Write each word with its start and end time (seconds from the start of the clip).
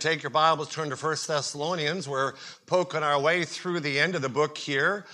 take 0.00 0.22
your 0.22 0.30
Bibles, 0.30 0.70
turn 0.70 0.88
to 0.88 0.96
1 0.96 1.16
Thessalonians. 1.28 2.08
We're 2.08 2.32
poking 2.64 3.02
our 3.02 3.20
way 3.20 3.44
through 3.44 3.80
the 3.80 4.00
end 4.00 4.14
of 4.14 4.22
the 4.22 4.30
book 4.30 4.56
here. 4.56 5.04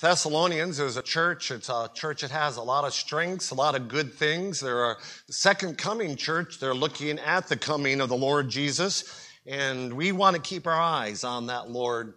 Thessalonians 0.00 0.80
is 0.80 0.96
a 0.96 1.02
church. 1.02 1.52
It's 1.52 1.68
a 1.68 1.88
church 1.94 2.22
that 2.22 2.32
has 2.32 2.56
a 2.56 2.62
lot 2.62 2.84
of 2.84 2.92
strengths, 2.92 3.52
a 3.52 3.54
lot 3.54 3.76
of 3.76 3.86
good 3.86 4.12
things. 4.12 4.58
They're 4.58 4.90
a 4.90 4.96
second 5.30 5.78
coming 5.78 6.16
church. 6.16 6.58
They're 6.58 6.74
looking 6.74 7.20
at 7.20 7.46
the 7.46 7.56
coming 7.56 8.00
of 8.00 8.08
the 8.08 8.16
Lord 8.16 8.48
Jesus. 8.48 9.28
And 9.46 9.92
we 9.92 10.10
want 10.10 10.34
to 10.34 10.42
keep 10.42 10.66
our 10.66 10.80
eyes 10.80 11.22
on 11.22 11.46
that 11.46 11.70
Lord 11.70 12.14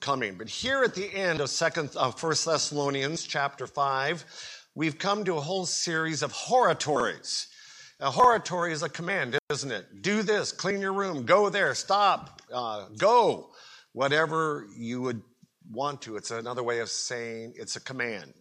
coming. 0.00 0.36
But 0.38 0.48
here 0.48 0.82
at 0.82 0.94
the 0.94 1.12
end 1.12 1.42
of 1.42 1.50
second 1.50 1.94
of 1.96 2.18
First 2.18 2.46
Thessalonians 2.46 3.24
chapter 3.24 3.66
5, 3.66 4.24
we've 4.74 4.96
come 4.96 5.22
to 5.24 5.36
a 5.36 5.40
whole 5.40 5.66
series 5.66 6.22
of 6.22 6.32
hortatories. 6.32 7.48
A 8.02 8.10
hortatory 8.10 8.72
is 8.72 8.82
a 8.82 8.88
command, 8.88 9.38
isn't 9.48 9.70
it? 9.70 10.02
Do 10.02 10.24
this, 10.24 10.50
clean 10.50 10.80
your 10.80 10.92
room, 10.92 11.24
go 11.24 11.48
there, 11.48 11.72
stop, 11.72 12.42
uh, 12.52 12.86
go. 12.98 13.50
Whatever 13.92 14.66
you 14.76 15.00
would 15.02 15.22
want 15.70 16.02
to. 16.02 16.16
It's 16.16 16.32
another 16.32 16.64
way 16.64 16.80
of 16.80 16.88
saying 16.88 17.54
it's 17.54 17.76
a 17.76 17.80
command. 17.80 18.34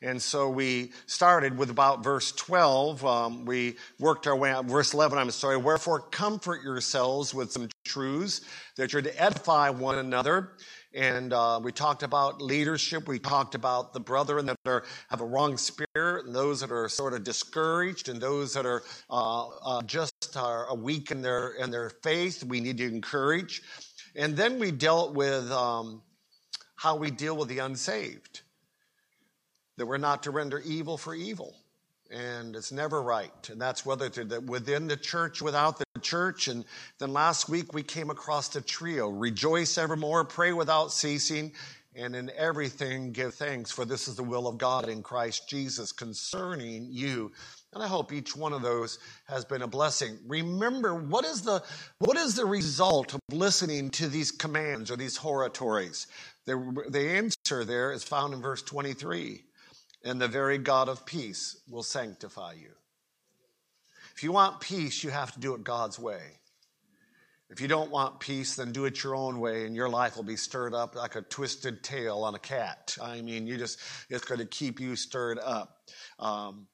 And 0.00 0.22
so 0.22 0.48
we 0.48 0.92
started 1.04 1.58
with 1.58 1.68
about 1.68 2.02
verse 2.02 2.32
12. 2.32 3.04
Um, 3.04 3.44
we 3.44 3.76
worked 3.98 4.26
our 4.26 4.36
way 4.36 4.50
out, 4.50 4.64
verse 4.64 4.94
11, 4.94 5.18
I'm 5.18 5.30
sorry. 5.30 5.58
Wherefore, 5.58 6.00
comfort 6.00 6.62
yourselves 6.62 7.34
with 7.34 7.52
some 7.52 7.68
truths 7.84 8.40
that 8.78 8.94
you're 8.94 9.02
to 9.02 9.22
edify 9.22 9.68
one 9.68 9.98
another. 9.98 10.52
And 10.94 11.32
uh, 11.32 11.60
we 11.62 11.72
talked 11.72 12.04
about 12.04 12.40
leadership. 12.40 13.08
We 13.08 13.18
talked 13.18 13.56
about 13.56 13.92
the 13.92 14.00
brethren 14.00 14.46
that 14.46 14.56
are, 14.64 14.84
have 15.08 15.20
a 15.20 15.24
wrong 15.24 15.56
spirit, 15.56 16.26
and 16.26 16.34
those 16.34 16.60
that 16.60 16.70
are 16.70 16.88
sort 16.88 17.14
of 17.14 17.24
discouraged, 17.24 18.08
and 18.08 18.20
those 18.20 18.54
that 18.54 18.64
are 18.64 18.84
uh, 19.10 19.48
uh, 19.48 19.82
just 19.82 20.36
are 20.36 20.74
weak 20.76 21.10
in 21.10 21.20
their 21.20 21.48
in 21.50 21.70
their 21.72 21.90
faith. 21.90 22.44
We 22.44 22.60
need 22.60 22.78
to 22.78 22.86
encourage. 22.86 23.62
And 24.14 24.36
then 24.36 24.60
we 24.60 24.70
dealt 24.70 25.14
with 25.14 25.50
um, 25.50 26.02
how 26.76 26.96
we 26.96 27.10
deal 27.10 27.36
with 27.36 27.48
the 27.48 27.58
unsaved 27.58 28.42
that 29.76 29.86
we're 29.86 29.98
not 29.98 30.22
to 30.22 30.30
render 30.30 30.60
evil 30.60 30.96
for 30.96 31.14
evil. 31.14 31.56
And 32.10 32.54
it's 32.54 32.70
never 32.70 33.02
right. 33.02 33.50
And 33.50 33.60
that's 33.60 33.84
whether 33.84 34.08
within 34.40 34.86
the 34.86 34.96
church, 34.96 35.42
without 35.42 35.78
the 35.78 35.83
church. 36.00 36.48
And 36.48 36.64
then 36.98 37.12
last 37.12 37.48
week 37.48 37.72
we 37.72 37.82
came 37.82 38.10
across 38.10 38.48
the 38.48 38.60
trio 38.60 39.08
rejoice 39.08 39.78
evermore, 39.78 40.24
pray 40.24 40.52
without 40.52 40.92
ceasing, 40.92 41.52
and 41.94 42.16
in 42.16 42.30
everything 42.36 43.12
give 43.12 43.34
thanks, 43.34 43.70
for 43.70 43.84
this 43.84 44.08
is 44.08 44.16
the 44.16 44.24
will 44.24 44.48
of 44.48 44.58
God 44.58 44.88
in 44.88 45.02
Christ 45.02 45.48
Jesus 45.48 45.92
concerning 45.92 46.88
you. 46.90 47.30
And 47.72 47.82
I 47.82 47.86
hope 47.86 48.12
each 48.12 48.36
one 48.36 48.52
of 48.52 48.62
those 48.62 48.98
has 49.26 49.44
been 49.44 49.62
a 49.62 49.68
blessing. 49.68 50.18
Remember, 50.26 50.94
what 50.94 51.24
is 51.24 51.42
the, 51.42 51.62
what 51.98 52.16
is 52.16 52.34
the 52.34 52.46
result 52.46 53.14
of 53.14 53.20
listening 53.30 53.90
to 53.90 54.08
these 54.08 54.30
commands 54.30 54.90
or 54.90 54.96
these 54.96 55.16
hortatories? 55.16 56.06
The, 56.46 56.84
the 56.88 57.10
answer 57.10 57.64
there 57.64 57.92
is 57.92 58.04
found 58.04 58.34
in 58.34 58.42
verse 58.42 58.62
23 58.62 59.42
and 60.04 60.20
the 60.20 60.28
very 60.28 60.58
God 60.58 60.88
of 60.88 61.06
peace 61.06 61.56
will 61.68 61.82
sanctify 61.82 62.54
you. 62.60 62.70
If 64.14 64.22
you 64.22 64.32
want 64.32 64.60
peace, 64.60 65.02
you 65.02 65.10
have 65.10 65.32
to 65.32 65.40
do 65.40 65.54
it 65.54 65.64
God's 65.64 65.98
way. 65.98 66.22
If 67.50 67.60
you 67.60 67.68
don't 67.68 67.90
want 67.90 68.20
peace, 68.20 68.56
then 68.56 68.72
do 68.72 68.84
it 68.84 69.02
your 69.02 69.14
own 69.14 69.38
way, 69.38 69.66
and 69.66 69.76
your 69.76 69.88
life 69.88 70.16
will 70.16 70.24
be 70.24 70.36
stirred 70.36 70.74
up 70.74 70.94
like 70.94 71.14
a 71.14 71.22
twisted 71.22 71.82
tail 71.82 72.22
on 72.22 72.34
a 72.34 72.38
cat. 72.38 72.96
I 73.02 73.20
mean, 73.20 73.46
you 73.46 73.56
just, 73.56 73.78
it's 74.08 74.24
going 74.24 74.40
to 74.40 74.46
keep 74.46 74.80
you 74.80 74.96
stirred 74.96 75.38
up. 75.38 75.78
Um, 76.18 76.66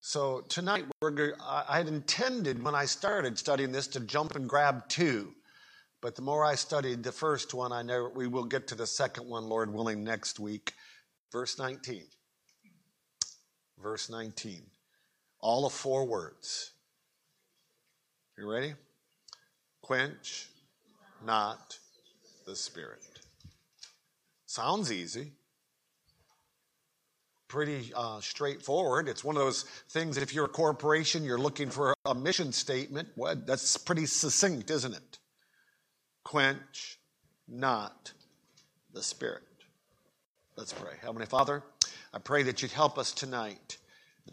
so 0.00 0.42
tonight, 0.48 0.84
I 1.02 1.78
had 1.78 1.88
intended 1.88 2.62
when 2.62 2.74
I 2.74 2.84
started 2.84 3.38
studying 3.38 3.72
this 3.72 3.86
to 3.88 4.00
jump 4.00 4.36
and 4.36 4.48
grab 4.48 4.88
two. 4.88 5.32
But 6.02 6.16
the 6.16 6.22
more 6.22 6.44
I 6.44 6.54
studied 6.54 7.02
the 7.02 7.12
first 7.12 7.54
one, 7.54 7.72
I 7.72 7.82
know 7.82 8.10
we 8.14 8.26
will 8.26 8.44
get 8.44 8.68
to 8.68 8.74
the 8.74 8.86
second 8.86 9.26
one, 9.26 9.48
Lord 9.48 9.72
willing, 9.72 10.04
next 10.04 10.38
week. 10.38 10.74
Verse 11.32 11.58
19 11.58 12.04
verse 13.84 14.08
19. 14.08 14.62
All 15.44 15.66
of 15.66 15.74
four 15.74 16.06
words. 16.06 16.70
You 18.38 18.50
ready? 18.50 18.72
Quench 19.82 20.48
not 21.22 21.78
the 22.46 22.56
spirit. 22.56 23.02
Sounds 24.46 24.90
easy. 24.90 25.32
Pretty 27.46 27.92
uh, 27.94 28.22
straightforward. 28.22 29.06
It's 29.06 29.22
one 29.22 29.36
of 29.36 29.42
those 29.42 29.64
things, 29.90 30.14
that 30.16 30.22
if 30.22 30.32
you're 30.32 30.46
a 30.46 30.48
corporation, 30.48 31.24
you're 31.24 31.36
looking 31.36 31.68
for 31.68 31.94
a 32.06 32.14
mission 32.14 32.50
statement. 32.50 33.08
What? 33.14 33.46
That's 33.46 33.76
pretty 33.76 34.06
succinct, 34.06 34.70
isn't 34.70 34.94
it? 34.94 35.18
Quench 36.24 36.98
not 37.46 38.12
the 38.94 39.02
spirit. 39.02 39.42
Let's 40.56 40.72
pray. 40.72 40.94
Heavenly 41.02 41.26
Father, 41.26 41.62
I 42.14 42.18
pray 42.18 42.44
that 42.44 42.62
you'd 42.62 42.72
help 42.72 42.96
us 42.96 43.12
tonight, 43.12 43.76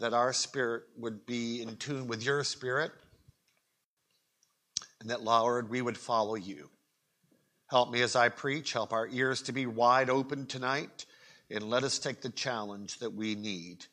that 0.00 0.14
our 0.14 0.32
spirit 0.32 0.84
would 0.98 1.26
be 1.26 1.62
in 1.62 1.76
tune 1.76 2.06
with 2.06 2.24
your 2.24 2.44
spirit, 2.44 2.92
and 5.00 5.10
that, 5.10 5.22
Lord, 5.22 5.68
we 5.68 5.82
would 5.82 5.98
follow 5.98 6.34
you. 6.34 6.70
Help 7.68 7.90
me 7.90 8.02
as 8.02 8.16
I 8.16 8.28
preach, 8.28 8.72
help 8.72 8.92
our 8.92 9.08
ears 9.08 9.42
to 9.42 9.52
be 9.52 9.66
wide 9.66 10.10
open 10.10 10.46
tonight, 10.46 11.06
and 11.50 11.64
let 11.64 11.84
us 11.84 11.98
take 11.98 12.20
the 12.20 12.30
challenge 12.30 12.98
that 12.98 13.12
we 13.12 13.34
need 13.34 13.86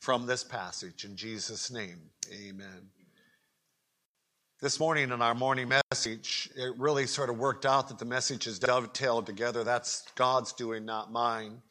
from 0.00 0.26
this 0.26 0.44
passage. 0.44 1.04
In 1.04 1.16
Jesus' 1.16 1.70
name, 1.70 1.98
amen. 2.32 2.90
This 4.60 4.78
morning 4.78 5.10
in 5.10 5.22
our 5.22 5.34
morning 5.34 5.70
message, 5.90 6.50
it 6.54 6.76
really 6.76 7.06
sort 7.06 7.30
of 7.30 7.38
worked 7.38 7.64
out 7.64 7.88
that 7.88 7.98
the 7.98 8.04
messages 8.04 8.58
dovetailed 8.58 9.24
together. 9.24 9.64
That's 9.64 10.04
God's 10.16 10.52
doing, 10.52 10.84
not 10.84 11.10
mine. 11.10 11.62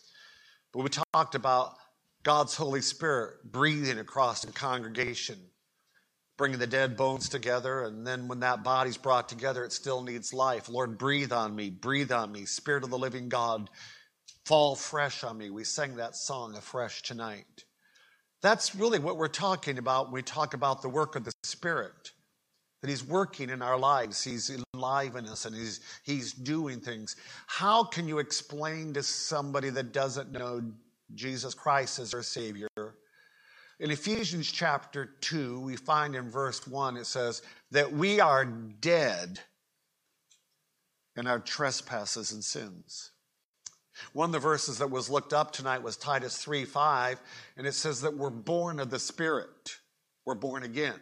But 0.73 0.83
we 0.83 0.89
talked 1.13 1.35
about 1.35 1.75
God's 2.29 2.53
Holy 2.53 2.81
Spirit 2.81 3.37
breathing 3.43 3.97
across 3.97 4.41
the 4.41 4.51
congregation, 4.51 5.39
bringing 6.37 6.59
the 6.59 6.67
dead 6.67 6.95
bones 6.95 7.27
together. 7.27 7.81
And 7.81 8.05
then 8.05 8.27
when 8.27 8.41
that 8.41 8.63
body's 8.63 8.97
brought 8.97 9.27
together, 9.27 9.65
it 9.65 9.73
still 9.73 10.03
needs 10.03 10.31
life. 10.31 10.69
Lord, 10.69 10.99
breathe 10.99 11.31
on 11.31 11.55
me, 11.55 11.71
breathe 11.71 12.11
on 12.11 12.31
me. 12.31 12.45
Spirit 12.45 12.83
of 12.83 12.91
the 12.91 12.99
living 12.99 13.29
God, 13.29 13.67
fall 14.45 14.75
fresh 14.75 15.23
on 15.23 15.39
me. 15.39 15.49
We 15.49 15.63
sang 15.63 15.95
that 15.95 16.15
song 16.15 16.55
afresh 16.55 17.01
tonight. 17.01 17.63
That's 18.43 18.75
really 18.75 18.99
what 18.99 19.17
we're 19.17 19.27
talking 19.27 19.79
about 19.79 20.05
when 20.05 20.13
we 20.13 20.21
talk 20.21 20.53
about 20.53 20.83
the 20.83 20.89
work 20.89 21.15
of 21.15 21.23
the 21.23 21.33
Spirit 21.41 22.11
that 22.83 22.89
he's 22.91 23.03
working 23.03 23.49
in 23.49 23.61
our 23.61 23.77
lives 23.77 24.23
he's 24.23 24.49
enlivening 24.73 25.29
us 25.29 25.43
and 25.43 25.53
he's 25.53 25.81
he's 26.03 26.31
doing 26.31 26.79
things 26.79 27.17
how 27.45 27.83
can 27.83 28.07
you 28.07 28.19
explain 28.19 28.93
to 28.93 29.03
somebody 29.03 29.69
that 29.69 29.91
doesn't 29.91 30.31
know 30.31 30.61
jesus 31.13 31.53
christ 31.53 31.99
as 31.99 32.13
our 32.13 32.23
savior. 32.23 32.67
In 33.79 33.91
ephesians 33.91 34.51
chapter 34.51 35.05
2 35.21 35.59
we 35.59 35.75
find 35.75 36.15
in 36.15 36.29
verse 36.29 36.67
1 36.67 36.97
it 36.97 37.05
says 37.05 37.41
that 37.71 37.91
we 37.91 38.19
are 38.19 38.45
dead 38.45 39.39
in 41.15 41.27
our 41.27 41.39
trespasses 41.39 42.31
and 42.31 42.43
sins. 42.43 43.11
One 44.13 44.29
of 44.29 44.33
the 44.33 44.39
verses 44.39 44.77
that 44.77 44.89
was 44.89 45.09
looked 45.09 45.33
up 45.33 45.51
tonight 45.51 45.83
was 45.83 45.97
titus 45.97 46.37
3 46.37 46.65
5 46.65 47.19
and 47.57 47.67
it 47.67 47.73
says 47.73 48.01
that 48.01 48.15
we're 48.17 48.29
born 48.29 48.79
of 48.79 48.89
the 48.89 48.99
spirit. 48.99 49.77
We're 50.25 50.35
born 50.35 50.63
again. 50.63 50.99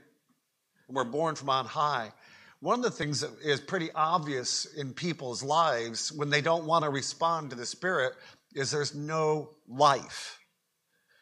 We're 0.88 1.04
born 1.04 1.36
from 1.36 1.50
on 1.50 1.66
high. 1.66 2.14
One 2.60 2.80
of 2.80 2.84
the 2.84 2.92
things 2.92 3.22
that 3.22 3.32
is 3.44 3.60
pretty 3.60 3.92
obvious 3.94 4.66
in 4.66 4.94
people's 4.94 5.44
lives 5.44 6.12
when 6.12 6.30
they 6.32 6.42
don't 6.42 6.66
want 6.66 6.86
to 6.86 6.90
respond 6.90 7.52
to 7.52 7.56
the 7.56 7.66
Spirit 7.66 8.14
is 8.58 8.72
there's 8.72 8.96
no 8.96 9.52
life. 9.68 10.40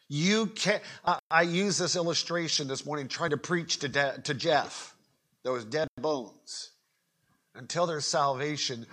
You 0.08 0.46
can't. 0.46 0.82
I, 1.04 1.18
I 1.30 1.42
use 1.42 1.78
this 1.78 1.96
illustration 1.96 2.68
this 2.68 2.86
morning 2.86 3.08
trying 3.08 3.30
to 3.30 3.36
preach 3.36 3.78
to, 3.80 3.88
de, 3.88 4.20
to 4.24 4.34
Jeff, 4.34 4.94
those 5.42 5.64
dead 5.64 5.88
bones. 6.00 6.70
Until 7.54 7.86
there's 7.86 8.04
salvation, 8.04 8.86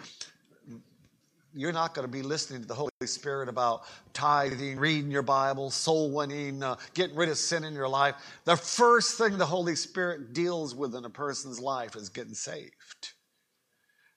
you're 1.53 1.73
not 1.73 1.93
going 1.93 2.07
to 2.07 2.11
be 2.11 2.21
listening 2.21 2.61
to 2.61 2.67
the 2.67 2.73
Holy 2.73 2.89
Spirit 3.05 3.49
about 3.49 3.83
tithing, 4.13 4.77
reading 4.79 5.11
your 5.11 5.21
Bible, 5.21 5.69
soul 5.69 6.11
winning, 6.11 6.63
uh, 6.63 6.77
getting 6.93 7.15
rid 7.15 7.29
of 7.29 7.37
sin 7.37 7.63
in 7.63 7.73
your 7.73 7.89
life. 7.89 8.15
The 8.45 8.55
first 8.55 9.17
thing 9.17 9.37
the 9.37 9.45
Holy 9.45 9.75
Spirit 9.75 10.33
deals 10.33 10.73
with 10.73 10.95
in 10.95 11.05
a 11.05 11.09
person's 11.09 11.59
life 11.59 11.95
is 11.95 12.09
getting 12.09 12.33
saved. 12.33 12.73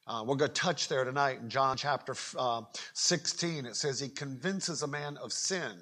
Uh, 0.09 0.23
we're 0.25 0.37
going 0.37 0.51
to 0.51 0.61
touch 0.61 0.87
there 0.87 1.05
tonight 1.05 1.41
in 1.41 1.49
John 1.49 1.77
chapter 1.77 2.15
uh, 2.39 2.63
16. 2.93 3.67
It 3.67 3.75
says 3.75 3.99
he 3.99 4.09
convinces 4.09 4.83
a 4.83 4.87
man 4.87 5.17
of 5.17 5.33
sin, 5.33 5.73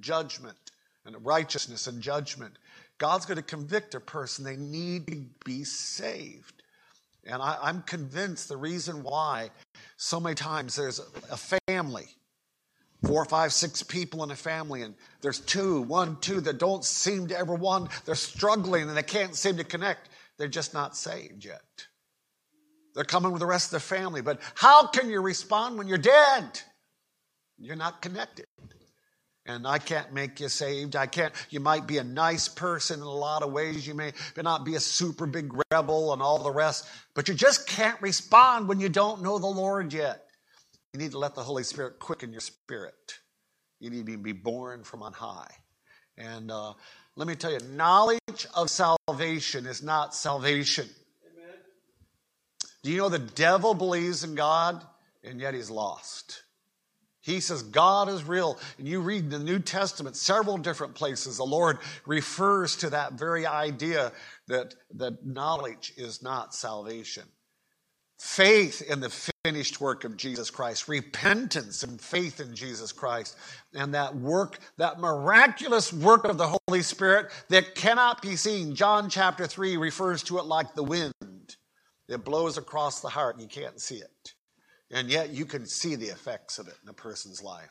judgment, 0.00 0.56
and 1.04 1.14
righteousness 1.24 1.86
and 1.86 2.00
judgment. 2.00 2.58
God's 2.96 3.26
going 3.26 3.36
to 3.36 3.42
convict 3.42 3.94
a 3.94 4.00
person. 4.00 4.44
They 4.44 4.56
need 4.56 5.06
to 5.08 5.26
be 5.44 5.64
saved. 5.64 6.62
And 7.26 7.42
I, 7.42 7.68
am 7.68 7.82
convinced 7.82 8.48
the 8.48 8.56
reason 8.56 9.02
why 9.02 9.50
so 9.98 10.20
many 10.20 10.34
times 10.34 10.74
there's 10.74 11.00
a 11.30 11.60
family, 11.68 12.06
four, 13.04 13.26
five, 13.26 13.52
six 13.52 13.82
people 13.82 14.24
in 14.24 14.30
a 14.30 14.36
family, 14.36 14.80
and 14.80 14.94
there's 15.20 15.40
two, 15.40 15.82
one, 15.82 16.16
two 16.20 16.40
that 16.40 16.56
don't 16.56 16.82
seem 16.82 17.28
to 17.28 17.38
ever 17.38 17.54
want, 17.54 17.90
They're 18.06 18.14
struggling 18.14 18.88
and 18.88 18.96
they 18.96 19.02
can't 19.02 19.36
seem 19.36 19.58
to 19.58 19.64
connect. 19.64 20.08
They're 20.38 20.48
just 20.48 20.72
not 20.72 20.96
saved 20.96 21.44
yet. 21.44 21.60
They're 22.94 23.04
coming 23.04 23.32
with 23.32 23.40
the 23.40 23.46
rest 23.46 23.68
of 23.68 23.72
the 23.72 23.80
family. 23.80 24.20
But 24.22 24.40
how 24.54 24.86
can 24.86 25.08
you 25.08 25.20
respond 25.20 25.78
when 25.78 25.88
you're 25.88 25.98
dead? 25.98 26.60
You're 27.58 27.76
not 27.76 28.02
connected. 28.02 28.46
And 29.46 29.66
I 29.66 29.78
can't 29.78 30.12
make 30.12 30.38
you 30.38 30.48
saved. 30.48 30.96
I 30.96 31.06
can't. 31.06 31.32
You 31.50 31.60
might 31.60 31.86
be 31.86 31.98
a 31.98 32.04
nice 32.04 32.48
person 32.48 33.00
in 33.00 33.06
a 33.06 33.10
lot 33.10 33.42
of 33.42 33.52
ways. 33.52 33.86
You 33.86 33.94
may 33.94 34.12
not 34.36 34.64
be 34.64 34.74
a 34.74 34.80
super 34.80 35.26
big 35.26 35.52
rebel 35.72 36.12
and 36.12 36.22
all 36.22 36.38
the 36.42 36.52
rest, 36.52 36.86
but 37.14 37.28
you 37.28 37.34
just 37.34 37.66
can't 37.66 38.00
respond 38.02 38.68
when 38.68 38.80
you 38.80 38.88
don't 38.88 39.22
know 39.22 39.38
the 39.38 39.46
Lord 39.46 39.92
yet. 39.92 40.26
You 40.92 41.00
need 41.00 41.12
to 41.12 41.18
let 41.18 41.34
the 41.34 41.42
Holy 41.42 41.64
Spirit 41.64 41.98
quicken 41.98 42.32
your 42.32 42.40
spirit. 42.40 43.18
You 43.78 43.90
need 43.90 44.06
to 44.06 44.18
be 44.18 44.32
born 44.32 44.84
from 44.84 45.02
on 45.02 45.12
high. 45.12 45.50
And 46.18 46.50
uh, 46.50 46.74
let 47.16 47.26
me 47.26 47.34
tell 47.34 47.52
you, 47.52 47.60
knowledge 47.70 48.46
of 48.54 48.68
salvation 48.70 49.66
is 49.66 49.82
not 49.82 50.14
salvation. 50.14 50.88
Do 52.82 52.90
you 52.90 52.98
know 52.98 53.08
the 53.08 53.18
devil 53.18 53.74
believes 53.74 54.24
in 54.24 54.34
God 54.34 54.84
and 55.22 55.40
yet 55.40 55.54
he's 55.54 55.70
lost? 55.70 56.42
He 57.20 57.40
says 57.40 57.62
God 57.62 58.08
is 58.08 58.24
real. 58.24 58.58
And 58.78 58.88
you 58.88 59.00
read 59.00 59.30
the 59.30 59.38
New 59.38 59.58
Testament, 59.58 60.16
several 60.16 60.56
different 60.56 60.94
places, 60.94 61.36
the 61.36 61.44
Lord 61.44 61.78
refers 62.06 62.76
to 62.76 62.90
that 62.90 63.12
very 63.12 63.46
idea 63.46 64.12
that, 64.48 64.74
that 64.94 65.24
knowledge 65.24 65.92
is 65.96 66.22
not 66.22 66.54
salvation. 66.54 67.24
Faith 68.18 68.82
in 68.82 69.00
the 69.00 69.30
finished 69.44 69.80
work 69.80 70.04
of 70.04 70.16
Jesus 70.16 70.50
Christ, 70.50 70.88
repentance 70.88 71.82
and 71.82 71.98
faith 71.98 72.40
in 72.40 72.54
Jesus 72.54 72.92
Christ, 72.92 73.36
and 73.74 73.94
that 73.94 74.14
work, 74.14 74.58
that 74.76 75.00
miraculous 75.00 75.90
work 75.92 76.24
of 76.24 76.36
the 76.36 76.54
Holy 76.68 76.82
Spirit 76.82 77.30
that 77.48 77.74
cannot 77.74 78.20
be 78.20 78.36
seen. 78.36 78.74
John 78.74 79.08
chapter 79.08 79.46
3 79.46 79.78
refers 79.78 80.22
to 80.24 80.38
it 80.38 80.44
like 80.44 80.74
the 80.74 80.82
wind. 80.82 81.14
It 82.10 82.24
blows 82.24 82.58
across 82.58 83.00
the 83.00 83.08
heart 83.08 83.40
you 83.40 83.46
can't 83.46 83.80
see 83.80 83.96
it. 83.96 84.34
And 84.90 85.08
yet 85.08 85.30
you 85.30 85.46
can 85.46 85.66
see 85.66 85.94
the 85.94 86.08
effects 86.08 86.58
of 86.58 86.66
it 86.66 86.74
in 86.82 86.88
a 86.88 86.92
person's 86.92 87.42
life. 87.42 87.70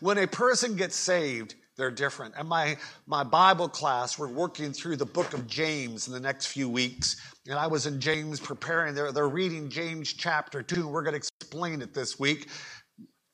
When 0.00 0.16
a 0.16 0.26
person 0.26 0.76
gets 0.76 0.96
saved, 0.96 1.54
they're 1.76 1.90
different. 1.90 2.34
And 2.38 2.48
my, 2.48 2.78
my 3.06 3.22
Bible 3.22 3.68
class, 3.68 4.18
we're 4.18 4.28
working 4.28 4.72
through 4.72 4.96
the 4.96 5.04
book 5.04 5.34
of 5.34 5.46
James 5.46 6.06
in 6.06 6.14
the 6.14 6.20
next 6.20 6.46
few 6.46 6.68
weeks. 6.68 7.16
And 7.46 7.58
I 7.58 7.66
was 7.66 7.86
in 7.86 8.00
James 8.00 8.40
preparing, 8.40 8.94
they're, 8.94 9.12
they're 9.12 9.28
reading 9.28 9.68
James 9.68 10.12
chapter 10.12 10.62
2. 10.62 10.88
We're 10.88 11.02
going 11.02 11.12
to 11.12 11.18
explain 11.18 11.82
it 11.82 11.92
this 11.92 12.18
week. 12.18 12.48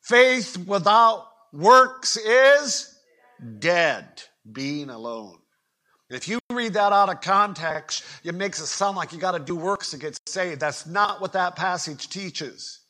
Faith 0.02 0.58
without 0.66 1.28
works 1.52 2.16
is 2.16 2.92
dead, 3.60 4.22
being 4.50 4.90
alone. 4.90 5.38
If 6.14 6.28
you 6.28 6.38
read 6.50 6.74
that 6.74 6.92
out 6.92 7.08
of 7.08 7.20
context, 7.20 8.04
it 8.22 8.34
makes 8.34 8.60
it 8.60 8.66
sound 8.66 8.96
like 8.96 9.12
you 9.12 9.18
got 9.18 9.32
to 9.32 9.38
do 9.38 9.56
works 9.56 9.90
to 9.90 9.98
get 9.98 10.18
saved. 10.26 10.60
That's 10.60 10.86
not 10.86 11.20
what 11.20 11.32
that 11.32 11.56
passage 11.56 12.08
teaches. 12.08 12.80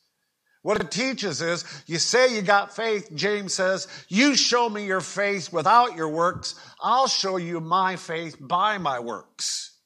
What 0.63 0.79
it 0.79 0.91
teaches 0.91 1.41
is 1.41 1.65
you 1.87 1.99
say 1.99 2.33
you 2.33 2.41
got 2.41 2.73
faith, 2.73 3.11
James 3.15 3.53
says, 3.53 3.87
you 4.07 4.35
show 4.35 4.69
me 4.69 4.85
your 4.85 5.01
faith 5.01 5.51
without 5.51 5.95
your 5.95 6.07
works, 6.07 6.55
I'll 6.81 7.07
show 7.07 7.35
you 7.35 7.59
my 7.59 7.97
faith 7.97 8.37
by 8.39 8.77
my 8.77 8.99
works. 8.99 9.77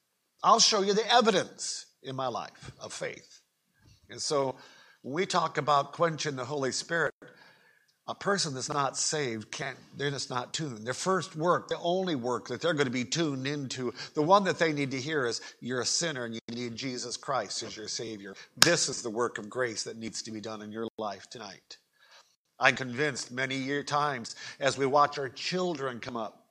I'll 0.44 0.60
show 0.60 0.82
you 0.82 0.94
the 0.94 1.12
evidence 1.12 1.88
in 2.04 2.16
my 2.16 2.28
life 2.28 2.72
of 2.80 2.94
faith. 2.94 3.42
And 4.10 4.22
so 4.22 4.56
when 5.02 5.16
we 5.16 5.26
talk 5.26 5.58
about 5.58 5.94
quenching 5.94 6.36
the 6.36 6.46
Holy 6.46 6.72
Spirit, 6.72 7.14
a 8.08 8.16
person 8.16 8.54
that's 8.54 8.70
not 8.70 8.96
saved 8.96 9.52
can't, 9.52 9.78
they're 9.98 10.12
just 10.12 10.30
not 10.30 10.54
tuned. 10.54 10.88
Their 10.88 10.94
first 10.94 11.36
work, 11.36 11.68
the 11.68 11.78
only 11.80 12.16
work 12.16 12.48
that 12.48 12.62
they're 12.62 12.74
going 12.74 12.86
to 12.86 12.92
be 12.92 13.04
tuned 13.04 13.46
into, 13.46 13.94
the 14.14 14.22
one 14.22 14.46
that 14.46 14.60
they 14.60 14.72
need 14.72 14.92
to 14.92 15.02
hear 15.02 15.26
is 15.26 15.42
you're 15.60 15.82
a 15.82 15.86
sinner 15.86 16.24
and 16.24 16.34
you 16.34 16.40
need 16.50 16.76
Jesus 16.76 17.18
Christ 17.18 17.64
as 17.64 17.76
your 17.76 17.90
Savior. 17.90 18.36
This 18.56 18.88
is 18.88 19.02
the 19.02 19.10
work 19.10 19.38
of 19.38 19.50
grace 19.50 19.84
that 19.84 19.98
needs 19.98 20.22
to 20.24 20.32
be 20.32 20.40
done 20.40 20.62
in 20.62 20.72
your 20.72 20.88
life 20.98 21.30
tonight. 21.30 21.78
I'm 22.60 22.76
convinced 22.76 23.32
many 23.32 23.84
times 23.84 24.36
as 24.60 24.78
we 24.78 24.86
watch 24.86 25.20
our 25.20 25.30
children 25.30 26.00
come 26.00 26.16
up. 26.16 26.44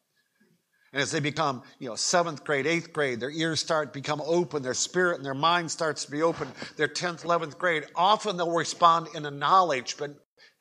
And 0.92 1.02
as 1.02 1.10
they 1.10 1.20
become, 1.20 1.62
you 1.78 1.88
know, 1.88 1.96
seventh 1.96 2.44
grade, 2.44 2.66
eighth 2.66 2.92
grade, 2.92 3.18
their 3.18 3.30
ears 3.30 3.60
start 3.60 3.92
become 3.92 4.22
open, 4.24 4.62
their 4.62 4.72
spirit 4.72 5.16
and 5.16 5.26
their 5.26 5.34
mind 5.34 5.70
starts 5.70 6.04
to 6.04 6.10
be 6.10 6.22
open. 6.22 6.48
Their 6.76 6.88
10th, 6.88 7.24
11th 7.24 7.58
grade, 7.58 7.84
often 7.94 8.36
they'll 8.36 8.52
respond 8.52 9.08
in 9.14 9.26
a 9.26 9.30
knowledge, 9.30 9.96
but 9.98 10.14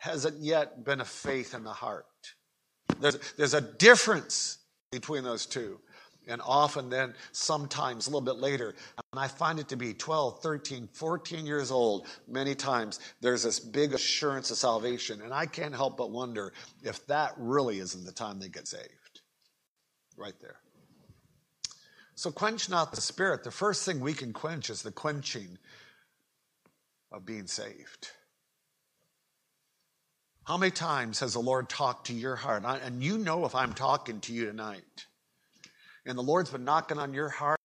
hasn't 0.05 0.39
yet 0.39 0.85
been 0.85 1.01
a 1.01 1.05
faith 1.05 1.55
in 1.55 1.63
the 1.63 1.73
heart. 1.73 2.05
There's, 3.01 3.17
there's 3.37 3.55
a 3.55 3.61
difference 3.61 4.59
between 4.91 5.23
those 5.23 5.47
two. 5.47 5.79
And 6.27 6.41
often, 6.43 6.89
then, 6.89 7.13
sometimes 7.33 8.07
a 8.07 8.09
little 8.09 8.21
bit 8.21 8.37
later, 8.37 8.73
and 9.11 9.19
I 9.19 9.27
find 9.27 9.59
it 9.59 9.67
to 9.69 9.75
be 9.75 9.93
12, 9.93 10.41
13, 10.41 10.89
14 10.91 11.45
years 11.45 11.69
old, 11.69 12.07
many 12.27 12.55
times, 12.55 12.99
there's 13.21 13.43
this 13.43 13.59
big 13.59 13.93
assurance 13.93 14.49
of 14.49 14.57
salvation. 14.57 15.21
And 15.21 15.33
I 15.33 15.45
can't 15.45 15.75
help 15.75 15.97
but 15.97 16.09
wonder 16.09 16.53
if 16.83 17.05
that 17.07 17.33
really 17.37 17.79
isn't 17.79 18.05
the 18.05 18.11
time 18.11 18.39
they 18.39 18.49
get 18.49 18.67
saved. 18.67 19.21
Right 20.17 20.33
there. 20.39 20.57
So, 22.15 22.31
quench 22.31 22.69
not 22.69 22.91
the 22.91 23.01
spirit. 23.01 23.43
The 23.43 23.51
first 23.51 23.85
thing 23.85 23.99
we 23.99 24.13
can 24.13 24.33
quench 24.33 24.69
is 24.69 24.81
the 24.81 24.91
quenching 24.91 25.57
of 27.11 27.25
being 27.25 27.45
saved. 27.45 28.09
How 30.45 30.57
many 30.57 30.71
times 30.71 31.21
has 31.21 31.33
the 31.33 31.39
Lord 31.39 31.69
talked 31.69 32.07
to 32.07 32.13
your 32.13 32.35
heart? 32.35 32.63
And 32.65 33.01
you 33.03 33.17
know 33.17 33.45
if 33.45 33.55
I'm 33.55 33.73
talking 33.73 34.19
to 34.21 34.33
you 34.33 34.45
tonight. 34.45 34.83
And 36.05 36.15
the 36.15 36.21
Lord's 36.21 36.51
been 36.51 36.63
knocking 36.63 36.99
on 36.99 37.15
your 37.15 37.29
heart 37.29 37.59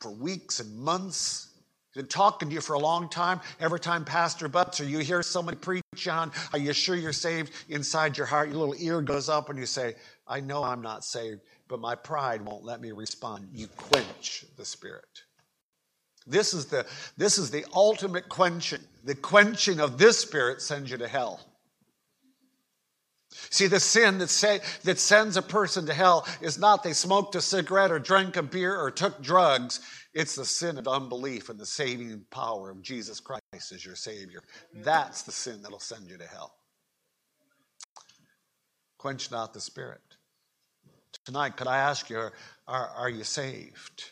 for 0.00 0.10
weeks 0.10 0.58
and 0.58 0.74
months. 0.78 1.50
He's 1.92 2.02
been 2.02 2.08
talking 2.08 2.48
to 2.48 2.54
you 2.54 2.62
for 2.62 2.72
a 2.72 2.78
long 2.78 3.10
time. 3.10 3.40
Every 3.60 3.78
time 3.78 4.06
Pastor 4.06 4.48
Butts 4.48 4.80
or 4.80 4.84
you 4.84 5.00
hear 5.00 5.22
somebody 5.22 5.58
preach 5.58 6.08
on, 6.08 6.32
are 6.54 6.58
you 6.58 6.72
sure 6.72 6.96
you're 6.96 7.12
saved? 7.12 7.52
Inside 7.68 8.16
your 8.16 8.26
heart, 8.26 8.48
your 8.48 8.56
little 8.56 8.76
ear 8.78 9.02
goes 9.02 9.28
up 9.28 9.50
and 9.50 9.58
you 9.58 9.66
say, 9.66 9.94
I 10.26 10.40
know 10.40 10.62
I'm 10.62 10.80
not 10.80 11.04
saved, 11.04 11.42
but 11.68 11.78
my 11.78 11.94
pride 11.94 12.40
won't 12.40 12.64
let 12.64 12.80
me 12.80 12.90
respond. 12.90 13.50
You 13.52 13.68
quench 13.68 14.46
the 14.56 14.64
Spirit. 14.64 15.04
This 16.26 16.54
is 16.54 16.66
the, 16.66 16.86
this 17.18 17.36
is 17.36 17.50
the 17.50 17.66
ultimate 17.74 18.30
quenching. 18.30 18.80
The 19.04 19.14
quenching 19.14 19.78
of 19.78 19.98
this 19.98 20.18
Spirit 20.18 20.62
sends 20.62 20.90
you 20.90 20.96
to 20.96 21.08
hell. 21.08 21.47
See, 23.50 23.66
the 23.66 23.80
sin 23.80 24.18
that, 24.18 24.28
say, 24.28 24.60
that 24.84 24.98
sends 24.98 25.36
a 25.36 25.42
person 25.42 25.86
to 25.86 25.94
hell 25.94 26.26
is 26.40 26.58
not 26.58 26.82
they 26.82 26.92
smoked 26.92 27.34
a 27.34 27.40
cigarette 27.40 27.90
or 27.90 27.98
drank 27.98 28.36
a 28.36 28.42
beer 28.42 28.78
or 28.78 28.90
took 28.90 29.22
drugs. 29.22 29.80
It's 30.12 30.34
the 30.34 30.44
sin 30.44 30.78
of 30.78 30.88
unbelief 30.88 31.48
and 31.48 31.58
the 31.58 31.66
saving 31.66 32.24
power 32.30 32.70
of 32.70 32.82
Jesus 32.82 33.20
Christ 33.20 33.42
as 33.72 33.84
your 33.84 33.96
Savior. 33.96 34.42
That's 34.74 35.22
the 35.22 35.32
sin 35.32 35.62
that'll 35.62 35.78
send 35.78 36.08
you 36.08 36.18
to 36.18 36.26
hell. 36.26 36.54
Quench 38.98 39.30
not 39.30 39.54
the 39.54 39.60
Spirit. 39.60 40.00
Tonight, 41.24 41.56
could 41.56 41.68
I 41.68 41.78
ask 41.78 42.10
you, 42.10 42.18
are, 42.18 42.32
are 42.66 43.10
you 43.10 43.24
saved? 43.24 44.10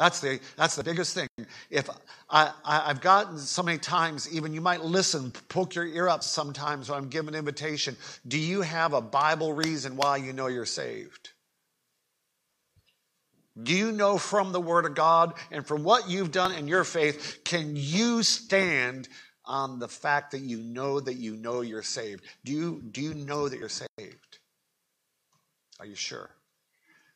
That's 0.00 0.20
the, 0.20 0.40
that's 0.56 0.76
the 0.76 0.82
biggest 0.82 1.12
thing. 1.12 1.28
If 1.68 1.90
I, 2.30 2.52
I, 2.64 2.88
have 2.88 3.02
gotten 3.02 3.36
so 3.36 3.62
many 3.62 3.76
times, 3.76 4.32
even 4.32 4.54
you 4.54 4.62
might 4.62 4.82
listen, 4.82 5.30
poke 5.50 5.74
your 5.74 5.84
ear 5.84 6.08
up 6.08 6.24
sometimes 6.24 6.88
when 6.88 6.96
I'm 6.96 7.10
giving 7.10 7.28
an 7.28 7.34
invitation. 7.34 7.98
Do 8.26 8.38
you 8.38 8.62
have 8.62 8.94
a 8.94 9.02
Bible 9.02 9.52
reason 9.52 9.98
why 9.98 10.16
you 10.16 10.32
know 10.32 10.46
you're 10.46 10.64
saved? 10.64 11.32
Do 13.62 13.74
you 13.74 13.92
know 13.92 14.16
from 14.16 14.52
the 14.52 14.60
Word 14.60 14.86
of 14.86 14.94
God 14.94 15.34
and 15.50 15.66
from 15.66 15.84
what 15.84 16.08
you've 16.08 16.32
done 16.32 16.52
in 16.52 16.66
your 16.66 16.84
faith, 16.84 17.40
can 17.44 17.72
you 17.74 18.22
stand 18.22 19.06
on 19.44 19.80
the 19.80 19.88
fact 19.88 20.30
that 20.30 20.40
you 20.40 20.56
know 20.56 20.98
that 20.98 21.16
you 21.16 21.36
know 21.36 21.60
you're 21.60 21.82
saved? 21.82 22.24
Do 22.42 22.52
you, 22.52 22.80
do 22.90 23.02
you 23.02 23.12
know 23.12 23.50
that 23.50 23.58
you're 23.58 23.68
saved? 23.68 24.38
Are 25.78 25.84
you 25.84 25.94
sure? 25.94 26.30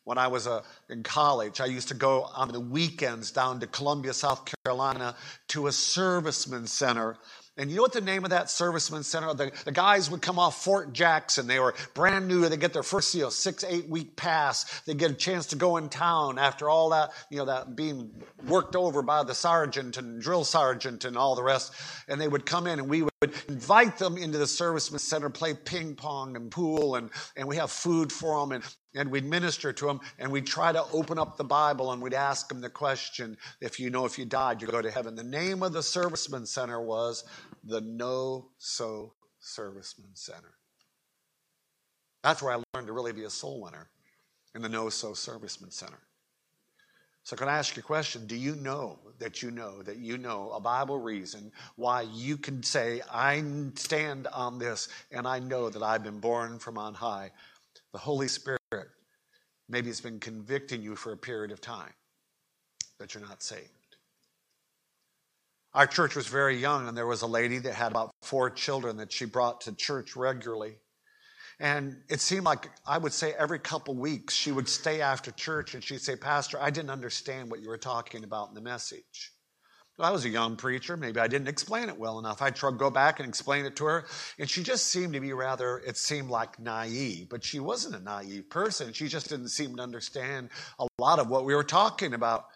When 0.04 0.18
I 0.18 0.28
was 0.28 0.46
uh, 0.46 0.62
in 0.88 1.02
college. 1.02 1.60
I 1.60 1.66
used 1.66 1.88
to 1.88 1.94
go 1.94 2.22
on 2.34 2.48
the 2.48 2.60
weekends 2.60 3.30
down 3.30 3.60
to 3.60 3.66
Columbia, 3.66 4.12
South 4.12 4.48
Carolina 4.64 5.16
to 5.48 5.66
a 5.66 5.70
serviceman 5.70 6.68
center 6.68 7.16
and 7.56 7.70
you 7.70 7.76
know 7.76 7.82
what 7.82 7.92
the 7.92 8.00
name 8.00 8.24
of 8.24 8.30
that 8.30 8.46
serviceman 8.46 9.04
center? 9.04 9.32
The, 9.32 9.52
the 9.64 9.70
guys 9.70 10.10
would 10.10 10.20
come 10.20 10.40
off 10.40 10.64
Fort 10.64 10.92
Jackson. 10.92 11.46
They 11.46 11.60
were 11.60 11.74
brand 11.94 12.26
new. 12.26 12.48
They 12.48 12.56
get 12.56 12.72
their 12.72 12.82
first, 12.82 13.14
you 13.14 13.22
know, 13.22 13.30
six, 13.30 13.62
eight 13.62 13.88
week 13.88 14.16
pass. 14.16 14.80
They 14.80 14.94
get 14.94 15.12
a 15.12 15.14
chance 15.14 15.46
to 15.46 15.56
go 15.56 15.76
in 15.76 15.88
town 15.88 16.38
after 16.38 16.68
all 16.68 16.90
that, 16.90 17.12
you 17.30 17.38
know, 17.38 17.44
that 17.44 17.76
being 17.76 18.10
worked 18.48 18.74
over 18.74 19.02
by 19.02 19.22
the 19.22 19.36
sergeant 19.36 19.96
and 19.98 20.20
drill 20.20 20.42
sergeant 20.42 21.04
and 21.04 21.16
all 21.16 21.36
the 21.36 21.44
rest. 21.44 21.72
And 22.08 22.20
they 22.20 22.26
would 22.26 22.44
come 22.44 22.66
in 22.66 22.80
and 22.80 22.88
we 22.88 23.02
would 23.02 23.13
invite 23.48 23.98
them 23.98 24.16
into 24.16 24.38
the 24.38 24.44
serviceman 24.44 25.00
center, 25.00 25.30
play 25.30 25.54
ping 25.54 25.94
pong 25.94 26.36
and 26.36 26.50
pool 26.50 26.96
and, 26.96 27.10
and 27.36 27.46
we 27.46 27.56
have 27.56 27.70
food 27.70 28.12
for 28.12 28.40
them 28.40 28.52
and, 28.52 28.64
and 28.94 29.10
we'd 29.10 29.24
minister 29.24 29.72
to 29.72 29.86
them 29.86 30.00
and 30.18 30.30
we'd 30.30 30.46
try 30.46 30.72
to 30.72 30.84
open 30.92 31.18
up 31.18 31.36
the 31.36 31.44
Bible 31.44 31.92
and 31.92 32.02
we'd 32.02 32.14
ask 32.14 32.48
them 32.48 32.60
the 32.60 32.70
question, 32.70 33.36
if 33.60 33.78
you 33.78 33.90
know 33.90 34.04
if 34.04 34.18
you 34.18 34.24
died, 34.24 34.60
you 34.60 34.68
go 34.68 34.82
to 34.82 34.90
heaven. 34.90 35.14
The 35.14 35.24
name 35.24 35.62
of 35.62 35.72
the 35.72 35.80
serviceman 35.80 36.46
center 36.46 36.80
was 36.80 37.24
the 37.64 37.80
No 37.80 38.50
So 38.58 39.14
Serviceman 39.42 40.14
Center. 40.14 40.54
That's 42.22 42.42
where 42.42 42.54
I 42.54 42.62
learned 42.74 42.86
to 42.86 42.92
really 42.92 43.12
be 43.12 43.24
a 43.24 43.30
soul 43.30 43.60
winner 43.60 43.88
in 44.54 44.62
the 44.62 44.68
No 44.68 44.88
So 44.88 45.12
Serviceman 45.12 45.72
Center. 45.72 45.98
So, 47.22 47.36
can 47.36 47.48
I 47.48 47.58
ask 47.58 47.76
you 47.76 47.80
a 47.80 47.84
question? 47.84 48.26
Do 48.26 48.36
you 48.36 48.54
know 48.54 48.98
that 49.18 49.42
you 49.42 49.50
know 49.50 49.82
that 49.82 49.96
you 49.96 50.18
know 50.18 50.50
a 50.50 50.60
Bible 50.60 50.98
reason 50.98 51.52
why 51.76 52.02
you 52.02 52.36
can 52.36 52.62
say, 52.62 53.00
I 53.10 53.42
stand 53.74 54.26
on 54.28 54.58
this 54.58 54.88
and 55.10 55.26
I 55.26 55.38
know 55.38 55.70
that 55.70 55.82
I've 55.82 56.02
been 56.02 56.20
born 56.20 56.58
from 56.58 56.78
on 56.78 56.94
high. 56.94 57.30
The 57.92 57.98
Holy 57.98 58.28
Spirit 58.28 58.60
maybe 59.68 59.88
has 59.88 60.00
been 60.00 60.20
convicting 60.20 60.82
you 60.82 60.96
for 60.96 61.12
a 61.12 61.16
period 61.16 61.50
of 61.50 61.60
time 61.60 61.92
that 62.98 63.14
you're 63.14 63.22
not 63.26 63.42
saved. 63.42 63.70
Our 65.74 65.86
church 65.88 66.14
was 66.14 66.28
very 66.28 66.56
young, 66.56 66.86
and 66.86 66.96
there 66.96 67.06
was 67.06 67.22
a 67.22 67.26
lady 67.26 67.58
that 67.58 67.74
had 67.74 67.90
about 67.90 68.14
four 68.22 68.48
children 68.48 68.96
that 68.98 69.10
she 69.10 69.24
brought 69.24 69.62
to 69.62 69.72
church 69.72 70.14
regularly. 70.14 70.76
And 71.60 71.96
it 72.08 72.20
seemed 72.20 72.44
like 72.44 72.70
I 72.86 72.98
would 72.98 73.12
say 73.12 73.34
every 73.38 73.58
couple 73.58 73.94
weeks 73.94 74.34
she 74.34 74.52
would 74.52 74.68
stay 74.68 75.00
after 75.00 75.30
church 75.30 75.74
and 75.74 75.82
she'd 75.82 76.00
say, 76.00 76.16
Pastor, 76.16 76.60
I 76.60 76.70
didn't 76.70 76.90
understand 76.90 77.50
what 77.50 77.60
you 77.60 77.68
were 77.68 77.78
talking 77.78 78.24
about 78.24 78.48
in 78.48 78.54
the 78.54 78.60
message. 78.60 79.32
Well, 79.96 80.08
I 80.08 80.10
was 80.10 80.24
a 80.24 80.28
young 80.28 80.56
preacher. 80.56 80.96
Maybe 80.96 81.20
I 81.20 81.28
didn't 81.28 81.46
explain 81.46 81.88
it 81.88 81.96
well 81.96 82.18
enough. 82.18 82.42
I'd 82.42 82.56
try 82.56 82.70
to 82.70 82.76
go 82.76 82.90
back 82.90 83.20
and 83.20 83.28
explain 83.28 83.64
it 83.64 83.76
to 83.76 83.84
her. 83.84 84.06
And 84.40 84.50
she 84.50 84.64
just 84.64 84.88
seemed 84.88 85.12
to 85.14 85.20
be 85.20 85.32
rather, 85.32 85.78
it 85.86 85.96
seemed 85.96 86.30
like 86.30 86.58
naive, 86.58 87.28
but 87.28 87.44
she 87.44 87.60
wasn't 87.60 87.94
a 87.94 88.00
naive 88.00 88.50
person. 88.50 88.92
She 88.92 89.06
just 89.06 89.28
didn't 89.28 89.50
seem 89.50 89.76
to 89.76 89.82
understand 89.82 90.48
a 90.80 90.88
lot 90.98 91.20
of 91.20 91.30
what 91.30 91.44
we 91.44 91.54
were 91.54 91.62
talking 91.62 92.12
about. 92.12 92.46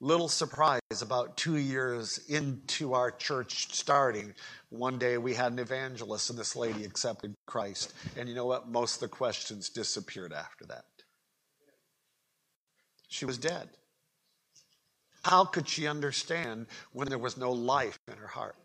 Little 0.00 0.28
surprise, 0.28 0.80
about 1.00 1.38
two 1.38 1.56
years 1.56 2.18
into 2.28 2.92
our 2.92 3.10
church 3.10 3.74
starting, 3.74 4.34
one 4.68 4.98
day 4.98 5.16
we 5.16 5.32
had 5.32 5.52
an 5.52 5.58
evangelist 5.58 6.28
and 6.28 6.38
this 6.38 6.54
lady 6.54 6.84
accepted 6.84 7.34
Christ. 7.46 7.94
And 8.16 8.28
you 8.28 8.34
know 8.34 8.44
what? 8.44 8.68
Most 8.68 8.96
of 8.96 9.00
the 9.00 9.08
questions 9.08 9.70
disappeared 9.70 10.34
after 10.34 10.66
that. 10.66 10.84
She 13.08 13.24
was 13.24 13.38
dead. 13.38 13.70
How 15.22 15.44
could 15.44 15.66
she 15.66 15.86
understand 15.86 16.66
when 16.92 17.08
there 17.08 17.18
was 17.18 17.38
no 17.38 17.52
life 17.52 17.98
in 18.06 18.18
her 18.18 18.26
heart? 18.26 18.56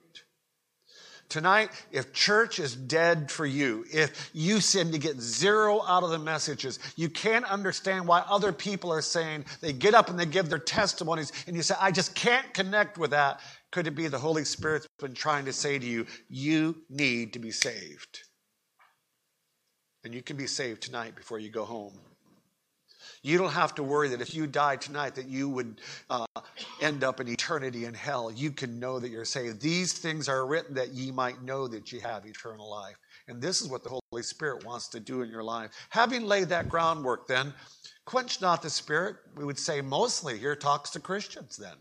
Tonight, 1.31 1.69
if 1.93 2.11
church 2.11 2.59
is 2.59 2.75
dead 2.75 3.31
for 3.31 3.45
you, 3.45 3.85
if 3.89 4.29
you 4.33 4.59
seem 4.59 4.91
to 4.91 4.97
get 4.97 5.17
zero 5.21 5.81
out 5.87 6.03
of 6.03 6.09
the 6.09 6.19
messages, 6.19 6.77
you 6.97 7.07
can't 7.07 7.45
understand 7.45 8.05
why 8.05 8.19
other 8.29 8.51
people 8.51 8.91
are 8.91 9.01
saying 9.01 9.45
they 9.61 9.71
get 9.71 9.93
up 9.93 10.09
and 10.09 10.19
they 10.19 10.25
give 10.25 10.49
their 10.49 10.59
testimonies, 10.59 11.31
and 11.47 11.55
you 11.55 11.61
say, 11.61 11.73
I 11.79 11.89
just 11.89 12.15
can't 12.15 12.53
connect 12.53 12.97
with 12.97 13.11
that. 13.11 13.39
Could 13.71 13.87
it 13.87 13.95
be 13.95 14.09
the 14.09 14.19
Holy 14.19 14.43
Spirit's 14.43 14.89
been 14.99 15.13
trying 15.13 15.45
to 15.45 15.53
say 15.53 15.79
to 15.79 15.85
you, 15.85 16.05
you 16.27 16.81
need 16.89 17.31
to 17.31 17.39
be 17.39 17.51
saved? 17.51 18.23
And 20.03 20.13
you 20.13 20.21
can 20.21 20.35
be 20.35 20.47
saved 20.47 20.83
tonight 20.83 21.15
before 21.15 21.39
you 21.39 21.49
go 21.49 21.63
home. 21.63 21.97
You 23.23 23.37
don't 23.37 23.51
have 23.51 23.75
to 23.75 23.83
worry 23.83 24.09
that 24.09 24.21
if 24.21 24.33
you 24.33 24.47
die 24.47 24.77
tonight 24.77 25.15
that 25.15 25.27
you 25.27 25.47
would 25.49 25.79
uh, 26.09 26.25
end 26.81 27.03
up 27.03 27.19
in 27.19 27.27
eternity 27.27 27.85
in 27.85 27.93
hell. 27.93 28.31
You 28.31 28.51
can 28.51 28.79
know 28.79 28.99
that 28.99 29.09
you're 29.09 29.25
saved. 29.25 29.61
These 29.61 29.93
things 29.93 30.27
are 30.27 30.45
written 30.47 30.73
that 30.75 30.89
ye 30.89 31.11
might 31.11 31.43
know 31.43 31.67
that 31.67 31.91
ye 31.91 31.99
have 31.99 32.25
eternal 32.25 32.69
life. 32.69 32.95
And 33.27 33.41
this 33.41 33.61
is 33.61 33.69
what 33.69 33.83
the 33.83 33.99
Holy 34.11 34.23
Spirit 34.23 34.65
wants 34.65 34.87
to 34.89 34.99
do 34.99 35.21
in 35.21 35.29
your 35.29 35.43
life. 35.43 35.71
Having 35.89 36.25
laid 36.25 36.49
that 36.49 36.67
groundwork, 36.67 37.27
then, 37.27 37.53
quench 38.05 38.41
not 38.41 38.63
the 38.63 38.69
Spirit. 38.69 39.17
We 39.35 39.45
would 39.45 39.59
say 39.59 39.81
mostly 39.81 40.39
here 40.39 40.55
talks 40.55 40.89
to 40.91 40.99
Christians 40.99 41.57
then. 41.57 41.75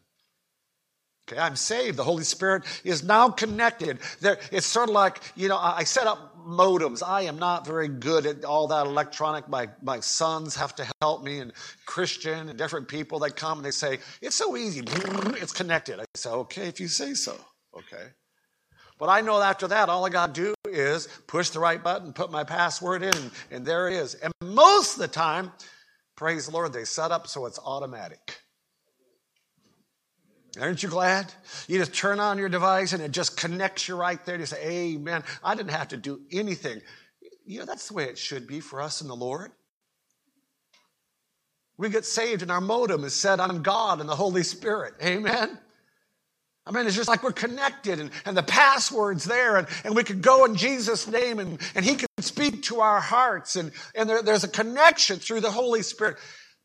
Okay, 1.30 1.40
I'm 1.40 1.54
saved. 1.54 1.96
The 1.96 2.04
Holy 2.04 2.24
Spirit 2.24 2.64
is 2.82 3.04
now 3.04 3.28
connected. 3.28 3.98
There, 4.20 4.38
it's 4.50 4.66
sort 4.66 4.88
of 4.88 4.94
like, 4.94 5.20
you 5.36 5.48
know, 5.48 5.58
I 5.58 5.84
set 5.84 6.06
up 6.06 6.36
modems. 6.44 7.02
I 7.06 7.22
am 7.22 7.38
not 7.38 7.64
very 7.64 7.86
good 7.86 8.26
at 8.26 8.44
all 8.44 8.66
that 8.68 8.86
electronic. 8.86 9.48
My, 9.48 9.68
my 9.80 10.00
sons 10.00 10.56
have 10.56 10.74
to 10.76 10.90
help 11.00 11.22
me, 11.22 11.38
and 11.38 11.52
Christian 11.86 12.48
and 12.48 12.58
different 12.58 12.88
people, 12.88 13.20
they 13.20 13.30
come 13.30 13.58
and 13.58 13.64
they 13.64 13.70
say, 13.70 13.98
It's 14.20 14.36
so 14.36 14.56
easy. 14.56 14.82
It's 15.40 15.52
connected. 15.52 16.00
I 16.00 16.04
say, 16.14 16.30
Okay, 16.30 16.66
if 16.66 16.80
you 16.80 16.88
say 16.88 17.14
so. 17.14 17.36
Okay. 17.76 18.08
But 18.98 19.08
I 19.08 19.20
know 19.20 19.40
after 19.40 19.68
that, 19.68 19.88
all 19.88 20.04
I 20.04 20.10
got 20.10 20.34
to 20.34 20.40
do 20.40 20.54
is 20.68 21.06
push 21.26 21.50
the 21.50 21.60
right 21.60 21.82
button, 21.82 22.12
put 22.12 22.30
my 22.32 22.44
password 22.44 23.02
in, 23.02 23.14
and, 23.14 23.30
and 23.50 23.66
there 23.66 23.88
it 23.88 23.94
is. 23.94 24.14
And 24.14 24.32
most 24.42 24.94
of 24.94 25.00
the 25.00 25.08
time, 25.08 25.52
praise 26.16 26.46
the 26.46 26.52
Lord, 26.52 26.72
they 26.72 26.84
set 26.84 27.12
up 27.12 27.28
so 27.28 27.46
it's 27.46 27.58
automatic. 27.64 28.40
Aren't 30.58 30.82
you 30.82 30.88
glad? 30.88 31.32
You 31.68 31.78
just 31.78 31.94
turn 31.94 32.18
on 32.18 32.38
your 32.38 32.48
device 32.48 32.92
and 32.92 33.02
it 33.02 33.12
just 33.12 33.36
connects 33.36 33.86
you 33.86 33.94
right 33.94 34.24
there. 34.24 34.38
You 34.38 34.46
say, 34.46 34.92
Amen. 34.92 35.22
I 35.44 35.54
didn't 35.54 35.70
have 35.70 35.88
to 35.88 35.96
do 35.96 36.20
anything. 36.32 36.80
You 37.46 37.60
know, 37.60 37.66
that's 37.66 37.88
the 37.88 37.94
way 37.94 38.04
it 38.04 38.18
should 38.18 38.46
be 38.46 38.60
for 38.60 38.80
us 38.80 39.00
in 39.00 39.08
the 39.08 39.16
Lord. 39.16 39.52
We 41.76 41.88
get 41.88 42.04
saved 42.04 42.42
and 42.42 42.50
our 42.50 42.60
modem 42.60 43.04
is 43.04 43.14
set 43.14 43.40
on 43.40 43.62
God 43.62 44.00
and 44.00 44.08
the 44.08 44.16
Holy 44.16 44.42
Spirit. 44.42 44.94
Amen. 45.02 45.58
I 46.66 46.72
mean, 46.72 46.86
it's 46.86 46.94
just 46.94 47.08
like 47.08 47.22
we're 47.22 47.32
connected 47.32 48.00
and, 48.00 48.10
and 48.26 48.36
the 48.36 48.42
password's 48.42 49.24
there 49.24 49.56
and, 49.56 49.66
and 49.82 49.96
we 49.96 50.04
can 50.04 50.20
go 50.20 50.44
in 50.44 50.56
Jesus' 50.56 51.08
name 51.08 51.38
and, 51.38 51.58
and 51.74 51.84
He 51.84 51.94
can 51.94 52.06
speak 52.18 52.64
to 52.64 52.80
our 52.80 53.00
hearts 53.00 53.56
and, 53.56 53.72
and 53.94 54.10
there, 54.10 54.22
there's 54.22 54.44
a 54.44 54.48
connection 54.48 55.18
through 55.18 55.40
the 55.40 55.50
Holy 55.50 55.82
Spirit. 55.82 56.18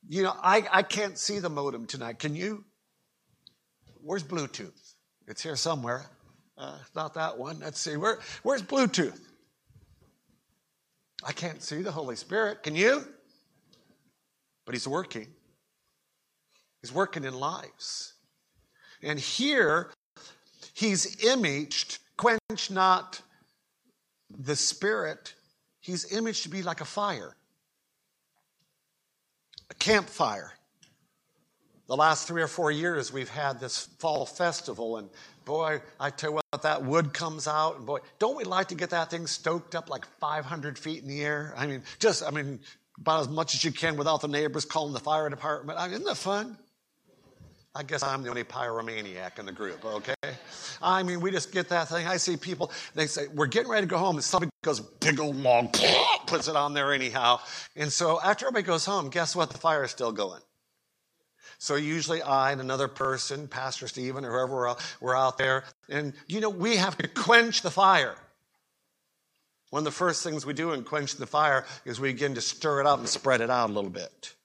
You 0.08 0.24
know, 0.24 0.34
I, 0.42 0.68
I 0.72 0.84
can't 0.84 1.18
see 1.18 1.40
the 1.40 1.50
modem 1.50 1.88
tonight. 1.88 2.20
Can 2.20 2.36
you? 2.36 2.66
Where's 4.06 4.24
Bluetooth? 4.24 4.94
It's 5.28 5.42
here 5.42 5.56
somewhere. 5.56 6.06
Uh, 6.58 6.78
not 6.96 7.16
that 7.16 7.38
one. 7.38 7.60
Let's 7.60 7.80
see. 7.80 7.98
Where, 7.98 8.20
where's 8.44 8.62
Bluetooth? 8.62 9.20
I 11.26 11.32
can't 11.32 11.62
see 11.62 11.82
the 11.82 11.92
Holy 11.92 12.16
Spirit. 12.16 12.64
Can 12.64 12.76
you? 12.76 13.04
But 14.66 14.76
He's 14.76 14.88
working. 14.88 15.28
He's 16.82 16.94
working 16.94 17.24
in 17.26 17.34
lives. 17.34 18.14
And 19.02 19.20
here, 19.20 19.92
He's 20.74 21.24
imaged, 21.26 22.00
quench 22.18 22.70
not 22.70 23.22
the 24.30 24.56
Spirit. 24.56 25.34
He's 25.80 26.12
imaged 26.14 26.44
to 26.44 26.50
be 26.50 26.64
like 26.64 26.82
a 26.82 26.86
fire, 26.86 27.36
a 29.70 29.74
campfire 29.76 30.54
the 31.88 31.96
last 31.96 32.28
three 32.28 32.42
or 32.42 32.48
four 32.48 32.72
years 32.72 33.12
we've 33.14 33.30
had 33.30 33.60
this 33.60 33.88
fall 34.00 34.26
festival 34.26 34.98
and 34.98 35.10
boy 35.46 35.82
i 36.00 36.10
tell 36.10 36.32
you 36.32 36.36
what 36.36 36.62
that 36.62 36.84
wood 36.84 37.14
comes 37.14 37.48
out 37.48 37.78
and 37.78 37.86
boy 37.86 38.00
don't 38.20 38.36
we 38.36 38.44
like 38.44 38.68
to 38.68 38.76
get 38.76 38.90
that 38.90 39.10
thing 39.10 39.28
stoked 39.28 39.76
up 39.76 39.90
like 39.90 40.06
500 40.20 40.78
feet 40.78 41.02
in 41.02 41.08
the 41.08 41.22
air 41.22 41.54
i 41.58 41.68
mean 41.68 41.84
just 42.00 42.24
i 42.24 42.32
mean 42.32 42.60
about 42.98 43.22
as 43.22 43.30
much 43.30 43.54
as 43.56 43.64
you 43.64 43.72
can 43.72 43.98
without 43.98 44.22
the 44.22 44.28
neighbors 44.28 44.66
calling 44.66 44.94
the 44.94 45.00
fire 45.00 45.30
department 45.30 45.78
I 45.78 45.88
mean, 45.88 45.96
isn't 45.96 46.06
that 46.06 46.18
fun 46.18 46.58
I 47.78 47.84
guess 47.84 48.04
I'm 48.04 48.24
the 48.24 48.30
only 48.30 48.46
pyromaniac 48.46 49.38
in 49.38 49.46
the 49.46 49.52
group, 49.52 49.84
okay? 49.84 50.14
I 50.82 51.04
mean, 51.04 51.20
we 51.20 51.30
just 51.30 51.52
get 51.52 51.68
that 51.70 51.90
thing. 51.90 52.08
I 52.08 52.16
see 52.16 52.38
people, 52.38 52.72
they 52.94 53.06
say, 53.06 53.28
we're 53.28 53.48
getting 53.48 53.70
ready 53.70 53.86
to 53.86 53.90
go 53.90 53.98
home, 53.98 54.16
and 54.16 54.24
somebody 54.24 54.50
goes, 54.64 54.80
big 54.80 55.20
old 55.20 55.36
long, 55.36 55.70
puts 56.26 56.48
it 56.48 56.56
on 56.56 56.74
there 56.74 56.94
anyhow. 56.94 57.42
And 57.76 57.92
so 57.92 58.22
after 58.24 58.46
everybody 58.46 58.66
goes 58.66 58.86
home, 58.86 59.10
guess 59.10 59.36
what? 59.36 59.50
The 59.50 59.58
fire 59.58 59.84
is 59.84 59.92
still 59.92 60.14
going. 60.14 60.42
So 61.66 61.78
usually 61.78 62.22
I 62.22 62.52
and 62.52 62.62
another 62.62 62.88
person, 62.88 63.48
Pastor 63.48 63.88
Stephen 63.88 64.24
or 64.24 64.30
whoever 64.30 64.76
we're 65.02 65.18
out, 65.18 65.40
there, 65.40 65.64
and 65.90 66.14
you 66.28 66.40
know, 66.40 66.52
we 66.52 66.76
have 66.76 66.96
to 67.00 67.08
quench 67.08 67.64
the 67.64 67.72
fire. 67.72 68.14
One 69.72 69.80
of 69.80 69.86
the 69.86 69.90
first 69.90 70.24
things 70.24 70.46
we 70.46 70.54
do 70.54 70.74
in 70.74 70.84
quench 70.84 71.16
the 71.16 71.26
fire 71.26 71.66
is 71.84 72.00
we 72.00 72.12
begin 72.12 72.36
to 72.36 72.42
stir 72.42 72.82
it 72.82 72.86
up 72.86 73.00
and 73.00 73.10
spread 73.10 73.42
it 73.42 73.50
out 73.50 73.72
a 73.72 73.74
little 73.74 73.90
bit. 73.90 74.36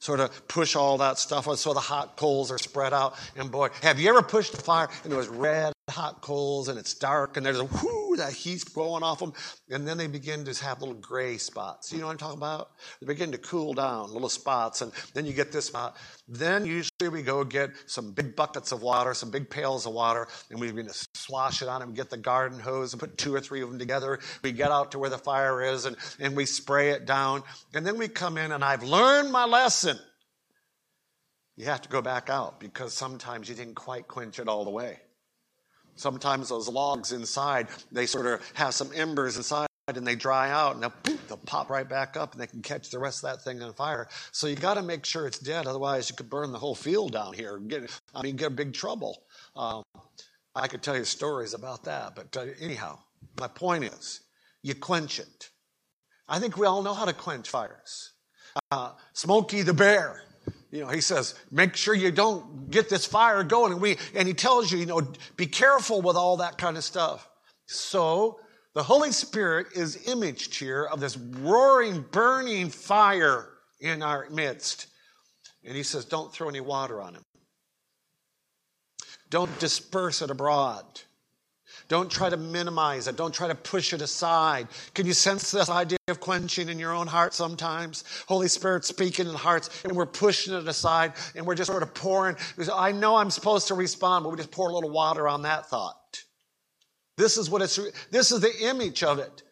Sort 0.00 0.20
of 0.20 0.46
push 0.48 0.76
all 0.76 0.98
that 0.98 1.18
stuff 1.18 1.48
so 1.56 1.72
the 1.72 1.80
hot 1.80 2.14
coals 2.14 2.50
are 2.50 2.58
spread 2.58 2.92
out. 2.92 3.14
And 3.34 3.50
boy, 3.50 3.70
have 3.80 3.98
you 3.98 4.10
ever 4.10 4.20
pushed 4.20 4.52
the 4.52 4.62
fire 4.62 4.90
and 5.04 5.10
it 5.14 5.16
was 5.16 5.28
red 5.28 5.72
hot 5.90 6.22
coals 6.22 6.68
and 6.68 6.78
it's 6.78 6.94
dark 6.94 7.36
and 7.36 7.44
there's 7.44 7.58
a 7.58 7.64
whoo, 7.64 8.16
that 8.16 8.32
heat's 8.32 8.64
blowing 8.64 9.02
off 9.02 9.18
them. 9.18 9.32
And 9.70 9.86
then 9.86 9.98
they 9.98 10.06
begin 10.06 10.44
to 10.44 10.64
have 10.64 10.80
little 10.80 10.94
gray 10.94 11.38
spots. 11.38 11.92
You 11.92 11.98
know 11.98 12.06
what 12.06 12.12
I'm 12.12 12.18
talking 12.18 12.38
about? 12.38 12.70
They 13.00 13.06
begin 13.06 13.32
to 13.32 13.38
cool 13.38 13.74
down, 13.74 14.12
little 14.12 14.28
spots. 14.28 14.82
And 14.82 14.92
then 15.14 15.26
you 15.26 15.32
get 15.32 15.52
this 15.52 15.66
spot. 15.66 15.96
Then 16.28 16.66
usually 16.66 17.08
we 17.10 17.22
go 17.22 17.44
get 17.44 17.70
some 17.86 18.12
big 18.12 18.36
buckets 18.36 18.72
of 18.72 18.82
water, 18.82 19.14
some 19.14 19.30
big 19.30 19.50
pails 19.50 19.86
of 19.86 19.92
water, 19.92 20.28
and 20.50 20.60
we 20.60 20.68
begin 20.68 20.86
to 20.86 21.06
slosh 21.14 21.62
it 21.62 21.68
on 21.68 21.80
them, 21.80 21.94
get 21.94 22.10
the 22.10 22.16
garden 22.16 22.58
hose 22.58 22.92
and 22.92 23.00
put 23.00 23.18
two 23.18 23.34
or 23.34 23.40
three 23.40 23.62
of 23.62 23.68
them 23.68 23.78
together. 23.78 24.18
We 24.42 24.52
get 24.52 24.70
out 24.70 24.92
to 24.92 24.98
where 24.98 25.10
the 25.10 25.18
fire 25.18 25.62
is 25.62 25.86
and, 25.86 25.96
and 26.18 26.36
we 26.36 26.46
spray 26.46 26.90
it 26.90 27.06
down. 27.06 27.42
And 27.74 27.86
then 27.86 27.98
we 27.98 28.08
come 28.08 28.38
in 28.38 28.52
and 28.52 28.64
I've 28.64 28.82
learned 28.82 29.32
my 29.32 29.44
lesson. 29.44 29.98
You 31.56 31.66
have 31.66 31.82
to 31.82 31.88
go 31.90 32.00
back 32.00 32.30
out 32.30 32.58
because 32.58 32.94
sometimes 32.94 33.48
you 33.48 33.54
didn't 33.54 33.74
quite 33.74 34.08
quench 34.08 34.38
it 34.38 34.48
all 34.48 34.64
the 34.64 34.70
way. 34.70 34.98
Sometimes 36.00 36.48
those 36.48 36.66
logs 36.66 37.12
inside, 37.12 37.68
they 37.92 38.06
sort 38.06 38.24
of 38.24 38.40
have 38.54 38.72
some 38.72 38.90
embers 38.94 39.36
inside 39.36 39.66
and 39.86 40.06
they 40.06 40.14
dry 40.14 40.50
out 40.50 40.72
and 40.72 40.82
they'll, 40.82 40.94
poof, 41.02 41.28
they'll 41.28 41.36
pop 41.36 41.68
right 41.68 41.86
back 41.86 42.16
up 42.16 42.32
and 42.32 42.40
they 42.40 42.46
can 42.46 42.62
catch 42.62 42.88
the 42.88 42.98
rest 42.98 43.22
of 43.22 43.30
that 43.30 43.44
thing 43.44 43.60
on 43.60 43.74
fire. 43.74 44.08
So 44.32 44.46
you 44.46 44.56
got 44.56 44.74
to 44.74 44.82
make 44.82 45.04
sure 45.04 45.26
it's 45.26 45.38
dead. 45.38 45.66
Otherwise, 45.66 46.08
you 46.08 46.16
could 46.16 46.30
burn 46.30 46.52
the 46.52 46.58
whole 46.58 46.74
field 46.74 47.12
down 47.12 47.34
here. 47.34 47.58
Get, 47.58 47.90
I 48.14 48.22
mean, 48.22 48.36
get 48.36 48.46
in 48.46 48.54
big 48.56 48.72
trouble. 48.72 49.24
Um, 49.54 49.82
I 50.54 50.68
could 50.68 50.82
tell 50.82 50.96
you 50.96 51.04
stories 51.04 51.52
about 51.52 51.84
that. 51.84 52.14
But 52.14 52.34
uh, 52.34 52.46
anyhow, 52.60 52.98
my 53.38 53.48
point 53.48 53.84
is 53.84 54.22
you 54.62 54.74
quench 54.74 55.18
it. 55.18 55.50
I 56.26 56.38
think 56.38 56.56
we 56.56 56.66
all 56.66 56.82
know 56.82 56.94
how 56.94 57.04
to 57.04 57.12
quench 57.12 57.50
fires. 57.50 58.12
Uh, 58.72 58.92
Smokey 59.12 59.60
the 59.60 59.74
Bear 59.74 60.22
You 60.70 60.82
know, 60.82 60.88
he 60.88 61.00
says, 61.00 61.34
make 61.50 61.74
sure 61.74 61.94
you 61.94 62.12
don't 62.12 62.70
get 62.70 62.88
this 62.88 63.04
fire 63.04 63.42
going. 63.42 63.72
And 63.72 63.80
we, 63.82 63.98
and 64.14 64.28
he 64.28 64.34
tells 64.34 64.70
you, 64.70 64.78
you 64.78 64.86
know, 64.86 65.02
be 65.36 65.46
careful 65.46 66.00
with 66.00 66.16
all 66.16 66.36
that 66.38 66.58
kind 66.58 66.76
of 66.76 66.84
stuff. 66.84 67.28
So 67.66 68.38
the 68.74 68.82
Holy 68.82 69.10
Spirit 69.10 69.68
is 69.74 70.08
imaged 70.08 70.58
here 70.58 70.84
of 70.84 71.00
this 71.00 71.16
roaring, 71.16 72.04
burning 72.12 72.68
fire 72.68 73.48
in 73.80 74.02
our 74.02 74.28
midst. 74.30 74.86
And 75.64 75.76
he 75.76 75.82
says, 75.82 76.04
don't 76.04 76.32
throw 76.32 76.48
any 76.48 76.60
water 76.60 77.00
on 77.02 77.14
him. 77.14 77.22
Don't 79.28 79.58
disperse 79.58 80.22
it 80.22 80.30
abroad. 80.30 80.84
Don't 81.90 82.08
try 82.08 82.30
to 82.30 82.36
minimize 82.36 83.08
it. 83.08 83.16
Don't 83.16 83.34
try 83.34 83.48
to 83.48 83.54
push 83.56 83.92
it 83.92 84.00
aside. 84.00 84.68
Can 84.94 85.06
you 85.06 85.12
sense 85.12 85.50
this 85.50 85.68
idea 85.68 85.98
of 86.06 86.20
quenching 86.20 86.68
in 86.68 86.78
your 86.78 86.92
own 86.92 87.08
heart 87.08 87.34
sometimes? 87.34 88.04
Holy 88.28 88.46
Spirit 88.46 88.84
speaking 88.84 89.26
in 89.26 89.34
hearts, 89.34 89.82
and 89.82 89.96
we're 89.96 90.06
pushing 90.06 90.54
it 90.54 90.68
aside, 90.68 91.14
and 91.34 91.44
we're 91.44 91.56
just 91.56 91.68
sort 91.68 91.82
of 91.82 91.92
pouring. 91.92 92.36
I 92.72 92.92
know 92.92 93.16
I'm 93.16 93.30
supposed 93.32 93.66
to 93.68 93.74
respond, 93.74 94.22
but 94.22 94.30
we 94.30 94.36
just 94.36 94.52
pour 94.52 94.70
a 94.70 94.72
little 94.72 94.90
water 94.90 95.26
on 95.26 95.42
that 95.42 95.68
thought. 95.68 96.22
This 97.16 97.36
is 97.36 97.50
what 97.50 97.60
it's, 97.60 97.76
this 98.12 98.30
is 98.30 98.38
the 98.38 98.68
image 98.68 99.02
of 99.02 99.18
it. 99.18 99.42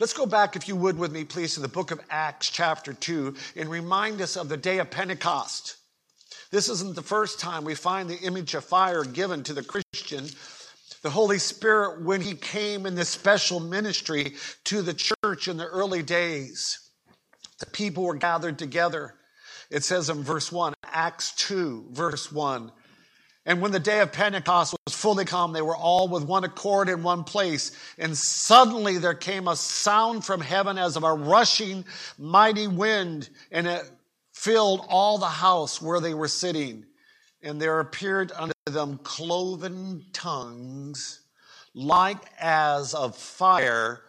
Let's 0.00 0.14
go 0.14 0.26
back, 0.26 0.56
if 0.56 0.66
you 0.66 0.74
would, 0.74 0.98
with 0.98 1.12
me, 1.12 1.22
please, 1.22 1.54
to 1.54 1.60
the 1.60 1.68
book 1.68 1.92
of 1.92 2.00
Acts, 2.10 2.50
chapter 2.50 2.92
2, 2.92 3.36
and 3.54 3.70
remind 3.70 4.20
us 4.20 4.36
of 4.36 4.48
the 4.48 4.56
day 4.56 4.80
of 4.80 4.90
Pentecost. 4.90 5.76
This 6.50 6.68
isn't 6.68 6.96
the 6.96 7.02
first 7.02 7.40
time 7.40 7.64
we 7.64 7.74
find 7.74 8.10
the 8.10 8.18
image 8.18 8.54
of 8.54 8.64
fire 8.64 9.04
given 9.04 9.42
to 9.44 9.54
the 9.54 9.62
Christian. 9.62 10.28
The 11.02 11.10
Holy 11.10 11.38
Spirit, 11.38 12.02
when 12.02 12.20
He 12.20 12.34
came 12.34 12.86
in 12.86 12.94
this 12.94 13.08
special 13.08 13.60
ministry 13.60 14.34
to 14.64 14.82
the 14.82 14.94
church 14.94 15.48
in 15.48 15.56
the 15.56 15.66
early 15.66 16.02
days, 16.02 16.78
the 17.58 17.66
people 17.66 18.04
were 18.04 18.14
gathered 18.14 18.58
together. 18.58 19.14
It 19.70 19.84
says 19.84 20.10
in 20.10 20.22
verse 20.22 20.52
1, 20.52 20.74
Acts 20.84 21.32
2, 21.32 21.86
verse 21.90 22.30
1. 22.30 22.70
And 23.44 23.60
when 23.60 23.72
the 23.72 23.80
day 23.80 23.98
of 24.00 24.12
Pentecost 24.12 24.76
was 24.86 24.94
fully 24.94 25.24
come, 25.24 25.52
they 25.52 25.62
were 25.62 25.76
all 25.76 26.06
with 26.06 26.24
one 26.24 26.44
accord 26.44 26.88
in 26.88 27.02
one 27.02 27.24
place. 27.24 27.72
And 27.98 28.16
suddenly 28.16 28.98
there 28.98 29.14
came 29.14 29.48
a 29.48 29.56
sound 29.56 30.24
from 30.24 30.40
heaven 30.40 30.78
as 30.78 30.96
of 30.96 31.02
a 31.02 31.12
rushing 31.12 31.84
mighty 32.18 32.68
wind, 32.68 33.28
and 33.50 33.66
it 33.66 33.90
filled 34.32 34.86
all 34.88 35.18
the 35.18 35.26
house 35.26 35.82
where 35.82 36.00
they 36.00 36.14
were 36.14 36.28
sitting. 36.28 36.84
And 37.42 37.60
there 37.60 37.80
appeared 37.80 38.30
unto 38.30 38.51
them 38.66 38.98
cloven 39.02 40.04
tongues 40.12 41.20
like 41.74 42.24
as 42.38 42.94
of 42.94 43.16
fire 43.16 44.02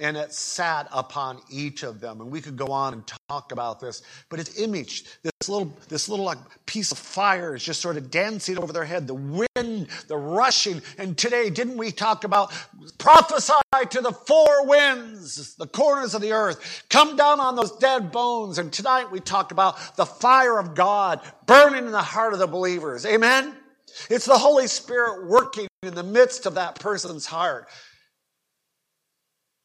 and 0.00 0.16
it 0.16 0.32
sat 0.32 0.86
upon 0.92 1.40
each 1.50 1.82
of 1.82 2.00
them. 2.00 2.20
And 2.20 2.30
we 2.30 2.40
could 2.40 2.56
go 2.56 2.66
on 2.66 2.92
and 2.92 3.12
talk 3.28 3.50
about 3.50 3.80
this, 3.80 4.02
but 4.28 4.38
it's 4.38 4.56
imaged. 4.60 5.08
This 5.24 5.48
little, 5.48 5.76
this 5.88 6.08
little 6.08 6.24
like 6.24 6.38
piece 6.66 6.92
of 6.92 6.98
fire 6.98 7.56
is 7.56 7.64
just 7.64 7.80
sort 7.80 7.96
of 7.96 8.08
dancing 8.08 8.58
over 8.58 8.72
their 8.72 8.84
head. 8.84 9.08
The 9.08 9.14
wind, 9.14 9.88
the 10.06 10.16
rushing. 10.16 10.82
And 10.98 11.18
today, 11.18 11.50
didn't 11.50 11.76
we 11.76 11.90
talk 11.90 12.22
about 12.22 12.52
prophesy 12.98 13.52
to 13.90 14.00
the 14.00 14.12
four 14.12 14.66
winds, 14.66 15.56
the 15.56 15.66
corners 15.66 16.14
of 16.14 16.22
the 16.22 16.32
earth, 16.32 16.84
come 16.88 17.16
down 17.16 17.40
on 17.40 17.56
those 17.56 17.72
dead 17.78 18.12
bones. 18.12 18.58
And 18.58 18.72
tonight 18.72 19.10
we 19.10 19.18
talk 19.20 19.50
about 19.50 19.96
the 19.96 20.06
fire 20.06 20.58
of 20.58 20.76
God 20.76 21.20
burning 21.46 21.86
in 21.86 21.92
the 21.92 22.02
heart 22.02 22.32
of 22.32 22.38
the 22.38 22.46
believers. 22.46 23.04
Amen. 23.04 23.57
It's 24.10 24.26
the 24.26 24.38
Holy 24.38 24.66
Spirit 24.66 25.26
working 25.26 25.68
in 25.82 25.94
the 25.94 26.02
midst 26.02 26.46
of 26.46 26.54
that 26.54 26.78
person's 26.78 27.26
heart. 27.26 27.68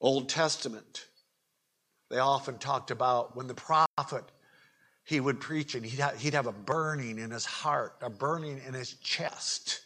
Old 0.01 0.29
Testament, 0.29 1.05
they 2.09 2.19
often 2.19 2.57
talked 2.57 2.91
about 2.91 3.35
when 3.35 3.47
the 3.47 3.53
prophet 3.53 4.25
he 5.05 5.19
would 5.19 5.39
preach 5.39 5.75
and 5.75 5.85
he'd 5.85 5.99
have, 5.99 6.19
he'd 6.19 6.33
have 6.33 6.47
a 6.47 6.51
burning 6.51 7.19
in 7.19 7.31
his 7.31 7.45
heart, 7.45 7.95
a 8.01 8.09
burning 8.09 8.61
in 8.67 8.73
his 8.73 8.93
chest. 8.93 9.81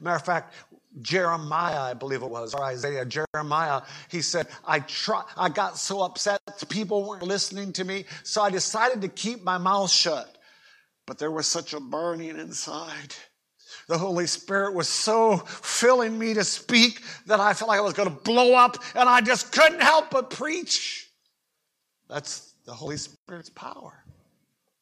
Matter 0.00 0.16
of 0.16 0.24
fact, 0.24 0.54
Jeremiah, 1.00 1.80
I 1.80 1.94
believe 1.94 2.22
it 2.22 2.28
was, 2.28 2.54
or 2.54 2.62
Isaiah, 2.64 3.06
Jeremiah, 3.06 3.82
he 4.10 4.20
said, 4.20 4.46
I 4.66 4.80
try, 4.80 5.22
I 5.36 5.48
got 5.48 5.78
so 5.78 6.02
upset 6.02 6.40
people 6.68 7.08
weren't 7.08 7.22
listening 7.22 7.72
to 7.74 7.84
me, 7.84 8.04
so 8.22 8.42
I 8.42 8.50
decided 8.50 9.00
to 9.02 9.08
keep 9.08 9.42
my 9.42 9.58
mouth 9.58 9.90
shut. 9.90 10.36
But 11.06 11.18
there 11.18 11.30
was 11.30 11.46
such 11.46 11.72
a 11.72 11.80
burning 11.80 12.38
inside. 12.38 13.14
The 13.86 13.98
Holy 13.98 14.26
Spirit 14.26 14.74
was 14.74 14.88
so 14.88 15.36
filling 15.36 16.18
me 16.18 16.34
to 16.34 16.42
speak 16.42 17.00
that 17.26 17.38
I 17.38 17.54
felt 17.54 17.68
like 17.68 17.78
I 17.78 17.82
was 17.82 17.92
going 17.92 18.08
to 18.08 18.22
blow 18.22 18.54
up 18.54 18.78
and 18.94 19.08
I 19.08 19.20
just 19.20 19.52
couldn't 19.52 19.80
help 19.80 20.10
but 20.10 20.30
preach. 20.30 21.08
That's 22.08 22.52
the 22.64 22.72
Holy 22.72 22.96
Spirit's 22.96 23.50
power. 23.50 24.04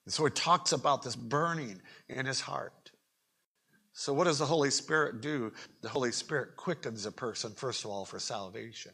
And 0.07 0.13
so 0.13 0.25
it 0.27 0.35
talks 0.35 0.73
about 0.73 1.03
this 1.03 1.17
burning 1.17 1.81
in 2.09 2.25
his 2.25 2.41
heart. 2.41 2.73
So, 3.93 4.13
what 4.13 4.25
does 4.25 4.39
the 4.39 4.47
Holy 4.47 4.71
Spirit 4.71 5.21
do? 5.21 5.53
The 5.83 5.89
Holy 5.89 6.11
Spirit 6.11 6.57
quickens 6.57 7.07
a 7.07 7.13
person, 7.13 7.53
first 7.53 7.85
of 7.85 7.91
all, 7.91 8.05
for 8.05 8.19
salvation. 8.19 8.93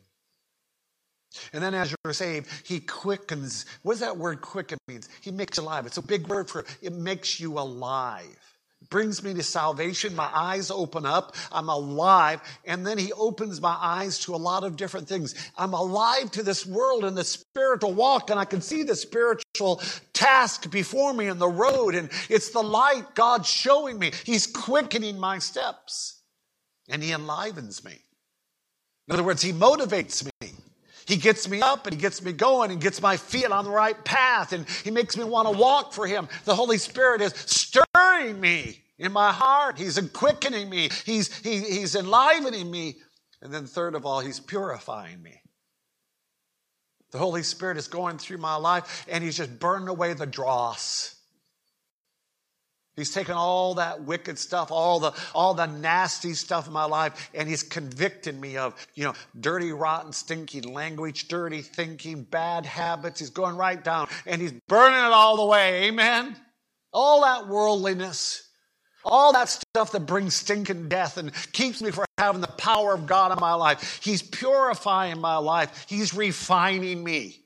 And 1.52 1.62
then 1.62 1.74
as 1.74 1.94
you're 2.04 2.12
saved, 2.12 2.48
he 2.64 2.80
quickens. 2.80 3.64
What 3.82 3.94
does 3.94 4.00
that 4.00 4.16
word 4.16 4.40
quicken 4.40 4.78
means? 4.88 5.08
He 5.20 5.30
makes 5.30 5.56
you 5.56 5.62
alive. 5.62 5.86
It's 5.86 5.96
a 5.96 6.02
big 6.02 6.26
word 6.26 6.50
for 6.50 6.64
it 6.82 6.92
makes 6.92 7.40
you 7.40 7.58
alive 7.58 8.49
brings 8.88 9.22
me 9.22 9.34
to 9.34 9.42
salvation. 9.42 10.16
My 10.16 10.30
eyes 10.34 10.70
open 10.70 11.04
up. 11.04 11.36
I'm 11.52 11.68
alive. 11.68 12.40
And 12.64 12.86
then 12.86 12.98
he 12.98 13.12
opens 13.12 13.60
my 13.60 13.76
eyes 13.80 14.18
to 14.20 14.34
a 14.34 14.36
lot 14.36 14.64
of 14.64 14.76
different 14.76 15.06
things. 15.06 15.34
I'm 15.58 15.74
alive 15.74 16.30
to 16.32 16.42
this 16.42 16.66
world 16.66 17.04
and 17.04 17.16
the 17.16 17.24
spiritual 17.24 17.92
walk, 17.92 18.30
and 18.30 18.40
I 18.40 18.44
can 18.44 18.60
see 18.60 18.82
the 18.82 18.96
spiritual 18.96 19.82
task 20.12 20.70
before 20.70 21.12
me 21.12 21.26
in 21.26 21.38
the 21.38 21.48
road. 21.48 21.94
And 21.94 22.10
it's 22.28 22.50
the 22.50 22.62
light 22.62 23.14
God's 23.14 23.48
showing 23.48 23.98
me. 23.98 24.12
He's 24.24 24.46
quickening 24.46 25.18
my 25.18 25.38
steps 25.38 26.20
and 26.90 27.02
he 27.02 27.12
enlivens 27.12 27.84
me. 27.84 27.98
In 29.08 29.14
other 29.14 29.22
words, 29.22 29.42
he 29.42 29.52
motivates 29.52 30.24
me. 30.24 30.29
He 31.10 31.16
gets 31.16 31.48
me 31.48 31.60
up 31.60 31.88
and 31.88 31.96
he 31.96 32.00
gets 32.00 32.22
me 32.22 32.32
going 32.32 32.70
and 32.70 32.80
gets 32.80 33.02
my 33.02 33.16
feet 33.16 33.50
on 33.50 33.64
the 33.64 33.70
right 33.70 34.04
path 34.04 34.52
and 34.52 34.64
he 34.84 34.92
makes 34.92 35.16
me 35.16 35.24
want 35.24 35.50
to 35.50 35.58
walk 35.58 35.92
for 35.92 36.06
him. 36.06 36.28
The 36.44 36.54
Holy 36.54 36.78
Spirit 36.78 37.20
is 37.20 37.34
stirring 37.34 38.40
me 38.40 38.80
in 38.96 39.10
my 39.10 39.32
heart. 39.32 39.76
He's 39.76 39.98
quickening 40.12 40.70
me. 40.70 40.88
He's, 41.04 41.36
he, 41.40 41.58
he's 41.58 41.96
enlivening 41.96 42.70
me. 42.70 42.98
And 43.42 43.52
then 43.52 43.66
third 43.66 43.96
of 43.96 44.06
all, 44.06 44.20
he's 44.20 44.38
purifying 44.38 45.20
me. 45.20 45.42
The 47.10 47.18
Holy 47.18 47.42
Spirit 47.42 47.76
is 47.76 47.88
going 47.88 48.18
through 48.18 48.38
my 48.38 48.54
life 48.54 49.04
and 49.08 49.24
he's 49.24 49.36
just 49.36 49.58
burning 49.58 49.88
away 49.88 50.14
the 50.14 50.26
dross. 50.26 51.16
He's 52.96 53.12
taken 53.12 53.34
all 53.34 53.74
that 53.74 54.02
wicked 54.02 54.38
stuff, 54.38 54.70
all 54.70 55.00
the, 55.00 55.12
all 55.34 55.54
the 55.54 55.66
nasty 55.66 56.34
stuff 56.34 56.66
in 56.66 56.72
my 56.72 56.84
life, 56.84 57.30
and 57.32 57.48
he's 57.48 57.62
convicted 57.62 58.38
me 58.38 58.56
of, 58.56 58.74
you 58.94 59.04
know, 59.04 59.14
dirty, 59.40 59.72
rotten, 59.72 60.12
stinking 60.12 60.64
language, 60.64 61.28
dirty 61.28 61.62
thinking, 61.62 62.24
bad 62.24 62.66
habits. 62.66 63.20
He's 63.20 63.30
going 63.30 63.56
right 63.56 63.82
down 63.82 64.08
and 64.26 64.42
he's 64.42 64.52
burning 64.68 64.98
it 64.98 65.12
all 65.12 65.36
the 65.36 65.46
way. 65.46 65.84
Amen. 65.84 66.36
All 66.92 67.22
that 67.22 67.46
worldliness, 67.48 68.48
all 69.04 69.32
that 69.32 69.48
stuff 69.48 69.92
that 69.92 70.00
brings 70.00 70.34
stinking 70.34 70.88
death 70.88 71.16
and 71.16 71.32
keeps 71.52 71.80
me 71.80 71.92
from 71.92 72.04
having 72.18 72.40
the 72.40 72.48
power 72.48 72.92
of 72.92 73.06
God 73.06 73.32
in 73.32 73.38
my 73.40 73.54
life. 73.54 74.00
He's 74.02 74.20
purifying 74.20 75.20
my 75.20 75.36
life. 75.36 75.86
He's 75.88 76.12
refining 76.12 77.02
me. 77.02 77.39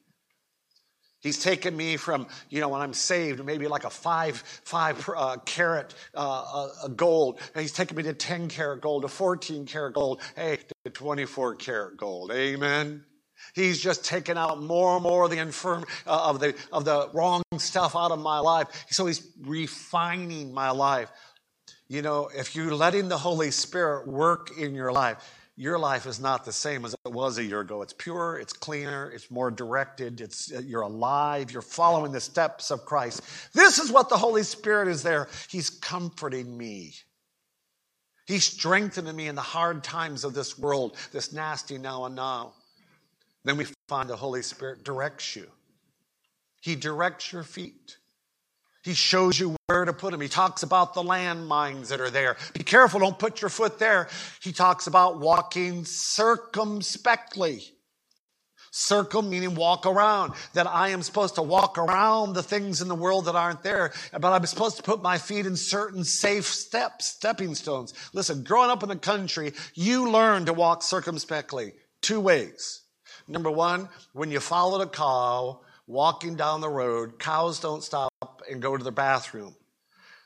He's 1.24 1.38
taken 1.38 1.74
me 1.74 1.96
from, 1.96 2.26
you 2.50 2.60
know, 2.60 2.68
when 2.68 2.82
I'm 2.82 2.92
saved, 2.92 3.42
maybe 3.42 3.66
like 3.66 3.84
a 3.84 3.90
five, 3.90 4.36
five 4.36 5.08
uh, 5.08 5.38
carat 5.46 5.94
uh, 6.14 6.68
uh, 6.84 6.88
gold. 6.88 7.40
He's 7.56 7.72
taken 7.72 7.96
me 7.96 8.02
to 8.02 8.12
10 8.12 8.48
carat 8.48 8.82
gold, 8.82 9.02
to 9.02 9.08
14 9.08 9.64
carat 9.64 9.94
gold, 9.94 10.20
hey, 10.36 10.58
to 10.84 10.90
24 10.90 11.54
carat 11.54 11.96
gold. 11.96 12.30
Amen. 12.30 13.04
He's 13.54 13.80
just 13.80 14.04
taken 14.04 14.36
out 14.36 14.62
more 14.62 14.96
and 14.96 15.02
more 15.02 15.24
of 15.24 15.30
the 15.30 15.38
infirm 15.38 15.86
uh, 16.06 16.28
of 16.28 16.40
the 16.40 16.54
of 16.70 16.84
the 16.84 17.08
wrong 17.14 17.42
stuff 17.56 17.96
out 17.96 18.10
of 18.10 18.18
my 18.18 18.40
life. 18.40 18.84
So 18.90 19.06
he's 19.06 19.26
refining 19.40 20.52
my 20.52 20.70
life. 20.70 21.10
You 21.88 22.02
know, 22.02 22.28
if 22.34 22.54
you're 22.54 22.74
letting 22.74 23.08
the 23.08 23.18
Holy 23.18 23.50
Spirit 23.50 24.06
work 24.06 24.50
in 24.58 24.74
your 24.74 24.92
life, 24.92 25.16
your 25.56 25.78
life 25.78 26.06
is 26.06 26.18
not 26.18 26.44
the 26.44 26.52
same 26.52 26.84
as 26.84 26.94
it 27.04 27.12
was 27.12 27.38
a 27.38 27.44
year 27.44 27.60
ago. 27.60 27.82
It's 27.82 27.92
pure, 27.92 28.38
it's 28.38 28.52
cleaner, 28.52 29.10
it's 29.10 29.30
more 29.30 29.50
directed, 29.50 30.20
it's, 30.20 30.52
uh, 30.52 30.60
you're 30.60 30.82
alive, 30.82 31.52
you're 31.52 31.62
following 31.62 32.10
the 32.10 32.20
steps 32.20 32.70
of 32.72 32.84
Christ. 32.84 33.22
This 33.52 33.78
is 33.78 33.92
what 33.92 34.08
the 34.08 34.16
Holy 34.16 34.42
Spirit 34.42 34.88
is 34.88 35.02
there. 35.02 35.28
He's 35.48 35.70
comforting 35.70 36.56
me. 36.56 36.94
He's 38.26 38.44
strengthening 38.44 39.14
me 39.14 39.28
in 39.28 39.34
the 39.34 39.42
hard 39.42 39.84
times 39.84 40.24
of 40.24 40.34
this 40.34 40.58
world, 40.58 40.96
this 41.12 41.32
nasty 41.32 41.78
now 41.78 42.06
and 42.06 42.16
now. 42.16 42.54
Then 43.44 43.56
we 43.56 43.66
find 43.88 44.08
the 44.08 44.16
Holy 44.16 44.42
Spirit 44.42 44.82
directs 44.82 45.36
you. 45.36 45.46
He 46.62 46.74
directs 46.74 47.32
your 47.32 47.42
feet. 47.42 47.98
He 48.84 48.92
shows 48.92 49.40
you 49.40 49.56
where 49.66 49.86
to 49.86 49.94
put 49.94 50.12
them. 50.12 50.20
He 50.20 50.28
talks 50.28 50.62
about 50.62 50.92
the 50.92 51.02
landmines 51.02 51.88
that 51.88 52.02
are 52.02 52.10
there. 52.10 52.36
Be 52.52 52.62
careful, 52.62 53.00
don't 53.00 53.18
put 53.18 53.40
your 53.40 53.48
foot 53.48 53.78
there. 53.78 54.08
He 54.42 54.52
talks 54.52 54.86
about 54.86 55.20
walking 55.20 55.86
circumspectly. 55.86 57.62
Circum 58.72 59.30
meaning 59.30 59.54
walk 59.54 59.86
around. 59.86 60.34
That 60.52 60.66
I 60.66 60.90
am 60.90 61.00
supposed 61.00 61.36
to 61.36 61.42
walk 61.42 61.78
around 61.78 62.34
the 62.34 62.42
things 62.42 62.82
in 62.82 62.88
the 62.88 62.94
world 62.94 63.24
that 63.24 63.36
aren't 63.36 63.62
there. 63.62 63.92
But 64.12 64.32
I'm 64.32 64.44
supposed 64.44 64.76
to 64.76 64.82
put 64.82 65.00
my 65.00 65.16
feet 65.16 65.46
in 65.46 65.56
certain 65.56 66.04
safe 66.04 66.44
steps, 66.44 67.06
stepping 67.06 67.54
stones. 67.54 67.94
Listen, 68.12 68.42
growing 68.42 68.70
up 68.70 68.82
in 68.82 68.90
the 68.90 68.96
country, 68.96 69.54
you 69.74 70.10
learn 70.10 70.44
to 70.44 70.52
walk 70.52 70.82
circumspectly 70.82 71.72
two 72.02 72.20
ways. 72.20 72.82
Number 73.26 73.50
one, 73.50 73.88
when 74.12 74.30
you 74.30 74.40
follow 74.40 74.78
a 74.82 74.86
cow 74.86 75.60
walking 75.86 76.36
down 76.36 76.60
the 76.60 76.68
road, 76.68 77.18
cows 77.18 77.60
don't 77.60 77.82
stop 77.82 78.10
and 78.50 78.62
go 78.62 78.76
to 78.76 78.84
the 78.84 78.92
bathroom. 78.92 79.54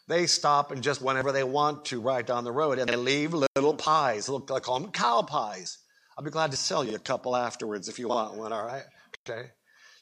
They 0.07 0.27
stop 0.27 0.71
and 0.71 0.83
just 0.83 1.03
whenever 1.03 1.33
they 1.33 1.45
want 1.45 1.85
to 1.87 2.01
right 2.01 2.27
down 2.27 2.45
the 2.45 2.53
road 2.53 2.79
and 2.79 2.89
they 2.89 2.97
leave 2.97 3.35
little 3.35 3.75
pies. 3.75 4.29
Look, 4.29 4.51
I 4.51 4.59
call 4.61 4.81
them 4.81 4.91
cow 4.91 5.23
pies. 5.23 5.79
I'll 6.17 6.25
be 6.25 6.31
glad 6.31 6.51
to 6.51 6.57
sell 6.57 6.83
you 6.83 6.95
a 6.95 6.99
couple 7.01 7.37
afterwards 7.37 7.89
if 7.89 7.99
you 7.99 8.09
want 8.09 8.35
one, 8.35 8.53
all 8.53 8.65
right? 8.65 8.85
Okay. 9.29 9.51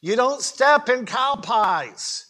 You 0.01 0.15
don't 0.15 0.41
step 0.41 0.89
in 0.89 1.07
cow 1.07 1.37
pies. 1.43 2.27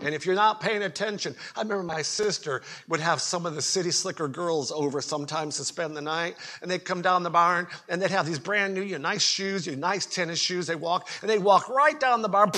And 0.00 0.14
if 0.14 0.24
you're 0.24 0.34
not 0.34 0.60
paying 0.60 0.82
attention, 0.82 1.34
I 1.56 1.62
remember 1.62 1.82
my 1.82 2.02
sister 2.02 2.62
would 2.88 3.00
have 3.00 3.20
some 3.20 3.46
of 3.46 3.54
the 3.54 3.62
city 3.62 3.90
slicker 3.90 4.28
girls 4.28 4.70
over 4.70 5.00
sometimes 5.00 5.56
to 5.56 5.64
spend 5.64 5.96
the 5.96 6.00
night, 6.00 6.36
and 6.62 6.70
they'd 6.70 6.84
come 6.84 7.02
down 7.02 7.22
the 7.22 7.30
barn 7.30 7.66
and 7.88 8.00
they'd 8.00 8.10
have 8.10 8.26
these 8.26 8.38
brand 8.38 8.74
new, 8.74 8.82
your 8.82 9.00
nice 9.00 9.22
shoes, 9.22 9.66
your 9.66 9.76
nice 9.76 10.06
tennis 10.06 10.38
shoes. 10.38 10.66
They 10.66 10.76
walk 10.76 11.08
and 11.20 11.28
they 11.28 11.38
walk 11.38 11.68
right 11.68 11.98
down 11.98 12.22
the 12.22 12.28
barn, 12.28 12.52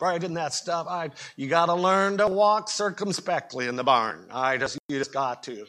right 0.00 0.22
in 0.22 0.34
that 0.34 0.54
stuff. 0.54 0.86
I, 0.88 1.10
you 1.36 1.48
got 1.48 1.66
to 1.66 1.74
learn 1.74 2.16
to 2.18 2.28
walk 2.28 2.70
circumspectly 2.70 3.68
in 3.68 3.76
the 3.76 3.84
barn. 3.84 4.26
I 4.30 4.56
just, 4.56 4.78
you 4.88 4.98
just 4.98 5.12
got 5.12 5.42
to. 5.44 5.66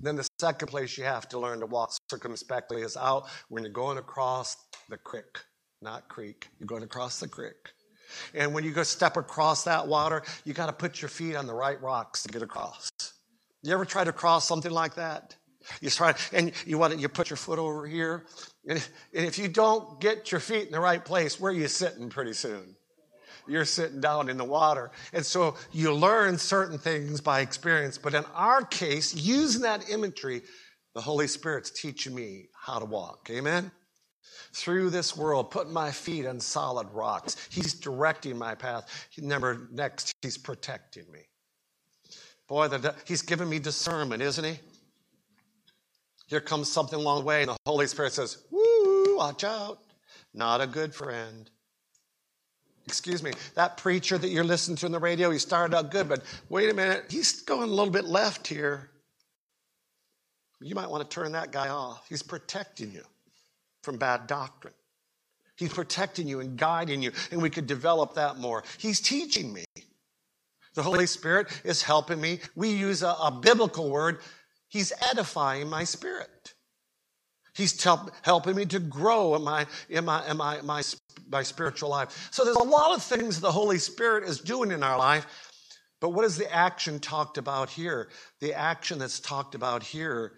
Then 0.00 0.16
the 0.16 0.28
second 0.38 0.68
place 0.68 0.96
you 0.96 1.04
have 1.04 1.28
to 1.30 1.38
learn 1.38 1.60
to 1.60 1.66
walk 1.66 1.92
circumspectly 2.10 2.82
is 2.82 2.96
out 2.96 3.26
when 3.48 3.64
you're 3.64 3.72
going 3.72 3.98
across 3.98 4.56
the 4.88 4.96
creek, 4.96 5.38
not 5.82 6.08
creek. 6.08 6.48
You're 6.60 6.66
going 6.66 6.84
across 6.84 7.18
the 7.18 7.28
creek. 7.28 7.72
And 8.34 8.54
when 8.54 8.64
you 8.64 8.72
go 8.72 8.82
step 8.82 9.16
across 9.16 9.64
that 9.64 9.86
water, 9.86 10.22
you 10.44 10.54
got 10.54 10.66
to 10.66 10.72
put 10.72 11.00
your 11.02 11.08
feet 11.08 11.36
on 11.36 11.46
the 11.46 11.54
right 11.54 11.80
rocks 11.82 12.22
to 12.22 12.28
get 12.28 12.42
across. 12.42 12.90
You 13.62 13.72
ever 13.72 13.84
try 13.84 14.04
to 14.04 14.12
cross 14.12 14.46
something 14.46 14.72
like 14.72 14.94
that? 14.94 15.36
You 15.80 15.90
try, 15.90 16.14
and 16.32 16.52
you 16.64 16.78
want 16.78 16.94
to, 16.94 16.98
you 16.98 17.08
put 17.08 17.28
your 17.28 17.36
foot 17.36 17.58
over 17.58 17.86
here, 17.86 18.24
and 18.66 18.78
and 19.12 19.26
if 19.26 19.38
you 19.38 19.48
don't 19.48 20.00
get 20.00 20.32
your 20.32 20.40
feet 20.40 20.66
in 20.66 20.72
the 20.72 20.80
right 20.80 21.04
place, 21.04 21.38
where 21.38 21.52
are 21.52 21.54
you 21.54 21.68
sitting 21.68 22.08
pretty 22.08 22.32
soon? 22.32 22.74
you're 23.48 23.64
sitting 23.64 24.00
down 24.00 24.28
in 24.28 24.36
the 24.36 24.44
water. 24.44 24.90
And 25.12 25.24
so 25.24 25.56
you 25.72 25.92
learn 25.92 26.38
certain 26.38 26.78
things 26.78 27.20
by 27.20 27.40
experience. 27.40 27.98
But 27.98 28.14
in 28.14 28.24
our 28.34 28.62
case, 28.62 29.14
using 29.14 29.62
that 29.62 29.88
imagery, 29.90 30.42
the 30.94 31.00
Holy 31.00 31.26
Spirit's 31.26 31.70
teaching 31.70 32.14
me 32.14 32.48
how 32.54 32.78
to 32.78 32.84
walk. 32.84 33.28
Amen? 33.30 33.70
Through 34.52 34.90
this 34.90 35.16
world, 35.16 35.50
putting 35.50 35.72
my 35.72 35.90
feet 35.90 36.26
on 36.26 36.40
solid 36.40 36.88
rocks. 36.92 37.36
He's 37.50 37.74
directing 37.74 38.36
my 38.36 38.54
path. 38.54 39.08
Number 39.18 39.68
next, 39.70 40.12
He's 40.22 40.38
protecting 40.38 41.04
me. 41.12 41.20
Boy, 42.48 42.68
the, 42.68 42.94
He's 43.04 43.22
giving 43.22 43.48
me 43.48 43.58
discernment, 43.58 44.22
isn't 44.22 44.44
He? 44.44 44.58
Here 46.26 46.40
comes 46.40 46.70
something 46.70 46.98
along 46.98 47.20
the 47.20 47.24
way, 47.24 47.42
and 47.42 47.50
the 47.50 47.56
Holy 47.66 47.86
Spirit 47.86 48.12
says, 48.12 48.38
Woo, 48.50 49.16
watch 49.16 49.44
out. 49.44 49.80
Not 50.34 50.60
a 50.60 50.66
good 50.66 50.94
friend 50.94 51.50
excuse 52.88 53.22
me, 53.22 53.30
that 53.54 53.76
preacher 53.76 54.16
that 54.16 54.28
you're 54.28 54.42
listening 54.42 54.74
to 54.74 54.86
on 54.86 54.92
the 54.92 54.98
radio, 54.98 55.30
he 55.30 55.38
started 55.38 55.76
out 55.76 55.90
good, 55.90 56.08
but 56.08 56.22
wait 56.48 56.70
a 56.70 56.74
minute, 56.74 57.04
he's 57.10 57.42
going 57.42 57.68
a 57.68 57.72
little 57.72 57.92
bit 57.92 58.06
left 58.06 58.46
here. 58.46 58.90
You 60.62 60.74
might 60.74 60.88
want 60.88 61.08
to 61.08 61.14
turn 61.14 61.32
that 61.32 61.52
guy 61.52 61.68
off. 61.68 62.06
He's 62.08 62.22
protecting 62.22 62.90
you 62.90 63.04
from 63.82 63.96
bad 63.96 64.26
doctrine. 64.26 64.74
He's 65.56 65.72
protecting 65.72 66.28
you 66.28 66.40
and 66.40 66.56
guiding 66.56 67.02
you, 67.02 67.12
and 67.32 67.42
we 67.42 67.50
could 67.50 67.66
develop 67.66 68.14
that 68.14 68.38
more. 68.38 68.62
He's 68.78 69.00
teaching 69.00 69.52
me. 69.52 69.64
The 70.74 70.82
Holy 70.84 71.06
Spirit 71.06 71.48
is 71.64 71.82
helping 71.82 72.20
me. 72.20 72.38
We 72.54 72.70
use 72.70 73.02
a, 73.02 73.08
a 73.08 73.40
biblical 73.42 73.90
word. 73.90 74.20
He's 74.68 74.92
edifying 75.10 75.68
my 75.68 75.82
spirit. 75.82 76.54
He's 77.54 77.82
help, 77.82 78.12
helping 78.22 78.54
me 78.54 78.66
to 78.66 78.78
grow 78.78 79.34
in 79.34 79.42
my, 79.42 79.66
in 79.88 80.04
my, 80.04 80.24
in 80.30 80.36
my, 80.36 80.60
my, 80.62 80.82
my 81.28 81.42
spiritual 81.42 81.88
life. 81.88 82.28
So 82.30 82.44
there's 82.44 82.56
a 82.56 82.62
lot 82.62 82.94
of 82.94 83.02
things 83.02 83.40
the 83.40 83.50
Holy 83.50 83.78
Spirit 83.78 84.28
is 84.28 84.38
doing 84.38 84.70
in 84.70 84.84
our 84.84 84.96
life. 84.96 85.26
But 86.00 86.10
what 86.10 86.24
is 86.24 86.36
the 86.36 86.52
action 86.54 87.00
talked 87.00 87.38
about 87.38 87.70
here? 87.70 88.10
The 88.40 88.54
action 88.54 89.00
that's 89.00 89.18
talked 89.18 89.56
about 89.56 89.82
here, 89.82 90.34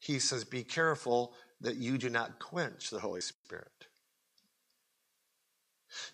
he 0.00 0.18
says, 0.18 0.42
be 0.42 0.64
careful 0.64 1.32
that 1.60 1.76
you 1.76 1.98
do 1.98 2.08
not 2.10 2.38
quench 2.38 2.90
the 2.90 3.00
Holy 3.00 3.20
Spirit. 3.20 3.66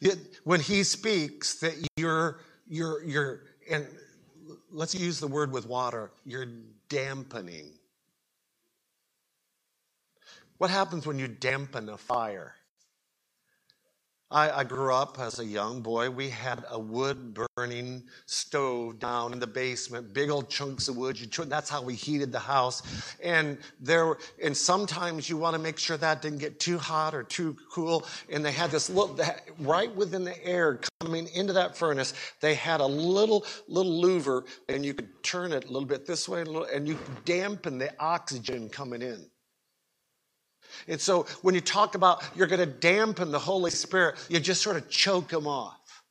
Yet 0.01 0.17
When 0.45 0.61
he 0.61 0.83
speaks, 0.83 1.61
that 1.61 1.75
you're, 1.97 2.41
you're, 2.67 3.05
you're, 3.05 3.41
and 3.71 3.87
let's 4.71 4.95
use 4.95 5.21
the 5.21 5.29
word 5.29 5.53
with 5.53 5.67
water, 5.67 6.11
you're 6.25 6.49
dampening 6.89 7.73
what 10.59 10.71
happens 10.71 11.07
when 11.07 11.19
you 11.19 11.29
dampen 11.29 11.89
a 11.89 11.99
fire? 11.99 12.55
I, 14.31 14.51
I, 14.51 14.65
grew 14.65 14.93
up 14.93 15.21
as 15.21 15.39
a 15.39 15.45
young 15.45 15.83
boy. 15.83 16.11
We 16.11 16.29
had 16.29 16.65
a 16.69 16.79
wood 16.79 17.39
burning 17.57 18.03
stove 18.27 18.99
down 18.99 19.33
in 19.33 19.39
the 19.39 19.47
basement, 19.47 20.12
big 20.12 20.31
old 20.31 20.51
chunks 20.51 20.89
of 20.89 20.97
wood. 20.97 21.19
You, 21.21 21.29
that's 21.45 21.71
how 21.71 21.81
we 21.81 21.95
heated 21.95 22.33
the 22.33 22.41
house. 22.41 22.83
And 23.23 23.57
there, 23.81 24.17
and 24.43 24.57
sometimes 24.57 25.31
you 25.31 25.37
want 25.37 25.55
to 25.55 25.61
make 25.61 25.79
sure 25.79 25.97
that 25.99 26.23
didn't 26.23 26.39
get 26.39 26.59
too 26.59 26.77
hot 26.77 27.15
or 27.15 27.23
too 27.23 27.57
cool. 27.71 28.05
And 28.29 28.45
they 28.45 28.51
had 28.51 28.73
this 28.73 28.91
little, 28.91 29.17
right 29.61 29.95
within 29.95 30.25
the 30.25 30.45
air 30.45 30.81
coming 31.01 31.29
into 31.29 31.53
that 31.53 31.77
furnace, 31.77 32.12
they 32.41 32.57
had 32.57 32.81
a 32.81 32.87
little, 32.87 33.47
little 33.69 34.03
louver 34.03 34.45
and 34.69 34.85
you 34.85 34.93
could 34.93 35.23
turn 35.23 35.53
it 35.53 35.67
a 35.67 35.69
little 35.69 35.87
bit 35.87 36.05
this 36.05 36.29
way 36.29 36.45
and 36.73 36.89
you 36.89 36.97
could 36.97 37.25
dampen 37.25 37.79
the 37.79 37.93
oxygen 38.01 38.69
coming 38.69 39.03
in. 39.03 39.31
And 40.89 41.01
so 41.01 41.25
when 41.43 41.55
you 41.55 41.61
talk 41.61 41.95
about 41.95 42.23
you're 42.35 42.47
going 42.47 42.61
to 42.61 42.67
dampen 42.67 43.31
the 43.31 43.39
Holy 43.39 43.71
Spirit, 43.71 44.17
you 44.29 44.41
just 44.41 44.62
sort 44.62 44.77
of 44.77 44.89
choke 44.89 45.33
him 45.33 45.47
off, 45.47 46.03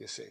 you 0.00 0.06
see. 0.06 0.28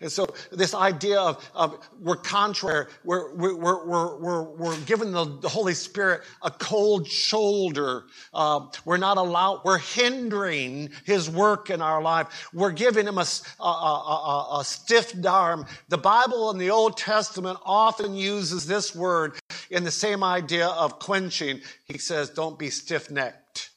And 0.00 0.10
so 0.10 0.26
this 0.50 0.74
idea 0.74 1.20
of, 1.20 1.50
of 1.54 1.78
we're 2.00 2.16
contrary, 2.16 2.86
we're, 3.04 3.34
we're, 3.34 3.54
we're, 3.54 4.16
we're, 4.16 4.42
we're 4.42 4.80
giving 4.80 5.12
the, 5.12 5.24
the 5.24 5.48
Holy 5.48 5.74
Spirit 5.74 6.22
a 6.42 6.50
cold 6.50 7.06
shoulder. 7.06 8.04
Uh, 8.32 8.66
we're 8.84 8.96
not 8.96 9.18
allowed, 9.18 9.62
we're 9.64 9.78
hindering 9.78 10.90
his 11.04 11.30
work 11.30 11.70
in 11.70 11.80
our 11.80 12.02
life. 12.02 12.48
We're 12.52 12.72
giving 12.72 13.06
him 13.06 13.18
a, 13.18 13.26
a, 13.60 13.64
a, 13.64 14.58
a 14.60 14.64
stiff 14.64 15.12
arm. 15.26 15.66
The 15.88 15.98
Bible 15.98 16.50
in 16.50 16.58
the 16.58 16.70
Old 16.70 16.96
Testament 16.96 17.58
often 17.64 18.14
uses 18.14 18.66
this 18.66 18.94
word 18.94 19.38
in 19.72 19.84
the 19.84 19.90
same 19.90 20.22
idea 20.22 20.68
of 20.68 20.98
quenching. 20.98 21.60
He 21.84 21.98
says, 21.98 22.30
don't 22.30 22.58
be 22.58 22.70
stiff 22.70 23.10
necked 23.10 23.70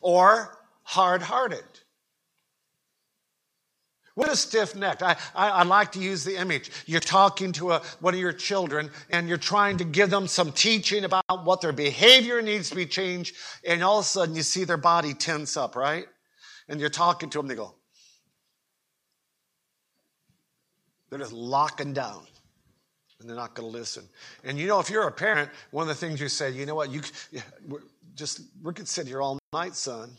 or 0.00 0.58
hard 0.82 1.22
hearted. 1.22 1.64
What 4.16 4.28
is 4.30 4.40
stiff 4.40 4.74
necked? 4.74 5.04
I, 5.04 5.16
I, 5.36 5.50
I, 5.50 5.62
like 5.62 5.92
to 5.92 6.00
use 6.00 6.24
the 6.24 6.36
image. 6.36 6.72
You're 6.86 7.00
talking 7.00 7.52
to 7.52 7.70
a, 7.70 7.82
one 8.00 8.14
of 8.14 8.20
your 8.20 8.32
children 8.32 8.90
and 9.10 9.28
you're 9.28 9.38
trying 9.38 9.76
to 9.76 9.84
give 9.84 10.10
them 10.10 10.26
some 10.26 10.50
teaching 10.50 11.04
about 11.04 11.44
what 11.44 11.60
their 11.60 11.72
behavior 11.72 12.42
needs 12.42 12.70
to 12.70 12.74
be 12.74 12.86
changed, 12.86 13.36
and 13.64 13.80
all 13.84 14.00
of 14.00 14.04
a 14.04 14.08
sudden 14.08 14.34
you 14.34 14.42
see 14.42 14.64
their 14.64 14.76
body 14.76 15.14
tense 15.14 15.56
up, 15.56 15.76
right? 15.76 16.06
And 16.68 16.80
you're 16.80 16.90
talking 16.90 17.30
to 17.30 17.38
them, 17.38 17.46
they 17.46 17.54
go, 17.54 17.76
they're 21.10 21.20
just 21.20 21.32
locking 21.32 21.92
down 21.92 22.26
and 23.20 23.28
they're 23.28 23.36
not 23.36 23.54
going 23.54 23.70
to 23.70 23.76
listen. 23.76 24.04
And 24.44 24.58
you 24.58 24.66
know, 24.66 24.80
if 24.80 24.90
you're 24.90 25.06
a 25.06 25.12
parent, 25.12 25.50
one 25.70 25.82
of 25.82 25.88
the 25.88 25.94
things 25.94 26.20
you 26.20 26.28
say, 26.28 26.50
you 26.50 26.66
know 26.66 26.74
what, 26.74 26.90
you 26.90 27.02
just 28.14 28.40
we 28.62 28.72
could 28.72 28.88
sit 28.88 29.06
here 29.06 29.20
all 29.20 29.38
night, 29.52 29.74
son. 29.74 30.10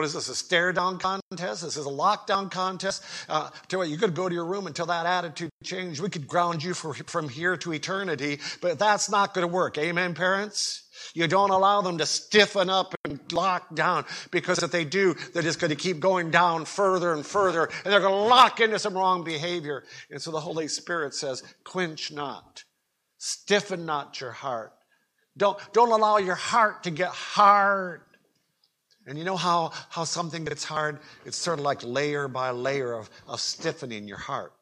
What 0.00 0.06
is 0.06 0.14
this, 0.14 0.30
a 0.30 0.34
stare 0.34 0.72
down 0.72 0.96
contest? 0.96 1.60
This 1.60 1.76
is 1.76 1.84
a 1.84 1.90
lockdown 1.90 2.50
contest. 2.50 3.04
Uh, 3.28 3.50
tell 3.68 3.84
you 3.84 3.92
you 3.92 3.98
could 3.98 4.14
go 4.14 4.30
to 4.30 4.34
your 4.34 4.46
room 4.46 4.66
until 4.66 4.86
that 4.86 5.04
attitude 5.04 5.50
changed. 5.62 6.00
We 6.00 6.08
could 6.08 6.26
ground 6.26 6.64
you 6.64 6.72
for, 6.72 6.94
from 6.94 7.28
here 7.28 7.54
to 7.58 7.74
eternity, 7.74 8.38
but 8.62 8.78
that's 8.78 9.10
not 9.10 9.34
going 9.34 9.46
to 9.46 9.52
work. 9.52 9.76
Amen, 9.76 10.14
parents? 10.14 10.84
You 11.12 11.26
don't 11.26 11.50
allow 11.50 11.82
them 11.82 11.98
to 11.98 12.06
stiffen 12.06 12.70
up 12.70 12.94
and 13.04 13.20
lock 13.30 13.74
down 13.74 14.06
because 14.30 14.62
if 14.62 14.70
they 14.70 14.86
do, 14.86 15.14
they're 15.34 15.42
just 15.42 15.60
going 15.60 15.68
to 15.68 15.76
keep 15.76 16.00
going 16.00 16.30
down 16.30 16.64
further 16.64 17.12
and 17.12 17.26
further 17.26 17.68
and 17.84 17.92
they're 17.92 18.00
going 18.00 18.14
to 18.14 18.20
lock 18.20 18.58
into 18.58 18.78
some 18.78 18.94
wrong 18.94 19.22
behavior. 19.22 19.84
And 20.10 20.22
so 20.22 20.30
the 20.30 20.40
Holy 20.40 20.68
Spirit 20.68 21.12
says, 21.12 21.42
quench 21.62 22.10
not, 22.10 22.64
stiffen 23.18 23.84
not 23.84 24.18
your 24.18 24.32
heart. 24.32 24.72
Don't, 25.36 25.58
don't 25.74 25.92
allow 25.92 26.16
your 26.16 26.36
heart 26.36 26.84
to 26.84 26.90
get 26.90 27.10
hard. 27.10 28.00
And 29.06 29.18
you 29.18 29.24
know 29.24 29.36
how, 29.36 29.72
how 29.88 30.04
something 30.04 30.44
gets 30.44 30.64
hard? 30.64 30.98
It's 31.24 31.36
sort 31.36 31.58
of 31.58 31.64
like 31.64 31.82
layer 31.82 32.28
by 32.28 32.50
layer 32.50 32.92
of, 32.92 33.10
of 33.26 33.40
stiffening 33.40 34.06
your 34.06 34.18
heart. 34.18 34.52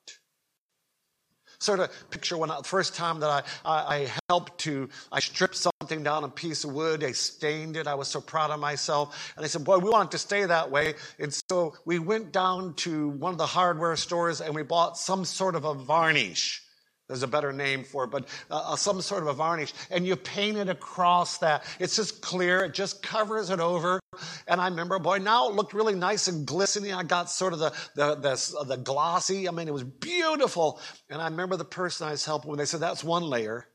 Sort 1.61 1.81
of 1.81 1.91
picture 2.11 2.37
when 2.37 2.53
I, 2.53 2.59
the 2.59 2.63
first 2.63 2.95
time 2.95 3.19
that 3.19 3.31
I, 3.31 3.43
I, 3.65 3.97
I 3.97 4.13
helped 4.31 4.59
to, 4.61 4.89
I 5.11 5.19
stripped 5.19 5.57
something 5.57 6.05
down 6.05 6.23
a 6.23 6.29
piece 6.29 6.63
of 6.63 6.73
wood, 6.73 7.03
I 7.03 7.11
stained 7.11 7.77
it, 7.77 7.89
I 7.89 7.97
was 7.97 8.07
so 8.07 8.21
proud 8.21 8.51
of 8.53 8.61
myself. 8.61 9.35
And 9.37 9.45
I 9.45 9.49
said, 9.49 9.65
boy, 9.65 9.79
we 9.79 9.91
want 9.91 10.11
it 10.11 10.13
to 10.13 10.19
stay 10.19 10.45
that 10.45 10.71
way. 10.71 10.95
And 11.19 11.35
so 11.51 11.75
we 11.85 11.99
went 11.99 12.31
down 12.31 12.75
to 12.75 13.09
one 13.09 13.33
of 13.33 13.39
the 13.39 13.47
hardware 13.47 13.97
stores 13.97 14.41
and 14.41 14.55
we 14.55 14.63
bought 14.63 14.97
some 14.97 15.25
sort 15.25 15.57
of 15.57 15.65
a 15.65 15.75
varnish. 15.75 16.63
There's 17.09 17.23
a 17.23 17.27
better 17.27 17.53
name 17.53 17.85
for 17.85 18.05
it, 18.05 18.11
but 18.11 18.29
uh, 18.51 18.77
some 18.77 19.01
sort 19.01 19.23
of 19.23 19.29
a 19.29 19.33
varnish. 19.33 19.73
And 19.91 20.07
you 20.07 20.15
paint 20.15 20.59
it 20.59 20.69
across 20.69 21.39
that. 21.39 21.65
It's 21.79 21.97
just 21.97 22.21
clear. 22.21 22.65
It 22.65 22.75
just 22.75 23.03
covers 23.03 23.49
it 23.49 23.61
over. 23.61 23.99
And 24.47 24.61
I 24.61 24.69
remember, 24.69 24.99
boy, 24.99 25.19
now 25.19 25.49
it 25.49 25.55
looked 25.55 25.73
really 25.73 25.95
nice 25.95 26.29
and 26.29 26.47
glistening. 26.47 26.93
I 26.93 27.05
got 27.05 27.31
sort 27.31 27.55
of 27.55 27.61
the, 27.61 27.71
the, 27.95 28.15
the, 28.17 28.65
the 28.65 28.77
glossy. 28.77 29.49
I 29.49 29.53
mean, 29.53 29.69
it 29.69 29.75
was 29.75 29.85
beautiful. 29.85 30.81
And 31.09 31.21
I 31.23 31.29
remember 31.29 31.57
the 31.57 31.65
person 31.65 32.07
I 32.07 32.11
was 32.11 32.27
helping 32.27 32.51
when 32.51 32.59
they 32.59 32.67
said, 32.67 32.81
that's 32.81 33.03
one 33.03 33.23
layer. 33.23 33.67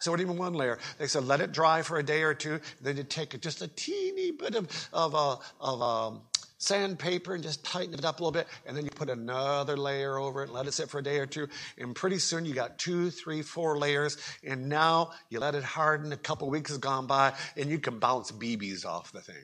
So 0.00 0.10
what 0.10 0.16
do 0.16 0.24
you 0.24 0.28
mean 0.28 0.38
one 0.38 0.54
layer? 0.54 0.80
They 0.98 1.06
said, 1.06 1.24
let 1.24 1.40
it 1.40 1.52
dry 1.52 1.82
for 1.82 1.96
a 1.96 2.02
day 2.02 2.24
or 2.24 2.34
two. 2.34 2.58
Then 2.80 2.96
you 2.96 3.04
take 3.04 3.40
just 3.40 3.62
a 3.62 3.68
teeny 3.68 4.32
bit 4.32 4.56
of, 4.56 4.88
of, 4.92 5.14
uh, 5.14 5.36
of 5.60 5.80
um, 5.80 6.22
sandpaper 6.62 7.34
and 7.34 7.42
just 7.42 7.64
tighten 7.64 7.94
it 7.94 8.04
up 8.04 8.20
a 8.20 8.22
little 8.22 8.32
bit. 8.32 8.46
And 8.66 8.76
then 8.76 8.84
you 8.84 8.90
put 8.90 9.10
another 9.10 9.76
layer 9.76 10.16
over 10.16 10.42
it 10.42 10.44
and 10.44 10.52
let 10.52 10.66
it 10.66 10.72
sit 10.72 10.88
for 10.88 11.00
a 11.00 11.02
day 11.02 11.18
or 11.18 11.26
two. 11.26 11.48
And 11.76 11.94
pretty 11.94 12.18
soon 12.18 12.44
you 12.44 12.54
got 12.54 12.78
two, 12.78 13.10
three, 13.10 13.42
four 13.42 13.78
layers. 13.78 14.16
And 14.44 14.68
now 14.68 15.10
you 15.28 15.40
let 15.40 15.56
it 15.56 15.64
harden. 15.64 16.12
A 16.12 16.16
couple 16.16 16.48
weeks 16.48 16.70
has 16.70 16.78
gone 16.78 17.06
by 17.06 17.32
and 17.56 17.68
you 17.68 17.78
can 17.78 17.98
bounce 17.98 18.30
BBs 18.30 18.86
off 18.86 19.10
the 19.10 19.20
thing. 19.20 19.34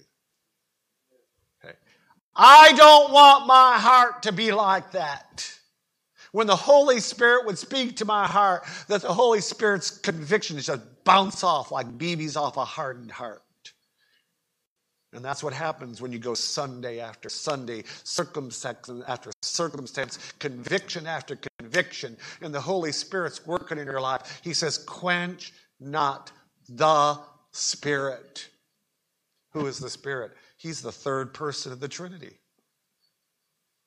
Okay. 1.65 1.75
I 2.37 2.73
don't 2.75 3.13
want 3.13 3.49
my 3.49 3.79
heart 3.79 4.23
to 4.23 4.33
be 4.33 4.53
like 4.53 4.93
that. 4.93 5.53
When 6.31 6.47
the 6.47 6.57
Holy 6.57 7.01
Spirit 7.01 7.47
would 7.47 7.59
speak 7.59 7.97
to 7.97 8.05
my 8.05 8.27
heart, 8.27 8.65
that 8.87 9.03
the 9.03 9.13
Holy 9.13 9.41
Spirit's 9.41 9.91
conviction 9.91 10.59
just 10.59 10.83
bounce 11.03 11.43
off 11.43 11.73
like 11.73 11.99
BBs 11.99 12.37
off 12.37 12.57
a 12.59 12.65
hardened 12.65 13.11
heart. 13.11 13.43
And 15.19 15.25
that's 15.25 15.43
what 15.43 15.53
happens 15.53 16.01
when 16.01 16.13
you 16.13 16.21
go 16.21 16.35
Sunday 16.35 17.01
after 17.01 17.29
Sunday, 17.29 17.83
circumstance 18.05 18.89
after 19.09 19.33
circumstance, 19.43 20.17
conviction 20.39 21.09
after 21.09 21.37
conviction, 21.59 22.17
and 22.41 22.55
the 22.55 22.61
Holy 22.61 22.93
Spirit's 22.93 23.45
working 23.45 23.79
in 23.79 23.87
your 23.87 24.01
life. 24.01 24.41
He 24.45 24.55
says, 24.55 24.79
Quench 24.79 25.53
not 25.81 26.31
the 26.69 27.19
Spirit. 27.51 28.49
Who 29.55 29.67
is 29.67 29.81
the 29.81 29.91
Spirit? 29.91 30.31
He's 30.57 30.83
the 30.83 30.93
third 30.93 31.35
person 31.35 31.73
of 31.73 31.81
the 31.81 31.89
Trinity. 31.89 32.39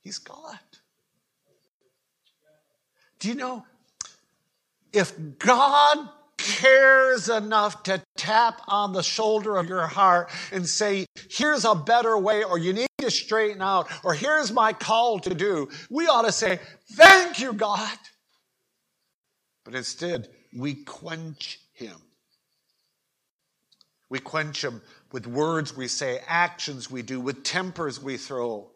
He's 0.01 0.17
God. 0.17 0.59
Do 3.19 3.29
you 3.29 3.35
know? 3.35 3.65
If 4.91 5.13
God 5.39 6.09
cares 6.41 7.29
enough 7.29 7.83
to 7.83 8.01
tap 8.17 8.61
on 8.67 8.93
the 8.93 9.03
shoulder 9.03 9.57
of 9.57 9.67
your 9.69 9.87
heart 9.87 10.29
and 10.51 10.67
say, 10.67 11.05
here's 11.29 11.65
a 11.65 11.75
better 11.75 12.17
way, 12.17 12.43
or 12.43 12.57
you 12.57 12.73
need 12.73 12.87
to 12.97 13.11
straighten 13.11 13.61
out, 13.61 13.89
or 14.03 14.13
here's 14.13 14.51
my 14.51 14.73
call 14.73 15.19
to 15.19 15.33
do, 15.33 15.69
we 15.89 16.07
ought 16.07 16.23
to 16.23 16.31
say, 16.31 16.59
thank 16.93 17.39
you, 17.39 17.53
God. 17.53 17.97
But 19.63 19.75
instead, 19.75 20.27
we 20.57 20.75
quench 20.75 21.59
him. 21.73 21.95
We 24.09 24.19
quench 24.19 24.63
him 24.63 24.81
with 25.11 25.27
words 25.27 25.75
we 25.75 25.87
say, 25.87 26.19
actions 26.27 26.91
we 26.91 27.01
do, 27.01 27.19
with 27.19 27.43
tempers 27.43 28.01
we 28.01 28.17
throw. 28.17 28.71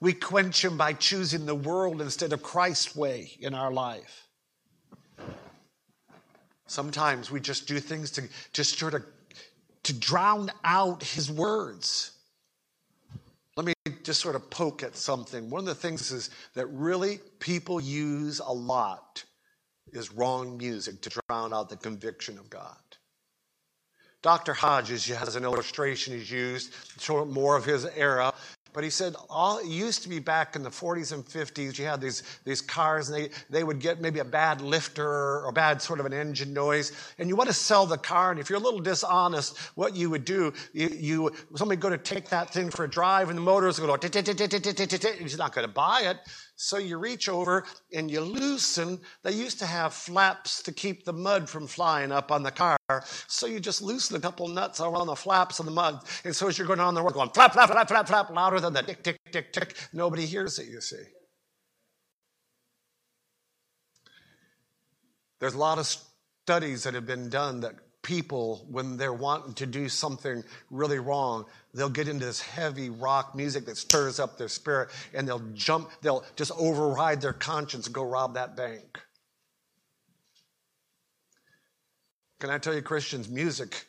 We 0.00 0.12
quench 0.12 0.64
him 0.64 0.76
by 0.76 0.92
choosing 0.92 1.46
the 1.46 1.54
world 1.54 2.00
instead 2.00 2.32
of 2.32 2.42
Christ's 2.42 2.94
way 2.94 3.32
in 3.40 3.54
our 3.54 3.72
life. 3.72 4.28
Sometimes 6.68 7.30
we 7.30 7.40
just 7.40 7.66
do 7.66 7.80
things 7.80 8.10
to 8.12 8.22
just 8.52 8.78
sort 8.78 8.94
of 8.94 9.04
to 9.84 9.92
drown 9.94 10.50
out 10.64 11.02
his 11.02 11.32
words. 11.32 12.12
Let 13.56 13.66
me 13.66 13.72
just 14.04 14.20
sort 14.20 14.36
of 14.36 14.48
poke 14.50 14.82
at 14.82 14.94
something. 14.94 15.50
One 15.50 15.60
of 15.60 15.66
the 15.66 15.74
things 15.74 16.10
is 16.12 16.30
that 16.54 16.66
really 16.66 17.20
people 17.40 17.80
use 17.80 18.38
a 18.38 18.52
lot 18.52 19.24
is 19.92 20.12
wrong 20.12 20.58
music 20.58 21.00
to 21.00 21.20
drown 21.28 21.54
out 21.54 21.70
the 21.70 21.76
conviction 21.76 22.38
of 22.38 22.50
God. 22.50 22.76
Dr. 24.20 24.52
Hodges 24.52 25.06
has 25.06 25.36
an 25.36 25.44
illustration 25.44 26.12
he's 26.12 26.30
used, 26.30 26.74
more 27.08 27.56
of 27.56 27.64
his 27.64 27.86
era. 27.96 28.34
But 28.72 28.84
he 28.84 28.90
said, 28.90 29.14
all, 29.30 29.58
it 29.58 29.66
used 29.66 30.02
to 30.02 30.08
be 30.08 30.18
back 30.18 30.56
in 30.56 30.62
the 30.62 30.70
40s 30.70 31.12
and 31.12 31.24
50s, 31.24 31.78
you 31.78 31.84
had 31.84 32.00
these, 32.00 32.22
these 32.44 32.60
cars 32.60 33.08
and 33.08 33.18
they, 33.18 33.30
they 33.50 33.64
would 33.64 33.80
get 33.80 34.00
maybe 34.00 34.20
a 34.20 34.24
bad 34.24 34.60
lifter 34.60 35.44
or 35.44 35.50
bad 35.52 35.80
sort 35.80 36.00
of 36.00 36.06
an 36.06 36.12
engine 36.12 36.52
noise. 36.52 36.92
And 37.18 37.28
you 37.28 37.36
want 37.36 37.48
to 37.48 37.54
sell 37.54 37.86
the 37.86 37.98
car. 37.98 38.30
And 38.30 38.38
if 38.38 38.50
you're 38.50 38.58
a 38.58 38.62
little 38.62 38.80
dishonest, 38.80 39.58
what 39.74 39.96
you 39.96 40.10
would 40.10 40.24
do, 40.24 40.52
you, 40.72 40.88
you 40.88 41.32
somebody 41.56 41.80
go 41.80 41.88
to 41.88 41.98
take 41.98 42.28
that 42.28 42.50
thing 42.50 42.70
for 42.70 42.84
a 42.84 42.90
drive 42.90 43.30
and 43.30 43.38
the 43.38 43.42
motor's 43.42 43.78
going 43.78 43.98
to 43.98 44.08
go, 44.08 44.22
he's 45.18 45.38
not 45.38 45.54
going 45.54 45.66
to 45.66 45.72
buy 45.72 46.02
it. 46.02 46.18
So 46.60 46.76
you 46.76 46.98
reach 46.98 47.28
over 47.28 47.64
and 47.94 48.10
you 48.10 48.20
loosen. 48.20 48.98
They 49.22 49.30
used 49.30 49.60
to 49.60 49.66
have 49.66 49.94
flaps 49.94 50.60
to 50.64 50.72
keep 50.72 51.04
the 51.04 51.12
mud 51.12 51.48
from 51.48 51.68
flying 51.68 52.10
up 52.10 52.32
on 52.32 52.42
the 52.42 52.50
car. 52.50 52.76
So 53.28 53.46
you 53.46 53.60
just 53.60 53.80
loosen 53.80 54.16
a 54.16 54.20
couple 54.20 54.48
nuts 54.48 54.80
around 54.80 55.06
the 55.06 55.14
flaps 55.14 55.60
of 55.60 55.66
the 55.66 55.72
mud. 55.72 56.02
And 56.24 56.34
so 56.34 56.48
as 56.48 56.58
you're 56.58 56.66
going 56.66 56.80
down 56.80 56.94
the 56.94 57.02
road, 57.02 57.14
going 57.14 57.30
flap, 57.30 57.52
flap, 57.52 57.70
flap, 57.70 57.86
flap, 57.86 58.08
flap, 58.08 58.30
louder 58.30 58.58
than 58.58 58.72
the 58.72 58.82
tick, 58.82 59.04
tick, 59.04 59.20
tick, 59.30 59.52
tick, 59.52 59.76
nobody 59.92 60.26
hears 60.26 60.58
it, 60.58 60.66
you 60.66 60.80
see. 60.80 60.96
There's 65.38 65.54
a 65.54 65.58
lot 65.58 65.78
of 65.78 65.86
studies 66.44 66.82
that 66.82 66.94
have 66.94 67.06
been 67.06 67.28
done 67.30 67.60
that 67.60 67.76
people, 68.02 68.66
when 68.68 68.96
they're 68.96 69.12
wanting 69.12 69.54
to 69.54 69.66
do 69.66 69.88
something 69.88 70.42
really 70.70 70.98
wrong, 70.98 71.44
they'll 71.78 71.88
get 71.88 72.08
into 72.08 72.24
this 72.24 72.40
heavy 72.40 72.90
rock 72.90 73.34
music 73.34 73.66
that 73.66 73.76
stirs 73.76 74.18
up 74.18 74.38
their 74.38 74.48
spirit 74.48 74.90
and 75.14 75.26
they'll 75.26 75.46
jump, 75.54 75.90
they'll 76.02 76.24
just 76.36 76.52
override 76.58 77.20
their 77.20 77.32
conscience 77.32 77.86
and 77.86 77.94
go 77.94 78.04
rob 78.04 78.34
that 78.34 78.56
bank. 78.56 78.98
Can 82.40 82.50
I 82.50 82.58
tell 82.58 82.74
you, 82.74 82.82
Christians, 82.82 83.28
music, 83.28 83.84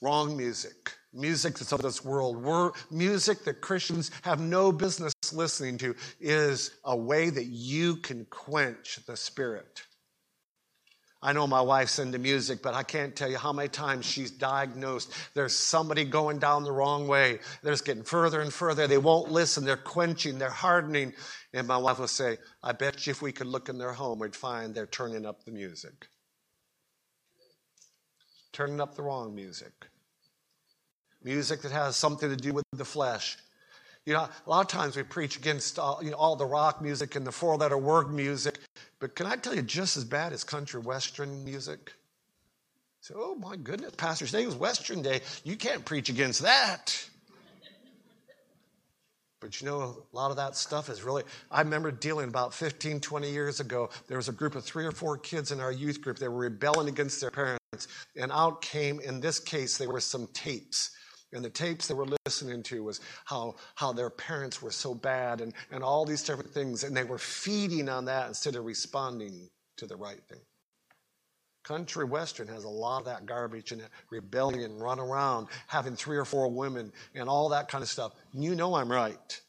wrong 0.00 0.36
music, 0.36 0.92
music 1.12 1.58
that's 1.58 1.72
of 1.72 1.82
this 1.82 2.04
world, 2.04 2.36
We're, 2.42 2.70
music 2.90 3.44
that 3.44 3.60
Christians 3.60 4.10
have 4.22 4.40
no 4.40 4.70
business 4.70 5.12
listening 5.32 5.78
to, 5.78 5.96
is 6.20 6.72
a 6.84 6.96
way 6.96 7.30
that 7.30 7.46
you 7.46 7.96
can 7.96 8.24
quench 8.26 9.00
the 9.06 9.16
spirit. 9.16 9.82
I 11.20 11.32
know 11.32 11.48
my 11.48 11.60
wife's 11.60 11.98
into 11.98 12.18
music, 12.18 12.62
but 12.62 12.74
I 12.74 12.84
can't 12.84 13.16
tell 13.16 13.28
you 13.28 13.38
how 13.38 13.52
many 13.52 13.68
times 13.68 14.06
she's 14.06 14.30
diagnosed. 14.30 15.12
There's 15.34 15.52
somebody 15.52 16.04
going 16.04 16.38
down 16.38 16.62
the 16.62 16.70
wrong 16.70 17.08
way. 17.08 17.40
They're 17.62 17.72
just 17.72 17.84
getting 17.84 18.04
further 18.04 18.40
and 18.40 18.52
further. 18.52 18.86
They 18.86 18.98
won't 18.98 19.32
listen. 19.32 19.64
They're 19.64 19.76
quenching. 19.76 20.38
They're 20.38 20.48
hardening. 20.48 21.12
And 21.52 21.66
my 21.66 21.76
wife 21.76 21.98
will 21.98 22.06
say, 22.06 22.38
I 22.62 22.70
bet 22.70 23.06
you 23.06 23.10
if 23.10 23.20
we 23.20 23.32
could 23.32 23.48
look 23.48 23.68
in 23.68 23.78
their 23.78 23.92
home, 23.92 24.20
we'd 24.20 24.36
find 24.36 24.74
they're 24.74 24.86
turning 24.86 25.26
up 25.26 25.44
the 25.44 25.50
music. 25.50 26.06
Turning 28.52 28.80
up 28.80 28.94
the 28.94 29.02
wrong 29.02 29.34
music. 29.34 29.72
Music 31.24 31.62
that 31.62 31.72
has 31.72 31.96
something 31.96 32.28
to 32.28 32.36
do 32.36 32.52
with 32.52 32.64
the 32.72 32.84
flesh. 32.84 33.38
You 34.06 34.14
know, 34.14 34.20
a 34.20 34.50
lot 34.50 34.60
of 34.60 34.68
times 34.68 34.96
we 34.96 35.02
preach 35.02 35.36
against 35.36 35.78
all, 35.78 36.00
you 36.02 36.12
know, 36.12 36.16
all 36.16 36.36
the 36.36 36.46
rock 36.46 36.80
music 36.80 37.16
and 37.16 37.26
the 37.26 37.32
four 37.32 37.56
letter 37.56 37.76
word 37.76 38.10
music, 38.10 38.58
but 39.00 39.14
can 39.14 39.26
I 39.26 39.36
tell 39.36 39.54
you, 39.54 39.62
just 39.62 39.96
as 39.96 40.04
bad 40.04 40.32
as 40.32 40.44
country 40.44 40.80
western 40.80 41.44
music? 41.44 41.92
So, 43.00 43.14
oh 43.16 43.34
my 43.36 43.56
goodness, 43.56 43.92
Pastor's 43.96 44.32
Day 44.32 44.44
was 44.44 44.56
Western 44.56 45.02
Day. 45.02 45.20
You 45.44 45.56
can't 45.56 45.84
preach 45.84 46.08
against 46.08 46.42
that. 46.42 47.08
But 49.40 49.60
you 49.60 49.68
know, 49.68 50.04
a 50.12 50.16
lot 50.16 50.32
of 50.32 50.36
that 50.38 50.56
stuff 50.56 50.88
is 50.88 51.04
really. 51.04 51.22
I 51.50 51.60
remember 51.60 51.92
dealing 51.92 52.28
about 52.28 52.52
15, 52.52 52.98
20 52.98 53.30
years 53.30 53.60
ago. 53.60 53.88
There 54.08 54.16
was 54.16 54.28
a 54.28 54.32
group 54.32 54.56
of 54.56 54.64
three 54.64 54.84
or 54.84 54.90
four 54.90 55.16
kids 55.16 55.52
in 55.52 55.60
our 55.60 55.70
youth 55.70 56.00
group 56.00 56.18
that 56.18 56.30
were 56.30 56.38
rebelling 56.38 56.88
against 56.88 57.20
their 57.20 57.30
parents. 57.30 57.86
And 58.16 58.32
out 58.32 58.62
came, 58.62 58.98
in 58.98 59.20
this 59.20 59.38
case, 59.38 59.78
there 59.78 59.88
were 59.88 60.00
some 60.00 60.26
tapes 60.32 60.90
and 61.32 61.44
the 61.44 61.50
tapes 61.50 61.88
they 61.88 61.94
were 61.94 62.06
listening 62.26 62.62
to 62.64 62.84
was 62.84 63.00
how, 63.24 63.56
how 63.74 63.92
their 63.92 64.10
parents 64.10 64.62
were 64.62 64.70
so 64.70 64.94
bad 64.94 65.40
and, 65.40 65.52
and 65.70 65.84
all 65.84 66.04
these 66.04 66.22
different 66.22 66.50
things. 66.50 66.84
And 66.84 66.96
they 66.96 67.04
were 67.04 67.18
feeding 67.18 67.88
on 67.88 68.06
that 68.06 68.28
instead 68.28 68.56
of 68.56 68.64
responding 68.64 69.48
to 69.76 69.86
the 69.86 69.96
right 69.96 70.20
thing. 70.28 70.40
Country 71.64 72.06
Western 72.06 72.48
has 72.48 72.64
a 72.64 72.68
lot 72.68 73.00
of 73.00 73.04
that 73.04 73.26
garbage 73.26 73.72
and 73.72 73.82
rebellion, 74.10 74.78
run 74.78 74.98
around, 74.98 75.48
having 75.66 75.96
three 75.96 76.16
or 76.16 76.24
four 76.24 76.48
women, 76.48 76.92
and 77.14 77.28
all 77.28 77.50
that 77.50 77.68
kind 77.68 77.82
of 77.82 77.90
stuff. 77.90 78.12
You 78.32 78.54
know 78.54 78.74
I'm 78.74 78.90
right. 78.90 79.40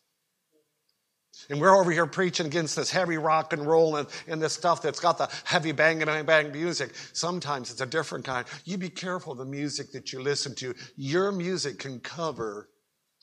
And 1.49 1.59
we're 1.59 1.75
over 1.75 1.91
here 1.91 2.05
preaching 2.05 2.45
against 2.45 2.75
this 2.75 2.91
heavy 2.91 3.17
rock 3.17 3.53
and 3.53 3.65
roll 3.65 3.95
and, 3.95 4.07
and 4.27 4.41
this 4.41 4.53
stuff 4.53 4.81
that's 4.81 4.99
got 4.99 5.17
the 5.17 5.29
heavy 5.45 5.71
bang, 5.71 5.99
bang, 5.99 6.25
bang 6.25 6.51
music. 6.51 6.93
Sometimes 7.13 7.71
it's 7.71 7.81
a 7.81 7.85
different 7.85 8.25
kind. 8.25 8.45
You 8.65 8.77
be 8.77 8.89
careful 8.89 9.35
the 9.35 9.45
music 9.45 9.91
that 9.93 10.11
you 10.11 10.21
listen 10.21 10.55
to. 10.55 10.73
Your 10.95 11.31
music 11.31 11.79
can 11.79 11.99
cover 11.99 12.69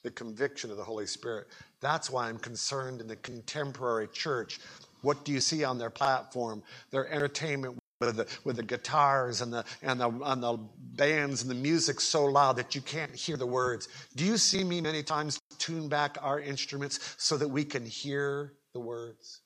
the 0.03 0.11
conviction 0.11 0.71
of 0.71 0.77
the 0.77 0.85
Holy 0.85 1.07
Spirit. 1.07 1.49
That's 1.81 2.11
why 2.11 2.29
I'm 2.29 2.39
concerned 2.39 3.01
in 3.01 3.09
the 3.09 3.17
contemporary 3.17 4.09
church. 4.09 4.61
What 5.03 5.25
do 5.25 5.33
you 5.33 5.41
see 5.41 5.65
on 5.65 5.79
their 5.79 5.91
platform? 5.91 6.63
Their 6.91 7.13
entertainment 7.13 7.79
with 8.01 8.17
the, 8.17 8.27
with 8.45 8.57
the 8.57 8.63
guitars 8.63 9.41
and 9.41 9.53
the, 9.53 9.65
and, 9.83 10.01
the, 10.01 10.11
and 10.11 10.43
the 10.43 10.59
bands 10.97 11.43
and 11.43 11.51
the 11.51 11.55
music 11.55 12.01
so 12.01 12.27
loud 12.27 12.57
that 12.57 12.75
you 12.75 12.81
can't 12.83 13.15
hear 13.15 13.37
the 13.37 13.47
words. 13.47 13.89
Do 14.15 14.25
you 14.25 14.37
see 14.37 14.65
me 14.65 14.81
many 14.81 15.03
times 15.03 15.41
tune 15.59 15.89
back 15.89 16.19
our 16.21 16.39
instruments 16.41 17.15
so 17.17 17.37
that 17.39 17.49
we 17.49 17.65
can 17.65 17.87
hear 17.87 18.53
the 18.75 18.81
words? 18.81 19.41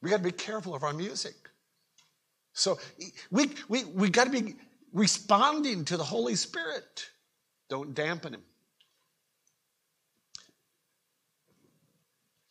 We 0.00 0.10
got 0.10 0.18
to 0.18 0.22
be 0.22 0.32
careful 0.32 0.74
of 0.74 0.82
our 0.82 0.94
music. 0.94 1.34
So 2.54 2.78
we, 3.30 3.50
we, 3.68 3.84
we 3.84 4.10
got 4.10 4.24
to 4.24 4.30
be 4.30 4.56
responding 4.92 5.84
to 5.86 5.96
the 5.96 6.04
Holy 6.04 6.34
Spirit. 6.34 7.08
Don't 7.68 7.94
dampen 7.94 8.34
him. 8.34 8.42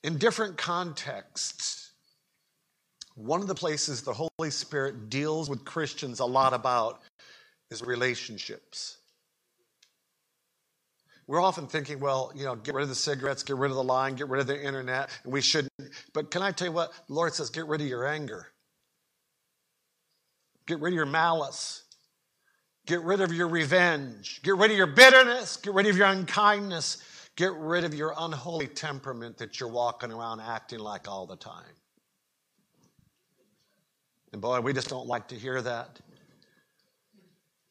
In 0.03 0.17
different 0.17 0.57
contexts, 0.57 1.80
one 3.15 3.41
of 3.41 3.47
the 3.47 3.55
places 3.55 4.01
the 4.01 4.13
Holy 4.13 4.51
Spirit 4.51 5.09
deals 5.09 5.49
with 5.49 5.65
Christians 5.65 6.19
a 6.19 6.25
lot 6.25 6.53
about 6.53 7.01
is 7.69 7.81
relationships. 7.81 8.97
We're 11.27 11.41
often 11.41 11.67
thinking, 11.67 11.99
well, 11.99 12.31
you 12.35 12.43
know, 12.43 12.55
get 12.55 12.75
rid 12.75 12.83
of 12.83 12.89
the 12.89 12.95
cigarettes, 12.95 13.43
get 13.43 13.55
rid 13.55 13.69
of 13.69 13.77
the 13.77 13.83
lying, 13.83 14.15
get 14.15 14.27
rid 14.27 14.41
of 14.41 14.47
the 14.47 14.61
internet, 14.61 15.09
and 15.23 15.31
we 15.31 15.41
shouldn't. 15.41 15.71
But 16.13 16.31
can 16.31 16.41
I 16.41 16.51
tell 16.51 16.67
you 16.67 16.73
what? 16.73 16.91
The 17.07 17.13
Lord 17.13 17.33
says, 17.33 17.49
get 17.49 17.67
rid 17.67 17.79
of 17.79 17.87
your 17.87 18.05
anger, 18.05 18.47
get 20.67 20.79
rid 20.79 20.91
of 20.91 20.95
your 20.95 21.05
malice, 21.05 21.83
get 22.85 23.01
rid 23.01 23.21
of 23.21 23.31
your 23.31 23.47
revenge, 23.47 24.41
get 24.43 24.55
rid 24.57 24.71
of 24.71 24.77
your 24.77 24.87
bitterness, 24.87 25.57
get 25.57 25.73
rid 25.73 25.85
of 25.85 25.95
your 25.95 26.07
unkindness, 26.07 27.01
get 27.37 27.53
rid 27.53 27.83
of 27.83 27.93
your 27.93 28.13
unholy 28.17 28.67
temperament 28.67 29.37
that 29.37 29.59
you're 29.59 29.69
walking 29.69 30.11
around 30.11 30.41
acting 30.41 30.79
like 30.79 31.07
all 31.07 31.25
the 31.25 31.37
time. 31.37 31.63
And 34.31 34.41
boy, 34.41 34.61
we 34.61 34.73
just 34.73 34.89
don't 34.89 35.07
like 35.07 35.27
to 35.29 35.35
hear 35.35 35.61
that. 35.61 35.99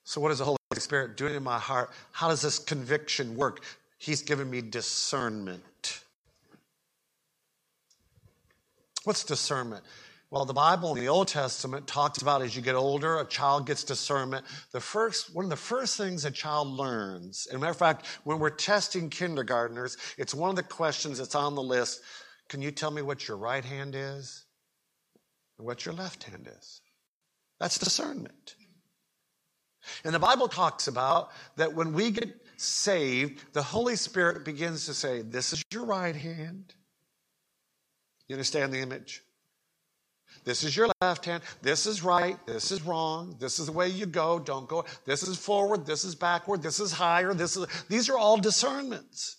So, 0.05 0.21
what 0.21 0.33
is 0.33 0.39
the 0.39 0.45
Holy 0.45 0.59
Spirit 0.75 1.17
doing 1.17 1.35
in 1.35 1.43
my 1.43 1.59
heart? 1.59 1.91
How 2.13 2.29
does 2.29 2.43
this 2.43 2.59
conviction 2.59 3.37
work? 3.37 3.65
He's 3.97 4.23
given 4.23 4.51
me 4.51 4.61
discernment. 4.61 6.03
What's 9.05 9.25
discernment? 9.25 9.85
Well, 10.31 10.45
the 10.45 10.55
Bible 10.55 10.95
in 10.95 11.01
the 11.01 11.09
Old 11.09 11.27
Testament 11.29 11.89
talks 11.89 12.23
about 12.23 12.43
as 12.43 12.55
you 12.55 12.63
get 12.63 12.77
older, 12.77 13.19
a 13.19 13.27
child 13.27 13.67
gets 13.67 13.83
discernment. 13.83 14.45
The 14.71 14.81
first, 14.81 15.35
one 15.35 15.45
of 15.45 15.51
the 15.51 15.57
first 15.57 15.97
things 15.97 16.25
a 16.25 16.31
child 16.31 16.69
learns, 16.69 17.49
and 17.51 17.61
matter 17.61 17.73
of 17.73 17.77
fact, 17.77 18.07
when 18.23 18.39
we're 18.39 18.51
testing 18.51 19.11
kindergartners, 19.11 19.97
it's 20.19 20.35
one 20.35 20.51
of 20.51 20.57
the 20.57 20.63
questions 20.63 21.19
that's 21.19 21.35
on 21.35 21.57
the 21.57 21.63
list. 21.63 22.03
Can 22.49 22.63
you 22.63 22.71
tell 22.71 22.91
me 22.91 23.03
what 23.03 23.27
your 23.27 23.39
right 23.39 23.65
hand 23.65 23.95
is 23.97 24.45
and 25.61 25.67
what 25.67 25.85
your 25.85 25.95
left 25.95 26.25
hand 26.25 26.49
is? 26.59 26.81
That's 27.59 27.79
discernment. 27.79 28.57
And 30.05 30.15
the 30.15 30.19
Bible 30.19 30.49
talks 30.49 30.89
about 30.89 31.33
that 31.57 31.75
when 31.75 31.93
we 31.93 32.13
get 32.13 32.35
saved, 32.57 33.45
the 33.53 33.63
Holy 33.63 33.95
Spirit 33.95 34.43
begins 34.43 34.87
to 34.87 34.95
say, 34.95 35.21
This 35.21 35.53
is 35.53 35.63
your 35.71 35.85
right 35.85 36.17
hand. 36.17 36.73
You 38.27 38.37
understand 38.37 38.73
the 38.73 38.79
image? 38.79 39.23
This 40.45 40.65
is 40.65 40.75
your 40.75 40.89
left 41.03 41.27
hand. 41.27 41.43
This 41.61 41.85
is 41.85 42.03
right. 42.03 42.39
This 42.47 42.71
is 42.71 42.81
wrong. 42.81 43.37
This 43.39 43.59
is 43.59 43.67
the 43.67 43.73
way 43.73 43.89
you 43.89 44.07
go. 44.07 44.39
Don't 44.39 44.67
go. 44.67 44.87
This 45.05 45.23
is 45.23 45.37
forward. 45.37 45.85
This 45.85 46.05
is 46.05 46.15
backward. 46.15 46.63
This 46.63 46.81
is 46.81 46.91
higher. 46.91 47.35
This 47.35 47.55
is, 47.59 47.67
these 47.91 48.09
are 48.09 48.17
all 48.17 48.39
discernments. 48.39 49.37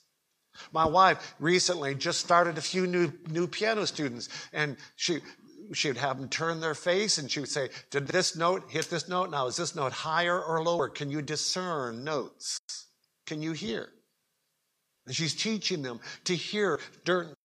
My 0.71 0.85
wife 0.85 1.33
recently 1.39 1.95
just 1.95 2.19
started 2.19 2.57
a 2.57 2.61
few 2.61 2.85
new, 2.85 3.11
new 3.29 3.47
piano 3.47 3.85
students 3.87 4.29
and 4.53 4.77
she, 4.95 5.19
she 5.73 5.87
would 5.87 5.97
have 5.97 6.19
them 6.19 6.29
turn 6.29 6.59
their 6.59 6.75
face 6.75 7.17
and 7.17 7.29
she 7.29 7.39
would 7.39 7.49
say, 7.49 7.69
Did 7.89 8.07
this 8.07 8.35
note 8.35 8.69
hit 8.69 8.89
this 8.89 9.07
note? 9.07 9.31
Now, 9.31 9.47
is 9.47 9.55
this 9.55 9.75
note 9.75 9.93
higher 9.93 10.41
or 10.41 10.63
lower? 10.63 10.89
Can 10.89 11.09
you 11.09 11.21
discern 11.21 12.03
notes? 12.03 12.59
Can 13.25 13.41
you 13.41 13.53
hear? 13.53 13.89
And 15.07 15.15
she's 15.15 15.33
teaching 15.33 15.81
them 15.81 15.99
to 16.25 16.35
hear 16.35 16.79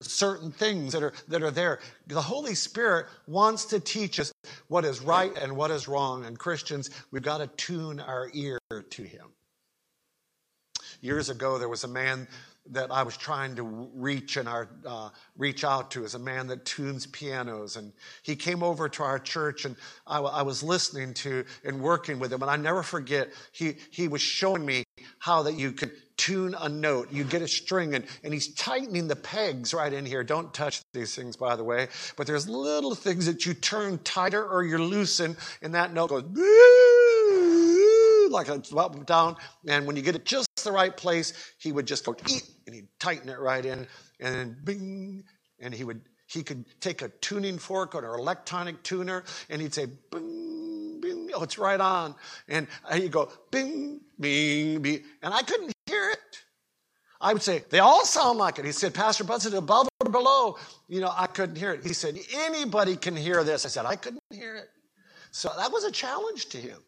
certain 0.02 0.52
things 0.52 0.92
that 0.92 1.02
are, 1.02 1.12
that 1.28 1.42
are 1.42 1.50
there. 1.50 1.80
The 2.06 2.20
Holy 2.20 2.54
Spirit 2.54 3.06
wants 3.26 3.64
to 3.66 3.80
teach 3.80 4.20
us 4.20 4.32
what 4.68 4.84
is 4.84 5.00
right 5.00 5.32
and 5.38 5.56
what 5.56 5.70
is 5.70 5.88
wrong. 5.88 6.26
And 6.26 6.38
Christians, 6.38 6.90
we've 7.10 7.22
got 7.22 7.38
to 7.38 7.46
tune 7.46 7.98
our 7.98 8.30
ear 8.34 8.58
to 8.70 9.02
Him. 9.02 9.32
Years 11.00 11.30
ago, 11.30 11.58
there 11.58 11.68
was 11.68 11.84
a 11.84 11.88
man 11.88 12.28
that 12.72 12.90
I 12.90 13.02
was 13.02 13.16
trying 13.16 13.56
to 13.56 13.62
reach 13.62 14.36
and 14.36 14.48
our, 14.48 14.68
uh, 14.86 15.10
reach 15.36 15.64
out 15.64 15.90
to 15.92 16.04
is 16.04 16.14
a 16.14 16.18
man 16.18 16.46
that 16.48 16.64
tunes 16.64 17.06
pianos. 17.06 17.76
And 17.76 17.92
he 18.22 18.36
came 18.36 18.62
over 18.62 18.88
to 18.88 19.02
our 19.02 19.18
church 19.18 19.64
and 19.64 19.76
I, 20.06 20.18
I, 20.18 20.42
was 20.42 20.62
listening 20.62 21.14
to 21.14 21.44
and 21.64 21.80
working 21.80 22.18
with 22.18 22.32
him. 22.32 22.42
And 22.42 22.50
I 22.50 22.56
never 22.56 22.82
forget, 22.82 23.28
he, 23.52 23.76
he 23.90 24.08
was 24.08 24.20
showing 24.20 24.64
me 24.64 24.84
how 25.18 25.42
that 25.42 25.54
you 25.54 25.72
could 25.72 25.92
tune 26.16 26.54
a 26.58 26.68
note. 26.68 27.12
You 27.12 27.24
get 27.24 27.42
a 27.42 27.48
string 27.48 27.94
and, 27.94 28.04
and 28.24 28.32
he's 28.32 28.54
tightening 28.54 29.08
the 29.08 29.16
pegs 29.16 29.74
right 29.74 29.92
in 29.92 30.06
here. 30.06 30.24
Don't 30.24 30.52
touch 30.54 30.80
these 30.92 31.14
things, 31.14 31.36
by 31.36 31.56
the 31.56 31.64
way. 31.64 31.88
But 32.16 32.26
there's 32.26 32.48
little 32.48 32.94
things 32.94 33.26
that 33.26 33.44
you 33.44 33.54
turn 33.54 33.98
tighter 33.98 34.44
or 34.44 34.64
you 34.64 34.78
loosen 34.78 35.36
and 35.62 35.74
that 35.74 35.92
note 35.92 36.10
goes 36.10 36.24
like 38.30 38.48
a 38.48 38.58
down. 39.04 39.36
And 39.68 39.86
when 39.86 39.96
you 39.96 40.02
get 40.02 40.16
it 40.16 40.24
just 40.24 40.45
the 40.66 40.72
right 40.72 40.94
place, 40.94 41.32
he 41.58 41.72
would 41.72 41.86
just 41.86 42.04
go 42.04 42.14
eat 42.28 42.44
and 42.66 42.74
he'd 42.74 42.88
tighten 43.00 43.30
it 43.30 43.38
right 43.38 43.64
in 43.64 43.86
and 44.20 44.34
then 44.34 44.56
bing 44.64 45.24
and 45.60 45.72
he 45.72 45.84
would 45.84 46.02
he 46.26 46.42
could 46.42 46.64
take 46.80 47.02
a 47.02 47.08
tuning 47.08 47.56
fork 47.56 47.94
or 47.94 48.14
an 48.14 48.20
electronic 48.20 48.82
tuner 48.82 49.24
and 49.48 49.62
he'd 49.62 49.72
say 49.72 49.86
bing 50.10 51.00
bing 51.00 51.30
oh 51.34 51.42
it's 51.42 51.56
right 51.56 51.80
on 51.80 52.14
and 52.48 52.66
he'd 52.92 53.12
go 53.12 53.30
bing 53.50 54.00
bing 54.20 54.82
bing 54.82 55.02
and 55.22 55.32
I 55.32 55.42
couldn't 55.42 55.72
hear 55.86 56.10
it. 56.10 56.18
I 57.18 57.32
would 57.32 57.42
say, 57.42 57.64
they 57.70 57.78
all 57.78 58.04
sound 58.04 58.38
like 58.38 58.58
it. 58.58 58.66
He 58.66 58.72
said, 58.72 58.92
Pastor 58.92 59.24
said, 59.38 59.54
above 59.54 59.88
or 60.04 60.10
below. 60.12 60.58
You 60.86 61.00
know, 61.00 61.10
I 61.16 61.26
couldn't 61.26 61.56
hear 61.56 61.72
it. 61.72 61.82
He 61.82 61.94
said, 61.94 62.18
anybody 62.34 62.94
can 62.94 63.16
hear 63.16 63.42
this. 63.42 63.64
I 63.64 63.68
said, 63.68 63.86
I 63.86 63.96
couldn't 63.96 64.20
hear 64.30 64.56
it. 64.56 64.68
So 65.30 65.50
that 65.56 65.72
was 65.72 65.84
a 65.84 65.90
challenge 65.90 66.50
to 66.50 66.58
him. 66.58 66.78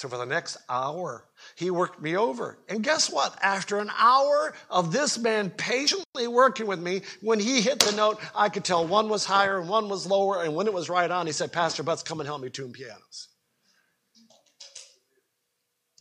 So 0.00 0.08
for 0.08 0.16
the 0.16 0.24
next 0.24 0.56
hour, 0.66 1.26
he 1.56 1.70
worked 1.70 2.00
me 2.00 2.16
over. 2.16 2.56
And 2.70 2.82
guess 2.82 3.12
what? 3.12 3.38
After 3.42 3.80
an 3.80 3.90
hour 3.98 4.54
of 4.70 4.92
this 4.92 5.18
man 5.18 5.50
patiently 5.50 6.26
working 6.26 6.66
with 6.66 6.80
me, 6.80 7.02
when 7.20 7.38
he 7.38 7.60
hit 7.60 7.80
the 7.80 7.94
note, 7.94 8.18
I 8.34 8.48
could 8.48 8.64
tell 8.64 8.86
one 8.86 9.10
was 9.10 9.26
higher 9.26 9.60
and 9.60 9.68
one 9.68 9.90
was 9.90 10.06
lower. 10.06 10.42
And 10.42 10.54
when 10.54 10.66
it 10.66 10.72
was 10.72 10.88
right 10.88 11.10
on, 11.10 11.26
he 11.26 11.34
said, 11.34 11.52
Pastor 11.52 11.82
Butts, 11.82 12.02
come 12.02 12.18
and 12.18 12.26
help 12.26 12.40
me 12.40 12.48
tune 12.48 12.72
pianos. 12.72 13.28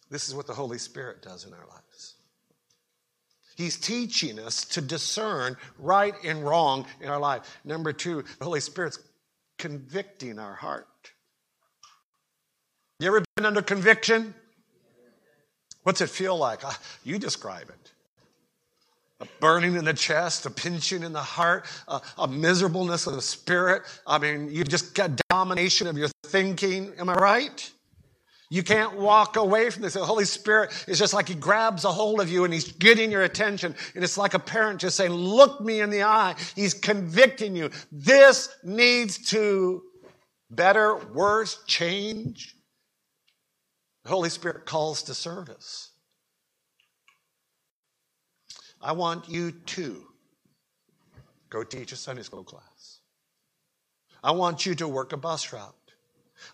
This 0.09 0.29
is 0.29 0.33
what 0.33 0.47
the 0.47 0.53
Holy 0.53 0.77
Spirit 0.77 1.21
does 1.21 1.45
in 1.45 1.51
our 1.51 1.67
lives. 1.67 2.15
He's 3.57 3.77
teaching 3.77 4.39
us 4.39 4.63
to 4.63 4.81
discern 4.81 5.57
right 5.77 6.13
and 6.23 6.45
wrong 6.45 6.85
in 7.01 7.09
our 7.09 7.19
life. 7.19 7.41
Number 7.65 7.91
two, 7.91 8.23
the 8.38 8.45
Holy 8.45 8.62
Spirit's 8.62 8.99
convicting 9.57 10.39
our 10.39 10.55
heart. 10.55 10.88
You 12.99 13.07
ever 13.07 13.23
been 13.38 13.45
under 13.45 13.62
conviction? 13.62 14.33
What's 15.83 16.01
it 16.01 16.09
feel 16.09 16.38
like? 16.38 16.65
Ah, 16.65 16.77
you 17.05 17.17
describe 17.17 17.69
it. 17.69 17.91
A 19.21 19.27
burning 19.39 19.75
in 19.75 19.85
the 19.85 19.93
chest, 19.93 20.45
a 20.45 20.49
pinching 20.49 21.03
in 21.03 21.13
the 21.13 21.21
heart, 21.21 21.65
a, 21.88 22.01
a 22.17 22.27
miserableness 22.27 23.07
of 23.07 23.13
the 23.13 23.21
spirit. 23.21 23.83
I 24.05 24.17
mean, 24.17 24.51
you 24.51 24.65
just 24.65 24.95
got 24.95 25.12
domination 25.29 25.88
of 25.88 25.97
your 25.97 26.09
thinking. 26.25 26.91
Am 26.99 27.07
I 27.09 27.13
right? 27.15 27.71
You 28.49 28.63
can't 28.63 28.97
walk 28.97 29.38
away 29.38 29.69
from 29.69 29.83
this. 29.83 29.93
The 29.93 30.03
Holy 30.03 30.25
Spirit 30.25 30.71
is 30.88 30.99
just 30.99 31.13
like 31.13 31.29
He 31.29 31.35
grabs 31.35 31.85
a 31.85 31.91
hold 31.91 32.19
of 32.19 32.29
you 32.29 32.43
and 32.43 32.53
He's 32.53 32.71
getting 32.73 33.12
your 33.12 33.23
attention. 33.23 33.75
And 33.95 34.03
it's 34.03 34.17
like 34.17 34.33
a 34.33 34.39
parent 34.39 34.81
just 34.81 34.97
saying, 34.97 35.12
Look 35.12 35.62
me 35.62 35.79
in 35.79 35.89
the 35.89 36.03
eye. 36.03 36.35
He's 36.53 36.73
convicting 36.73 37.55
you. 37.55 37.69
This 37.93 38.49
needs 38.63 39.29
to 39.29 39.83
better, 40.51 40.97
worse, 41.13 41.63
change. 41.65 42.55
The 44.03 44.09
Holy 44.09 44.29
Spirit 44.29 44.65
calls 44.65 45.03
to 45.03 45.13
service. 45.13 45.89
I 48.81 48.93
want 48.93 49.27
you 49.27 49.52
to 49.52 50.04
go 51.50 51.63
teach 51.63 51.91
a 51.91 51.95
Sunday 51.95 52.23
school 52.23 52.43
class. 52.43 53.00
I 54.23 54.31
want 54.31 54.65
you 54.65 54.75
to 54.75 54.87
work 54.87 55.13
a 55.13 55.17
bus 55.17 55.52
route. 55.52 55.75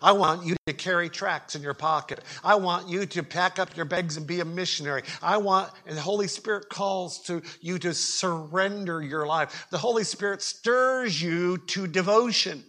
I 0.02 0.12
want 0.12 0.44
you 0.44 0.56
to 0.66 0.72
carry 0.72 1.08
tracts 1.08 1.54
in 1.54 1.62
your 1.62 1.74
pocket. 1.74 2.20
I 2.42 2.56
want 2.56 2.88
you 2.88 3.06
to 3.06 3.22
pack 3.22 3.58
up 3.58 3.76
your 3.76 3.84
bags 3.84 4.16
and 4.16 4.26
be 4.26 4.40
a 4.40 4.44
missionary. 4.44 5.02
I 5.22 5.36
want, 5.36 5.70
and 5.86 5.96
the 5.96 6.00
Holy 6.02 6.26
Spirit 6.26 6.68
calls 6.68 7.22
to 7.22 7.42
you 7.60 7.78
to 7.78 7.94
surrender 7.94 9.00
your 9.00 9.26
life. 9.26 9.66
The 9.70 9.78
Holy 9.78 10.02
Spirit 10.02 10.42
stirs 10.42 11.22
you 11.22 11.58
to 11.58 11.86
devotion. 11.86 12.64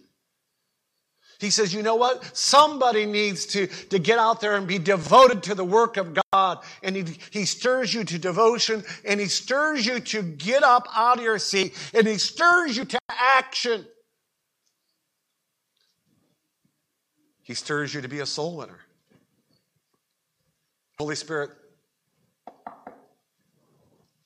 He 1.38 1.50
says, 1.50 1.72
you 1.72 1.82
know 1.82 1.94
what? 1.94 2.36
Somebody 2.36 3.06
needs 3.06 3.46
to, 3.46 3.68
to 3.68 3.98
get 4.00 4.18
out 4.18 4.40
there 4.40 4.56
and 4.56 4.66
be 4.66 4.78
devoted 4.78 5.44
to 5.44 5.54
the 5.54 5.64
work 5.64 5.96
of 5.96 6.18
God. 6.32 6.58
And 6.82 6.96
he, 6.96 7.04
he 7.30 7.44
stirs 7.44 7.94
you 7.94 8.02
to 8.04 8.18
devotion 8.18 8.82
and 9.04 9.20
he 9.20 9.26
stirs 9.26 9.86
you 9.86 10.00
to 10.00 10.22
get 10.22 10.64
up 10.64 10.88
out 10.94 11.18
of 11.18 11.22
your 11.22 11.38
seat 11.38 11.76
and 11.94 12.08
he 12.08 12.18
stirs 12.18 12.76
you 12.76 12.84
to 12.86 12.98
action. 13.08 13.86
He 17.42 17.54
stirs 17.54 17.94
you 17.94 18.00
to 18.00 18.08
be 18.08 18.18
a 18.18 18.26
soul 18.26 18.56
winner. 18.56 18.80
Holy 20.98 21.14
Spirit, 21.14 21.50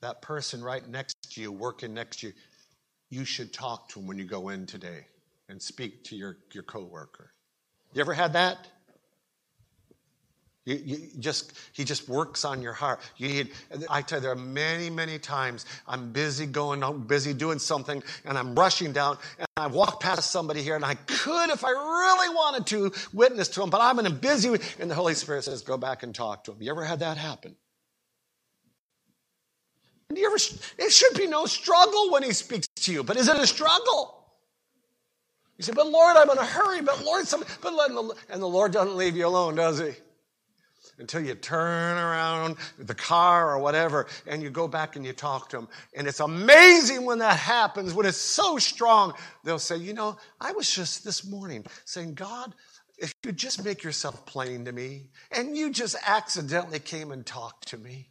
that 0.00 0.22
person 0.22 0.64
right 0.64 0.88
next 0.88 1.14
to 1.34 1.42
you, 1.42 1.52
working 1.52 1.92
next 1.92 2.20
to 2.20 2.28
you, 2.28 2.32
you 3.10 3.26
should 3.26 3.52
talk 3.52 3.90
to 3.90 4.00
him 4.00 4.06
when 4.06 4.16
you 4.16 4.24
go 4.24 4.48
in 4.48 4.64
today 4.64 5.04
and 5.52 5.60
speak 5.60 6.02
to 6.04 6.16
your, 6.16 6.38
your 6.52 6.62
coworker. 6.62 7.30
You 7.92 8.00
ever 8.00 8.14
had 8.14 8.32
that? 8.32 8.56
You, 10.64 10.76
you 10.82 10.98
just 11.18 11.52
he 11.72 11.84
just 11.84 12.08
works 12.08 12.44
on 12.44 12.62
your 12.62 12.72
heart. 12.72 13.00
You 13.18 13.28
need. 13.28 13.50
I 13.90 14.00
tell 14.00 14.18
you, 14.18 14.22
there 14.22 14.32
are 14.32 14.36
many, 14.36 14.88
many 14.88 15.18
times 15.18 15.66
I'm 15.86 16.12
busy 16.12 16.46
going, 16.46 16.82
I'm 16.82 17.02
busy 17.02 17.34
doing 17.34 17.58
something, 17.58 18.02
and 18.24 18.38
I'm 18.38 18.54
rushing 18.54 18.92
down, 18.92 19.18
and 19.38 19.46
I 19.56 19.66
walk 19.66 20.00
past 20.00 20.30
somebody 20.30 20.62
here, 20.62 20.76
and 20.76 20.84
I 20.84 20.94
could, 20.94 21.50
if 21.50 21.64
I 21.64 21.70
really 21.70 22.34
wanted 22.34 22.66
to, 22.68 22.92
witness 23.12 23.48
to 23.48 23.60
them, 23.60 23.70
but 23.70 23.80
I'm 23.80 23.98
in 23.98 24.06
a 24.06 24.10
busy. 24.10 24.56
And 24.78 24.90
the 24.90 24.94
Holy 24.94 25.14
Spirit 25.14 25.44
says, 25.44 25.62
"Go 25.62 25.76
back 25.76 26.04
and 26.04 26.14
talk 26.14 26.44
to 26.44 26.52
them." 26.52 26.62
You 26.62 26.70
ever 26.70 26.84
had 26.84 27.00
that 27.00 27.18
happen? 27.18 27.56
And 30.08 30.16
you 30.16 30.26
ever? 30.26 30.36
It 30.78 30.92
should 30.92 31.14
be 31.14 31.26
no 31.26 31.44
struggle 31.46 32.10
when 32.12 32.22
He 32.22 32.32
speaks 32.32 32.68
to 32.68 32.92
you, 32.92 33.02
but 33.02 33.16
is 33.16 33.28
it 33.28 33.36
a 33.36 33.46
struggle? 33.46 34.21
You 35.62 35.66
say, 35.66 35.72
but 35.76 35.86
Lord, 35.86 36.16
I'm 36.16 36.28
in 36.28 36.38
a 36.38 36.44
hurry, 36.44 36.80
but 36.80 37.04
Lord, 37.04 37.24
some, 37.28 37.44
but 37.60 37.70
the, 37.70 38.16
and 38.30 38.42
the 38.42 38.48
Lord 38.48 38.72
doesn't 38.72 38.96
leave 38.96 39.16
you 39.16 39.28
alone, 39.28 39.54
does 39.54 39.78
he? 39.78 39.92
Until 40.98 41.24
you 41.24 41.36
turn 41.36 41.98
around 41.98 42.56
the 42.80 42.96
car 42.96 43.52
or 43.52 43.60
whatever 43.60 44.08
and 44.26 44.42
you 44.42 44.50
go 44.50 44.66
back 44.66 44.96
and 44.96 45.06
you 45.06 45.12
talk 45.12 45.50
to 45.50 45.58
him. 45.58 45.68
And 45.96 46.08
it's 46.08 46.18
amazing 46.18 47.04
when 47.04 47.18
that 47.20 47.36
happens, 47.36 47.94
when 47.94 48.06
it's 48.06 48.18
so 48.18 48.58
strong. 48.58 49.12
They'll 49.44 49.60
say, 49.60 49.76
you 49.76 49.94
know, 49.94 50.16
I 50.40 50.50
was 50.50 50.68
just 50.68 51.04
this 51.04 51.24
morning 51.24 51.64
saying, 51.84 52.14
God, 52.14 52.52
if 52.98 53.14
you 53.24 53.30
just 53.30 53.64
make 53.64 53.84
yourself 53.84 54.26
plain 54.26 54.64
to 54.64 54.72
me 54.72 55.10
and 55.30 55.56
you 55.56 55.70
just 55.70 55.94
accidentally 56.04 56.80
came 56.80 57.12
and 57.12 57.24
talked 57.24 57.68
to 57.68 57.78
me. 57.78 58.08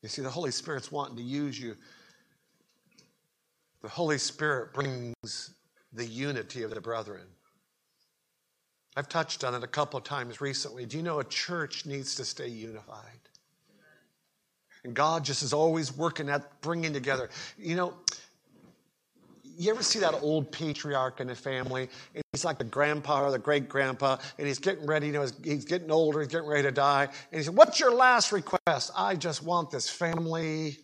You 0.00 0.08
see, 0.08 0.22
the 0.22 0.30
Holy 0.30 0.52
Spirit's 0.52 0.92
wanting 0.92 1.16
to 1.16 1.22
use 1.24 1.60
you 1.60 1.76
the 3.82 3.88
Holy 3.88 4.18
Spirit 4.18 4.72
brings 4.72 5.54
the 5.92 6.06
unity 6.06 6.62
of 6.62 6.70
the 6.70 6.80
brethren. 6.80 7.26
I've 8.96 9.08
touched 9.08 9.42
on 9.42 9.54
it 9.54 9.64
a 9.64 9.68
couple 9.68 9.98
of 9.98 10.04
times 10.04 10.40
recently. 10.40 10.86
Do 10.86 10.96
you 10.96 11.02
know 11.02 11.18
a 11.18 11.24
church 11.24 11.86
needs 11.86 12.14
to 12.16 12.24
stay 12.24 12.48
unified? 12.48 13.20
And 14.84 14.94
God 14.94 15.24
just 15.24 15.42
is 15.42 15.52
always 15.52 15.96
working 15.96 16.28
at 16.28 16.60
bringing 16.60 16.92
together. 16.92 17.30
You 17.56 17.76
know, 17.76 17.94
you 19.44 19.70
ever 19.70 19.82
see 19.82 20.00
that 20.00 20.14
old 20.22 20.50
patriarch 20.50 21.20
in 21.20 21.30
a 21.30 21.34
family? 21.34 21.88
And 22.14 22.22
he's 22.32 22.44
like 22.44 22.58
the 22.58 22.64
grandpa 22.64 23.24
or 23.24 23.30
the 23.30 23.38
great 23.38 23.68
grandpa, 23.68 24.16
and 24.38 24.46
he's 24.46 24.58
getting 24.58 24.86
ready, 24.86 25.06
you 25.06 25.12
know, 25.12 25.26
he's 25.44 25.64
getting 25.64 25.90
older, 25.90 26.20
he's 26.20 26.28
getting 26.28 26.48
ready 26.48 26.62
to 26.64 26.72
die. 26.72 27.04
And 27.04 27.38
he 27.38 27.42
said, 27.42 27.54
What's 27.54 27.78
your 27.78 27.94
last 27.94 28.32
request? 28.32 28.90
I 28.96 29.14
just 29.14 29.42
want 29.42 29.70
this 29.70 29.88
family 29.88 30.78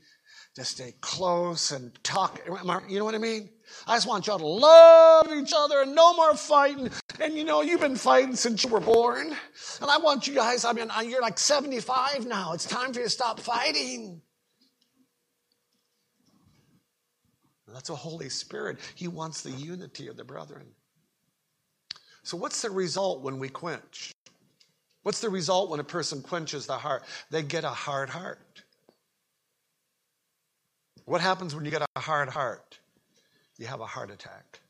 to 0.59 0.65
stay 0.65 0.95
close 1.01 1.73
and 1.73 1.93
talk. 2.05 2.41
You 2.89 2.99
know 2.99 3.05
what 3.05 3.15
I 3.15 3.19
mean? 3.19 3.51
I 3.87 3.97
just 3.97 4.07
want 4.07 4.27
y'all 4.27 4.39
to 4.39 4.47
love 4.47 5.29
each 5.33 5.53
other 5.55 5.83
and 5.83 5.95
no 5.95 6.15
more 6.15 6.35
fighting. 6.35 6.91
And 7.21 7.37
you 7.37 7.45
know, 7.45 7.63
you've 7.63 7.81
been 7.81 7.97
fighting 7.97 8.37
since 8.37 8.65
you 8.65 8.71
were 8.71 8.81
born. 8.81 9.29
And 9.81 9.91
I 9.91 9.99
want 9.99 10.27
you 10.27 10.35
guys, 10.35 10.65
I 10.65 10.73
mean, 10.73 10.91
you're 11.05 11.23
like 11.23 11.39
75 11.39 12.27
now. 12.27 12.53
It's 12.53 12.65
time 12.65 12.93
for 12.93 13.01
you 13.01 13.07
to 13.07 13.11
stop 13.11 13.41
fighting. 13.41 14.23
That's 17.73 17.91
a 17.91 17.95
Holy 17.95 18.31
Spirit. 18.31 18.79
He 18.95 19.09
wants 19.09 19.43
the 19.43 19.51
unity 19.51 20.09
of 20.09 20.17
the 20.17 20.25
brethren. 20.25 20.69
So, 22.23 22.37
what's 22.37 22.63
the 22.63 22.71
result 22.71 23.23
when 23.23 23.39
we 23.39 23.49
quench? 23.49 24.13
What's 25.03 25.21
the 25.21 25.31
result 25.31 25.71
when 25.71 25.79
a 25.79 25.85
person 25.85 26.23
quenches 26.23 26.67
the 26.67 26.77
heart? 26.79 27.05
They 27.31 27.43
get 27.43 27.65
a 27.65 27.71
hard 27.71 28.11
heart. 28.11 28.63
What 31.09 31.23
happens 31.23 31.55
when 31.55 31.65
you 31.65 31.71
get 31.71 31.81
a 31.97 32.01
hard 32.01 32.29
heart? 32.29 32.79
You 33.57 33.67
have 33.67 33.81
a 33.81 33.87
heart 33.87 34.11
attack. 34.11 34.61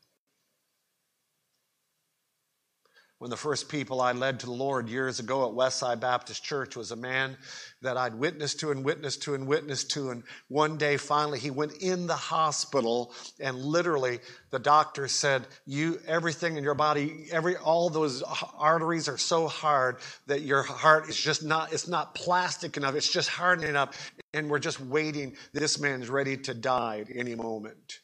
When 3.17 3.29
the 3.29 3.35
first 3.35 3.67
people 3.67 3.99
I 3.99 4.13
led 4.13 4.39
to 4.39 4.45
the 4.45 4.53
Lord 4.53 4.87
years 4.87 5.19
ago 5.19 5.45
at 5.45 5.53
Westside 5.53 5.99
Baptist 5.99 6.41
Church 6.41 6.77
was 6.77 6.91
a 6.91 6.95
man 6.95 7.35
that 7.81 7.97
I'd 7.97 8.15
witnessed 8.15 8.61
to 8.61 8.71
and 8.71 8.85
witnessed 8.85 9.23
to 9.23 9.33
and 9.33 9.47
witnessed 9.47 9.91
to. 9.91 10.11
And 10.11 10.23
one 10.47 10.77
day, 10.77 10.95
finally, 10.95 11.39
he 11.39 11.51
went 11.51 11.73
in 11.73 12.07
the 12.07 12.15
hospital, 12.15 13.13
and 13.41 13.57
literally, 13.57 14.19
the 14.51 14.59
doctor 14.59 15.09
said, 15.09 15.45
"You, 15.65 15.99
everything 16.07 16.55
in 16.55 16.63
your 16.63 16.73
body, 16.73 17.27
every 17.33 17.57
all 17.57 17.89
those 17.89 18.23
arteries 18.57 19.09
are 19.09 19.17
so 19.17 19.49
hard 19.49 19.97
that 20.27 20.43
your 20.43 20.63
heart 20.63 21.09
is 21.09 21.19
just 21.19 21.43
not. 21.43 21.73
It's 21.73 21.89
not 21.89 22.15
plastic 22.15 22.77
enough. 22.77 22.95
It's 22.95 23.11
just 23.11 23.27
hardening 23.27 23.75
up, 23.75 23.93
and 24.33 24.49
we're 24.49 24.59
just 24.59 24.79
waiting. 24.79 25.35
This 25.53 25.79
man's 25.79 26.09
ready 26.09 26.37
to 26.37 26.53
die 26.53 26.99
at 26.99 27.15
any 27.15 27.35
moment." 27.35 27.99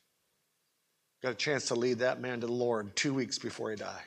Got 1.21 1.31
a 1.31 1.35
chance 1.35 1.65
to 1.67 1.75
lead 1.75 1.99
that 1.99 2.21
man 2.21 2.41
to 2.41 2.47
the 2.47 2.53
Lord 2.53 2.95
two 2.95 3.13
weeks 3.13 3.39
before 3.39 3.71
he 3.71 3.75
died. 3.75 4.03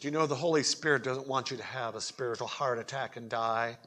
Do 0.00 0.06
you 0.06 0.12
know 0.12 0.26
the 0.26 0.36
Holy 0.36 0.62
Spirit 0.62 1.02
doesn't 1.02 1.26
want 1.26 1.50
you 1.50 1.56
to 1.56 1.62
have 1.64 1.96
a 1.96 2.00
spiritual 2.00 2.46
heart 2.46 2.78
attack 2.78 3.16
and 3.16 3.28
die? 3.28 3.78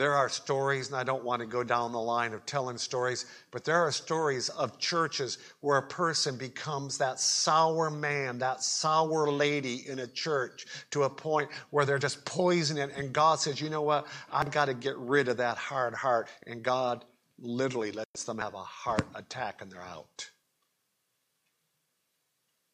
There 0.00 0.14
are 0.14 0.30
stories, 0.30 0.86
and 0.86 0.96
I 0.96 1.04
don't 1.04 1.24
want 1.24 1.40
to 1.40 1.46
go 1.46 1.62
down 1.62 1.92
the 1.92 2.00
line 2.00 2.32
of 2.32 2.46
telling 2.46 2.78
stories, 2.78 3.26
but 3.50 3.66
there 3.66 3.76
are 3.76 3.92
stories 3.92 4.48
of 4.48 4.78
churches 4.78 5.36
where 5.60 5.76
a 5.76 5.86
person 5.86 6.38
becomes 6.38 6.96
that 6.96 7.20
sour 7.20 7.90
man, 7.90 8.38
that 8.38 8.62
sour 8.62 9.30
lady 9.30 9.86
in 9.86 9.98
a 9.98 10.06
church 10.06 10.64
to 10.92 11.02
a 11.02 11.10
point 11.10 11.50
where 11.68 11.84
they're 11.84 11.98
just 11.98 12.24
poisoning 12.24 12.84
it. 12.84 12.96
And 12.96 13.12
God 13.12 13.40
says, 13.40 13.60
you 13.60 13.68
know 13.68 13.82
what? 13.82 14.06
I've 14.32 14.50
got 14.50 14.64
to 14.64 14.74
get 14.74 14.96
rid 14.96 15.28
of 15.28 15.36
that 15.36 15.58
hard 15.58 15.92
heart. 15.92 16.30
And 16.46 16.62
God 16.62 17.04
literally 17.38 17.92
lets 17.92 18.24
them 18.24 18.38
have 18.38 18.54
a 18.54 18.62
heart 18.62 19.06
attack 19.14 19.60
and 19.60 19.70
they're 19.70 19.82
out. 19.82 20.30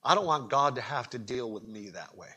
I 0.04 0.14
don't 0.14 0.26
want 0.26 0.48
God 0.48 0.76
to 0.76 0.80
have 0.80 1.10
to 1.10 1.18
deal 1.18 1.50
with 1.50 1.66
me 1.66 1.88
that 1.88 2.16
way. 2.16 2.28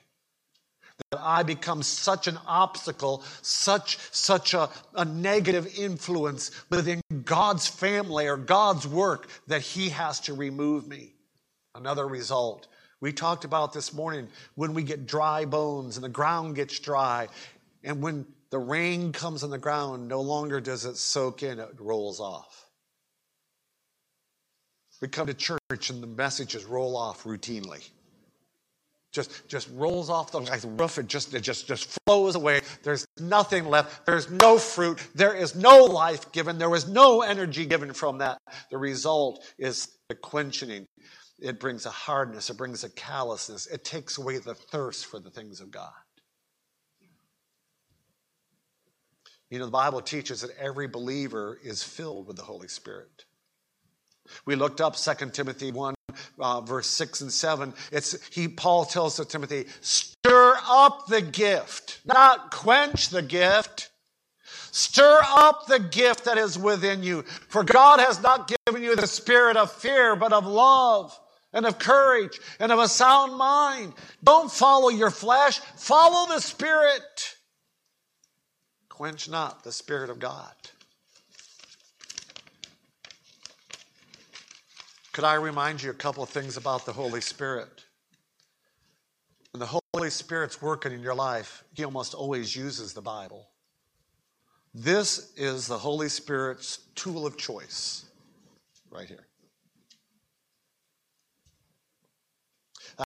That 1.11 1.21
I 1.21 1.43
become 1.43 1.83
such 1.83 2.27
an 2.27 2.37
obstacle, 2.45 3.23
such, 3.41 3.97
such 4.11 4.53
a, 4.53 4.69
a 4.93 5.05
negative 5.05 5.67
influence 5.77 6.51
within 6.69 7.01
God's 7.25 7.67
family 7.67 8.27
or 8.27 8.37
God's 8.37 8.87
work 8.87 9.27
that 9.47 9.61
He 9.61 9.89
has 9.89 10.19
to 10.21 10.33
remove 10.33 10.87
me. 10.87 11.13
Another 11.75 12.07
result. 12.07 12.67
We 13.01 13.13
talked 13.13 13.45
about 13.45 13.73
this 13.73 13.93
morning 13.93 14.27
when 14.55 14.73
we 14.73 14.83
get 14.83 15.07
dry 15.07 15.45
bones 15.45 15.95
and 15.95 16.03
the 16.03 16.09
ground 16.09 16.55
gets 16.55 16.79
dry, 16.79 17.29
and 17.83 18.01
when 18.01 18.25
the 18.49 18.59
rain 18.59 19.13
comes 19.13 19.43
on 19.43 19.51
the 19.51 19.57
ground, 19.57 20.07
no 20.07 20.21
longer 20.21 20.59
does 20.59 20.85
it 20.85 20.97
soak 20.97 21.43
in, 21.43 21.59
it 21.59 21.69
rolls 21.79 22.19
off. 22.19 22.65
We 25.01 25.07
come 25.07 25.27
to 25.27 25.33
church 25.33 25.89
and 25.89 26.03
the 26.03 26.07
messages 26.07 26.65
roll 26.65 26.97
off 26.97 27.23
routinely. 27.23 27.87
Just, 29.11 29.47
just 29.47 29.69
rolls 29.73 30.09
off 30.09 30.31
the 30.31 30.41
roof. 30.77 30.99
It 30.99 31.07
just, 31.07 31.33
it 31.33 31.41
just, 31.41 31.67
just 31.67 31.97
flows 32.05 32.35
away. 32.35 32.61
There's 32.83 33.07
nothing 33.19 33.65
left. 33.65 34.05
There's 34.05 34.29
no 34.29 34.59
fruit. 34.59 34.99
There 35.15 35.35
is 35.35 35.55
no 35.55 35.83
life 35.85 36.31
given. 36.31 36.59
There 36.59 36.69
was 36.69 36.87
no 36.87 37.21
energy 37.21 37.65
given 37.65 37.93
from 37.93 38.19
that. 38.19 38.37
The 38.69 38.77
result 38.77 39.43
is 39.57 39.87
the 40.09 40.15
quenching. 40.15 40.85
It 41.39 41.59
brings 41.59 41.87
a 41.87 41.91
hardness. 41.91 42.51
It 42.51 42.57
brings 42.57 42.83
a 42.83 42.89
callousness. 42.89 43.65
It 43.67 43.83
takes 43.83 44.19
away 44.19 44.37
the 44.37 44.53
thirst 44.53 45.07
for 45.07 45.19
the 45.19 45.31
things 45.31 45.59
of 45.59 45.71
God. 45.71 45.91
You 49.49 49.57
know, 49.57 49.65
the 49.65 49.71
Bible 49.71 50.01
teaches 50.01 50.41
that 50.41 50.51
every 50.59 50.87
believer 50.87 51.59
is 51.63 51.81
filled 51.81 52.27
with 52.27 52.35
the 52.35 52.43
Holy 52.43 52.67
Spirit. 52.67 53.25
We 54.45 54.55
looked 54.55 54.81
up 54.81 54.95
2 54.95 55.29
Timothy 55.31 55.71
1, 55.71 55.95
uh, 56.39 56.61
verse 56.61 56.87
6 56.87 57.21
and 57.21 57.31
7. 57.31 57.73
It's 57.91 58.17
he 58.29 58.47
Paul 58.47 58.85
tells 58.85 59.15
to 59.17 59.25
Timothy, 59.25 59.65
stir 59.81 60.57
up 60.67 61.07
the 61.07 61.21
gift, 61.21 62.01
not 62.05 62.51
quench 62.51 63.09
the 63.09 63.21
gift. 63.21 63.89
Stir 64.71 65.19
up 65.23 65.65
the 65.67 65.79
gift 65.79 66.25
that 66.25 66.37
is 66.37 66.57
within 66.57 67.01
you. 67.01 67.23
For 67.23 67.63
God 67.63 67.99
has 67.99 68.21
not 68.21 68.51
given 68.65 68.83
you 68.83 68.95
the 68.95 69.07
spirit 69.07 69.57
of 69.57 69.71
fear, 69.71 70.15
but 70.15 70.31
of 70.31 70.45
love 70.45 71.17
and 71.53 71.65
of 71.65 71.79
courage 71.79 72.39
and 72.59 72.71
of 72.71 72.79
a 72.79 72.87
sound 72.87 73.35
mind. 73.35 73.93
Don't 74.23 74.51
follow 74.51 74.89
your 74.89 75.09
flesh, 75.09 75.59
follow 75.59 76.33
the 76.33 76.39
spirit. 76.39 77.35
Quench 78.89 79.29
not 79.29 79.63
the 79.63 79.71
spirit 79.71 80.09
of 80.09 80.19
God. 80.19 80.53
Could 85.11 85.23
I 85.23 85.35
remind 85.35 85.81
you 85.81 85.89
a 85.89 85.95
couple 85.95 86.23
of 86.23 86.29
things 86.29 86.55
about 86.57 86.85
the 86.85 86.93
Holy 86.93 87.21
Spirit? 87.21 87.85
When 89.51 89.59
the 89.59 89.79
Holy 89.93 90.09
Spirit's 90.09 90.61
working 90.61 90.91
in 90.91 91.01
your 91.01 91.15
life, 91.15 91.63
He 91.73 91.83
almost 91.83 92.13
always 92.13 92.55
uses 92.55 92.93
the 92.93 93.01
Bible. 93.01 93.49
This 94.73 95.33
is 95.35 95.65
the 95.65 95.77
Holy 95.77 96.09
Spirit's 96.09 96.77
tool 96.93 97.25
of 97.25 97.37
choice, 97.37 98.05
right 98.91 99.07
here. 99.07 99.25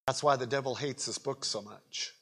That's 0.05 0.21
why 0.21 0.35
the 0.35 0.47
devil 0.47 0.75
hates 0.75 1.05
this 1.05 1.17
book 1.17 1.45
so 1.45 1.61
much. 1.61 2.13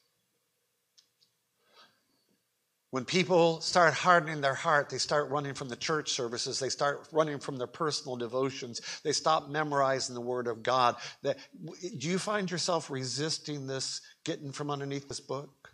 When 2.91 3.05
people 3.05 3.61
start 3.61 3.93
hardening 3.93 4.41
their 4.41 4.53
heart, 4.53 4.89
they 4.89 4.97
start 4.97 5.29
running 5.29 5.53
from 5.53 5.69
the 5.69 5.77
church 5.77 6.11
services, 6.11 6.59
they 6.59 6.67
start 6.67 7.07
running 7.13 7.39
from 7.39 7.57
their 7.57 7.67
personal 7.67 8.17
devotions, 8.17 8.81
they 9.03 9.13
stop 9.13 9.49
memorizing 9.49 10.13
the 10.13 10.21
Word 10.21 10.47
of 10.47 10.61
God. 10.61 10.97
do 11.23 12.09
you 12.09 12.19
find 12.19 12.51
yourself 12.51 12.89
resisting 12.89 13.65
this, 13.65 14.01
getting 14.25 14.51
from 14.51 14.69
underneath 14.69 15.07
this 15.07 15.21
book? 15.21 15.71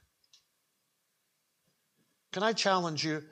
Can 2.31 2.43
I 2.43 2.53
challenge 2.53 3.03
you? 3.03 3.23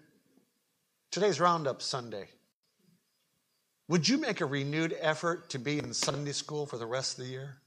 Today's 1.12 1.40
Roundup 1.40 1.84
Sunday. 1.84 2.28
Would 3.88 4.10
you 4.10 4.18
make 4.18 4.42
a 4.42 4.48
renewed 4.48 4.96
effort 5.00 5.52
to 5.52 5.60
be 5.60 5.78
in 5.78 5.94
Sunday 5.94 6.32
school 6.32 6.66
for 6.66 6.80
the 6.80 6.88
rest 6.88 7.20
of 7.20 7.26
the 7.26 7.30
year? 7.30 7.58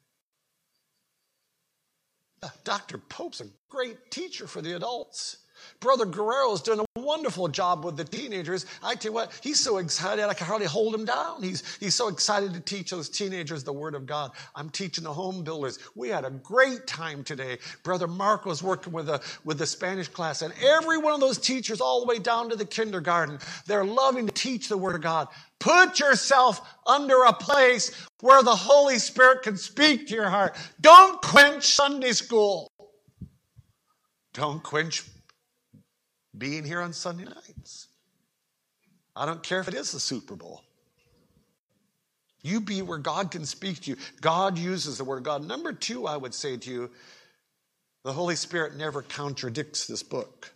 Uh, 2.43 2.49
Dr. 2.65 2.99
Pope's 2.99 3.41
a 3.41 3.47
great 3.69 4.11
teacher 4.11 4.49
for 4.49 4.61
the 4.61 4.75
adults. 4.75 5.37
Brother 5.81 6.05
Guerrero 6.05 6.53
is 6.53 6.61
doing 6.61 6.81
a 6.81 7.01
wonderful 7.01 7.49
job 7.49 7.85
with 7.85 7.97
the 7.97 8.05
teenagers. 8.05 8.67
I 8.83 8.95
tell 8.95 9.11
you 9.11 9.15
what, 9.15 9.39
he's 9.43 9.61
so 9.61 9.79
excited 9.79 10.25
I 10.25 10.35
can 10.35 10.47
hardly 10.47 10.67
hold 10.67 10.95
him 10.95 11.05
down. 11.05 11.43
He's, 11.43 11.77
he's 11.79 11.95
so 11.95 12.09
excited 12.09 12.53
to 12.55 12.61
teach 12.61 12.91
those 12.91 13.09
teenagers 13.09 13.65
the 13.65 13.73
Word 13.73 13.95
of 13.95 14.07
God. 14.07 14.33
I'm 14.55 14.71
teaching 14.71 15.05
the 15.05 15.13
home 15.13 15.43
builders. 15.45 15.79
We 15.95 16.09
had 16.09 16.25
a 16.25 16.31
great 16.31 16.87
time 16.87 17.25
today. 17.25 17.59
Brother 17.83 18.07
Mark 18.07 18.45
was 18.45 18.63
working 18.63 18.93
with, 18.93 19.07
the 19.07 19.23
with 19.45 19.59
the 19.59 19.67
Spanish 19.67 20.09
class, 20.09 20.43
and 20.43 20.53
every 20.63 20.99
one 20.99 21.15
of 21.15 21.21
those 21.21 21.39
teachers, 21.39 21.81
all 21.81 22.01
the 22.01 22.07
way 22.07 22.19
down 22.19 22.51
to 22.51 22.57
the 22.57 22.65
kindergarten, 22.65 23.39
they're 23.67 23.85
loving 23.85 24.27
to 24.27 24.33
teach 24.33 24.69
the 24.69 24.77
Word 24.77 24.97
of 24.97 25.03
God. 25.03 25.29
Put 25.61 25.99
yourself 25.99 26.61
under 26.87 27.25
a 27.25 27.33
place 27.33 27.91
where 28.21 28.43
the 28.43 28.55
Holy 28.55 28.99
Spirit 28.99 29.43
can 29.43 29.57
speak 29.57 30.09
to 30.09 30.15
your 30.15 30.29
heart. 30.29 30.57
Don't 30.81 31.21
quench 31.23 31.65
Sunday 31.65 32.13
school. 32.13 32.71
Don't 34.35 34.63
quench 34.63 35.05
being 36.39 36.65
here 36.65 36.81
on 36.81 36.93
Sunday 36.93 37.25
nights. 37.25 37.89
I 39.17 39.27
don't 39.27 39.43
care 39.43 39.61
if 39.61 39.69
it 39.69 39.75
is 39.75 39.93
the 39.93 40.01
Super 40.01 40.37
Bowl. 40.37 40.63
You 42.43 42.61
be 42.61 42.83
where 42.83 42.99
God 42.99 43.31
can 43.31 43.45
speak 43.45 43.81
to 43.83 43.91
you. 43.91 43.97
God 44.21 44.57
uses 44.57 44.99
the 44.99 45.05
Word 45.05 45.25
God. 45.25 45.45
Number 45.45 45.73
two, 45.73 46.07
I 46.07 46.17
would 46.17 46.35
say 46.35 46.57
to 46.57 46.71
you, 46.71 46.91
the 48.05 48.13
Holy 48.13 48.37
Spirit 48.37 48.77
never 48.77 49.03
contradicts 49.03 49.87
this 49.87 50.03
book. 50.03 50.53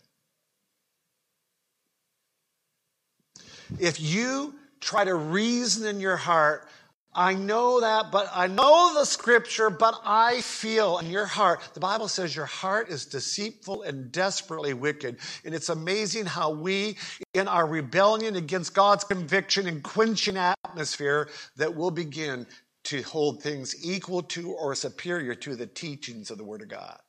If 3.79 3.99
you 3.99 4.55
try 4.79 5.03
to 5.03 5.13
reason 5.13 5.87
in 5.87 5.99
your 5.99 6.17
heart 6.17 6.67
I 7.15 7.35
know 7.35 7.79
that, 7.81 8.11
but 8.11 8.27
I 8.33 8.47
know 8.47 8.93
the 8.95 9.05
scripture, 9.05 9.69
but 9.69 9.99
I 10.03 10.41
feel 10.41 10.97
in 10.97 11.09
your 11.09 11.25
heart. 11.25 11.61
The 11.73 11.79
Bible 11.79 12.07
says 12.07 12.35
your 12.35 12.45
heart 12.45 12.89
is 12.89 13.05
deceitful 13.05 13.83
and 13.83 14.11
desperately 14.11 14.73
wicked. 14.73 15.17
And 15.45 15.53
it's 15.53 15.69
amazing 15.69 16.25
how 16.25 16.51
we, 16.51 16.97
in 17.33 17.47
our 17.47 17.67
rebellion 17.67 18.35
against 18.35 18.73
God's 18.73 19.03
conviction 19.03 19.67
and 19.67 19.83
quenching 19.83 20.37
atmosphere, 20.37 21.29
that 21.57 21.75
we'll 21.75 21.91
begin 21.91 22.47
to 22.85 23.01
hold 23.03 23.43
things 23.43 23.85
equal 23.85 24.23
to 24.23 24.51
or 24.51 24.73
superior 24.73 25.35
to 25.35 25.55
the 25.55 25.67
teachings 25.67 26.31
of 26.31 26.37
the 26.37 26.43
Word 26.43 26.61
of 26.61 26.67
God. 26.67 26.99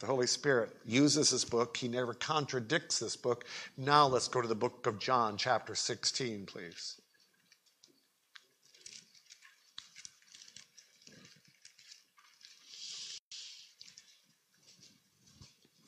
The 0.00 0.06
Holy 0.06 0.26
Spirit 0.26 0.74
uses 0.86 1.30
this 1.30 1.44
book. 1.44 1.76
He 1.76 1.86
never 1.86 2.14
contradicts 2.14 2.98
this 2.98 3.16
book. 3.16 3.44
Now 3.76 4.06
let's 4.06 4.28
go 4.28 4.40
to 4.40 4.48
the 4.48 4.54
book 4.54 4.86
of 4.86 4.98
John, 4.98 5.36
chapter 5.36 5.74
16, 5.74 6.46
please. 6.46 6.99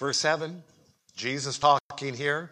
Verse 0.03 0.19
7, 0.19 0.65
Jesus 1.15 1.59
talking 1.59 2.15
here. 2.15 2.51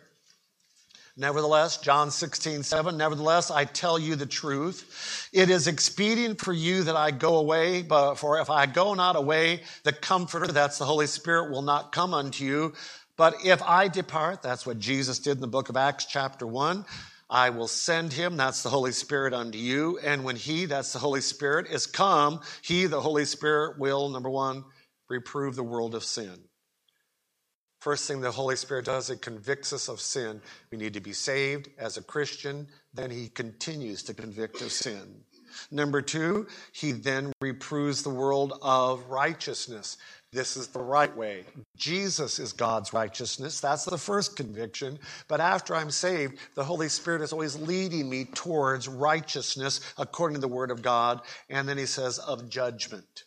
Nevertheless, 1.16 1.78
John 1.78 2.12
16, 2.12 2.62
7, 2.62 2.96
nevertheless, 2.96 3.50
I 3.50 3.64
tell 3.64 3.98
you 3.98 4.14
the 4.14 4.24
truth. 4.24 5.28
It 5.32 5.50
is 5.50 5.66
expedient 5.66 6.40
for 6.40 6.52
you 6.52 6.84
that 6.84 6.94
I 6.94 7.10
go 7.10 7.38
away, 7.38 7.82
but 7.82 8.14
for 8.14 8.40
if 8.40 8.50
I 8.50 8.66
go 8.66 8.94
not 8.94 9.16
away, 9.16 9.62
the 9.82 9.92
Comforter, 9.92 10.46
that's 10.46 10.78
the 10.78 10.84
Holy 10.84 11.08
Spirit, 11.08 11.50
will 11.50 11.62
not 11.62 11.90
come 11.90 12.14
unto 12.14 12.44
you. 12.44 12.72
But 13.16 13.34
if 13.44 13.60
I 13.64 13.88
depart, 13.88 14.42
that's 14.42 14.64
what 14.64 14.78
Jesus 14.78 15.18
did 15.18 15.32
in 15.32 15.40
the 15.40 15.48
book 15.48 15.70
of 15.70 15.76
Acts, 15.76 16.04
chapter 16.04 16.46
1, 16.46 16.84
I 17.28 17.50
will 17.50 17.66
send 17.66 18.12
him, 18.12 18.36
that's 18.36 18.62
the 18.62 18.70
Holy 18.70 18.92
Spirit, 18.92 19.34
unto 19.34 19.58
you. 19.58 19.98
And 20.04 20.22
when 20.22 20.36
he, 20.36 20.66
that's 20.66 20.92
the 20.92 21.00
Holy 21.00 21.20
Spirit, 21.20 21.66
is 21.66 21.88
come, 21.88 22.42
he, 22.62 22.86
the 22.86 23.00
Holy 23.00 23.24
Spirit, 23.24 23.76
will, 23.76 24.08
number 24.08 24.30
one, 24.30 24.62
reprove 25.08 25.56
the 25.56 25.64
world 25.64 25.96
of 25.96 26.04
sin. 26.04 26.44
First 27.80 28.06
thing 28.06 28.20
the 28.20 28.30
Holy 28.30 28.56
Spirit 28.56 28.84
does, 28.84 29.08
it 29.08 29.22
convicts 29.22 29.72
us 29.72 29.88
of 29.88 30.00
sin. 30.00 30.40
We 30.70 30.76
need 30.76 30.94
to 30.94 31.00
be 31.00 31.14
saved 31.14 31.70
as 31.78 31.96
a 31.96 32.02
Christian. 32.02 32.68
Then 32.92 33.10
he 33.10 33.28
continues 33.28 34.02
to 34.04 34.14
convict 34.14 34.60
of 34.60 34.70
sin. 34.70 35.24
Number 35.70 36.02
two, 36.02 36.46
he 36.72 36.92
then 36.92 37.32
reproves 37.40 38.02
the 38.02 38.10
world 38.10 38.58
of 38.62 39.04
righteousness. 39.08 39.96
This 40.32 40.56
is 40.56 40.68
the 40.68 40.78
right 40.78 41.14
way. 41.16 41.44
Jesus 41.76 42.38
is 42.38 42.52
God's 42.52 42.92
righteousness. 42.92 43.60
That's 43.60 43.84
the 43.84 43.98
first 43.98 44.36
conviction. 44.36 44.98
But 45.26 45.40
after 45.40 45.74
I'm 45.74 45.90
saved, 45.90 46.38
the 46.54 46.64
Holy 46.64 46.88
Spirit 46.88 47.22
is 47.22 47.32
always 47.32 47.56
leading 47.56 48.08
me 48.08 48.26
towards 48.26 48.86
righteousness 48.86 49.80
according 49.98 50.36
to 50.36 50.40
the 50.40 50.48
Word 50.48 50.70
of 50.70 50.82
God. 50.82 51.22
And 51.48 51.68
then 51.68 51.78
he 51.78 51.86
says, 51.86 52.18
of 52.18 52.48
judgment. 52.48 53.24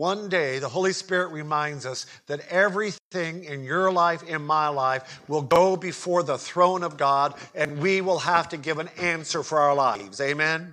One 0.00 0.30
day, 0.30 0.60
the 0.60 0.68
Holy 0.70 0.94
Spirit 0.94 1.30
reminds 1.30 1.84
us 1.84 2.06
that 2.26 2.40
everything 2.48 3.44
in 3.44 3.64
your 3.64 3.92
life, 3.92 4.22
in 4.22 4.40
my 4.40 4.68
life, 4.68 5.20
will 5.28 5.42
go 5.42 5.76
before 5.76 6.22
the 6.22 6.38
throne 6.38 6.82
of 6.82 6.96
God, 6.96 7.34
and 7.54 7.82
we 7.82 8.00
will 8.00 8.20
have 8.20 8.48
to 8.48 8.56
give 8.56 8.78
an 8.78 8.88
answer 8.96 9.42
for 9.42 9.58
our 9.58 9.74
lives. 9.74 10.18
Amen? 10.18 10.72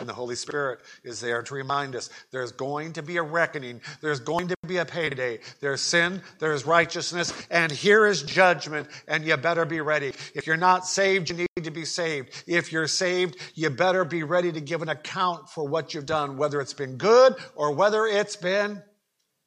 And 0.00 0.08
the 0.08 0.14
Holy 0.14 0.34
Spirit 0.34 0.80
is 1.04 1.20
there 1.20 1.42
to 1.42 1.54
remind 1.54 1.94
us 1.94 2.10
there's 2.30 2.52
going 2.52 2.94
to 2.94 3.02
be 3.02 3.18
a 3.18 3.22
reckoning. 3.22 3.80
There's 4.00 4.20
going 4.20 4.48
to 4.48 4.56
be 4.66 4.78
a 4.78 4.84
payday. 4.84 5.40
There's 5.60 5.80
sin, 5.80 6.22
there's 6.38 6.66
righteousness, 6.66 7.32
and 7.50 7.70
here 7.70 8.06
is 8.06 8.22
judgment, 8.22 8.88
and 9.06 9.24
you 9.24 9.36
better 9.36 9.64
be 9.64 9.80
ready. 9.80 10.12
If 10.34 10.46
you're 10.46 10.56
not 10.56 10.86
saved, 10.86 11.30
you 11.30 11.36
need 11.36 11.64
to 11.64 11.70
be 11.70 11.84
saved. 11.84 12.44
If 12.46 12.72
you're 12.72 12.88
saved, 12.88 13.36
you 13.54 13.70
better 13.70 14.04
be 14.04 14.22
ready 14.22 14.52
to 14.52 14.60
give 14.60 14.82
an 14.82 14.88
account 14.88 15.48
for 15.48 15.66
what 15.66 15.94
you've 15.94 16.06
done, 16.06 16.36
whether 16.36 16.60
it's 16.60 16.74
been 16.74 16.96
good 16.96 17.34
or 17.54 17.72
whether 17.72 18.06
it's 18.06 18.36
been 18.36 18.82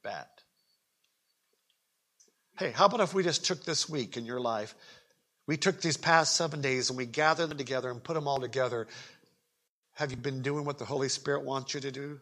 bad. 0.03 0.25
Hey, 2.57 2.71
how 2.71 2.85
about 2.85 3.01
if 3.01 3.13
we 3.13 3.23
just 3.23 3.45
took 3.45 3.65
this 3.65 3.89
week 3.89 4.15
in 4.15 4.25
your 4.25 4.39
life? 4.39 4.75
We 5.47 5.57
took 5.57 5.81
these 5.81 5.97
past 5.97 6.35
seven 6.35 6.61
days 6.61 6.89
and 6.89 6.97
we 6.97 7.05
gathered 7.05 7.49
them 7.49 7.57
together 7.57 7.91
and 7.91 8.03
put 8.03 8.13
them 8.13 8.27
all 8.27 8.39
together 8.39 8.87
have 9.95 10.11
you 10.11 10.17
been 10.17 10.41
doing 10.41 10.65
what 10.65 10.77
the 10.77 10.85
Holy 10.85 11.09
Spirit 11.09 11.43
wants 11.43 11.73
you 11.73 11.79
to 11.79 11.91
do? 11.91 12.19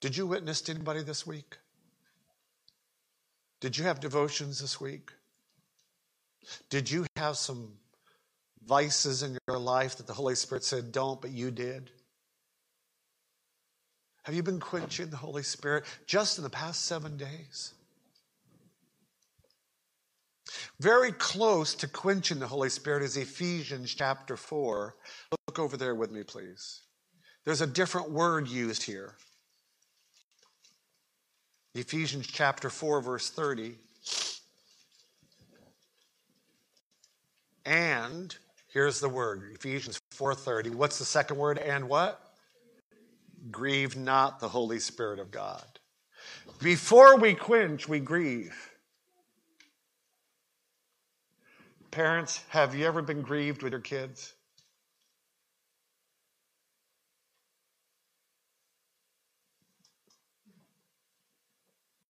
Did 0.00 0.16
you 0.16 0.26
witness 0.26 0.62
to 0.62 0.72
anybody 0.72 1.02
this 1.02 1.26
week? 1.26 1.58
Did 3.60 3.76
you 3.76 3.84
have 3.84 4.00
devotions 4.00 4.58
this 4.58 4.80
week? 4.80 5.12
Did 6.70 6.90
you 6.90 7.04
have 7.16 7.36
some 7.36 7.72
vices 8.66 9.22
in 9.22 9.36
your 9.46 9.58
life 9.58 9.96
that 9.96 10.06
the 10.06 10.14
Holy 10.14 10.34
Spirit 10.34 10.64
said 10.64 10.90
don't, 10.90 11.20
but 11.20 11.30
you 11.30 11.50
did? 11.50 11.90
Have 14.22 14.34
you 14.34 14.42
been 14.42 14.60
quenching 14.60 15.10
the 15.10 15.16
Holy 15.18 15.42
Spirit 15.42 15.84
just 16.06 16.38
in 16.38 16.44
the 16.44 16.50
past 16.50 16.86
seven 16.86 17.18
days? 17.18 17.74
Very 20.80 21.12
close 21.12 21.74
to 21.74 21.86
quenching 21.86 22.38
the 22.38 22.46
Holy 22.46 22.70
Spirit 22.70 23.02
is 23.02 23.18
Ephesians 23.18 23.94
chapter 23.94 24.34
4. 24.34 24.94
Look 25.46 25.58
over 25.58 25.76
there 25.76 25.94
with 25.94 26.10
me, 26.10 26.22
please. 26.22 26.80
There's 27.44 27.60
a 27.60 27.66
different 27.66 28.10
word 28.10 28.48
used 28.48 28.82
here. 28.82 29.14
Ephesians 31.74 32.26
chapter 32.26 32.70
4, 32.70 33.02
verse 33.02 33.28
30. 33.28 33.74
And 37.66 38.34
here's 38.72 39.00
the 39.00 39.08
word 39.08 39.52
Ephesians 39.54 40.00
4:30. 40.16 40.70
What's 40.70 40.98
the 40.98 41.04
second 41.04 41.36
word? 41.36 41.58
And 41.58 41.90
what? 41.90 42.20
Grieve 43.50 43.96
not 43.96 44.40
the 44.40 44.48
Holy 44.48 44.80
Spirit 44.80 45.18
of 45.18 45.30
God. 45.30 45.78
Before 46.58 47.18
we 47.18 47.34
quench, 47.34 47.86
we 47.86 48.00
grieve. 48.00 48.69
Parents, 51.90 52.40
have 52.50 52.74
you 52.74 52.86
ever 52.86 53.02
been 53.02 53.20
grieved 53.20 53.62
with 53.62 53.72
your 53.72 53.80
kids? 53.80 54.34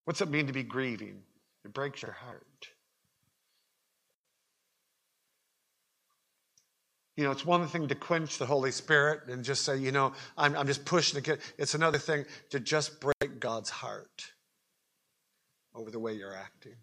What's 0.04 0.20
it 0.20 0.28
mean 0.28 0.48
to 0.48 0.52
be 0.52 0.62
grieving? 0.62 1.22
It 1.64 1.72
breaks 1.72 2.02
your 2.02 2.12
heart. 2.12 2.68
You 7.16 7.24
know, 7.24 7.30
it's 7.30 7.44
one 7.44 7.66
thing 7.66 7.88
to 7.88 7.94
quench 7.94 8.38
the 8.38 8.46
Holy 8.46 8.72
Spirit 8.72 9.28
and 9.28 9.44
just 9.44 9.64
say, 9.64 9.76
you 9.76 9.92
know, 9.92 10.12
I'm, 10.36 10.56
I'm 10.56 10.66
just 10.66 10.84
pushing 10.84 11.16
to 11.16 11.22
get. 11.22 11.40
It's 11.58 11.74
another 11.74 11.98
thing 11.98 12.24
to 12.50 12.60
just 12.60 13.00
break 13.00 13.40
God's 13.40 13.70
heart 13.70 14.32
over 15.74 15.90
the 15.90 15.98
way 15.98 16.14
you're 16.14 16.34
acting. 16.34 16.76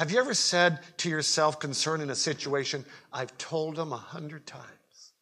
Have 0.00 0.10
you 0.10 0.18
ever 0.18 0.32
said 0.32 0.78
to 0.96 1.10
yourself 1.10 1.60
concerning 1.60 2.08
a 2.08 2.14
situation, 2.14 2.86
I've 3.12 3.36
told 3.36 3.76
them 3.76 3.92
a 3.92 3.98
hundred 3.98 4.46
times? 4.46 5.12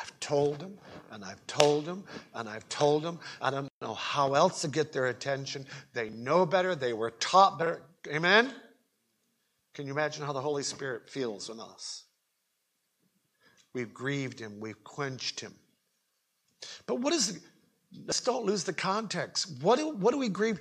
I've 0.00 0.20
told 0.20 0.60
them, 0.60 0.78
and 1.10 1.24
I've 1.24 1.44
told 1.48 1.86
them, 1.86 2.04
and 2.32 2.48
I've 2.48 2.68
told 2.68 3.02
him. 3.02 3.18
I 3.42 3.50
don't 3.50 3.68
know 3.82 3.94
how 3.94 4.34
else 4.34 4.60
to 4.60 4.68
get 4.68 4.92
their 4.92 5.08
attention. 5.08 5.66
They 5.92 6.10
know 6.10 6.46
better. 6.46 6.76
They 6.76 6.92
were 6.92 7.10
taught 7.10 7.58
better. 7.58 7.82
Amen? 8.06 8.52
Can 9.74 9.84
you 9.84 9.92
imagine 9.92 10.24
how 10.24 10.32
the 10.32 10.40
Holy 10.40 10.62
Spirit 10.62 11.10
feels 11.10 11.50
in 11.50 11.58
us? 11.58 12.04
We've 13.72 13.92
grieved 13.92 14.38
him, 14.38 14.60
we've 14.60 14.84
quenched 14.84 15.40
him. 15.40 15.56
But 16.86 17.00
what 17.00 17.12
is, 17.12 17.40
let's 18.06 18.20
don't 18.20 18.46
lose 18.46 18.62
the 18.62 18.72
context. 18.72 19.60
What 19.60 19.80
do, 19.80 19.88
what 19.88 20.12
do 20.12 20.18
we 20.18 20.28
grieve? 20.28 20.60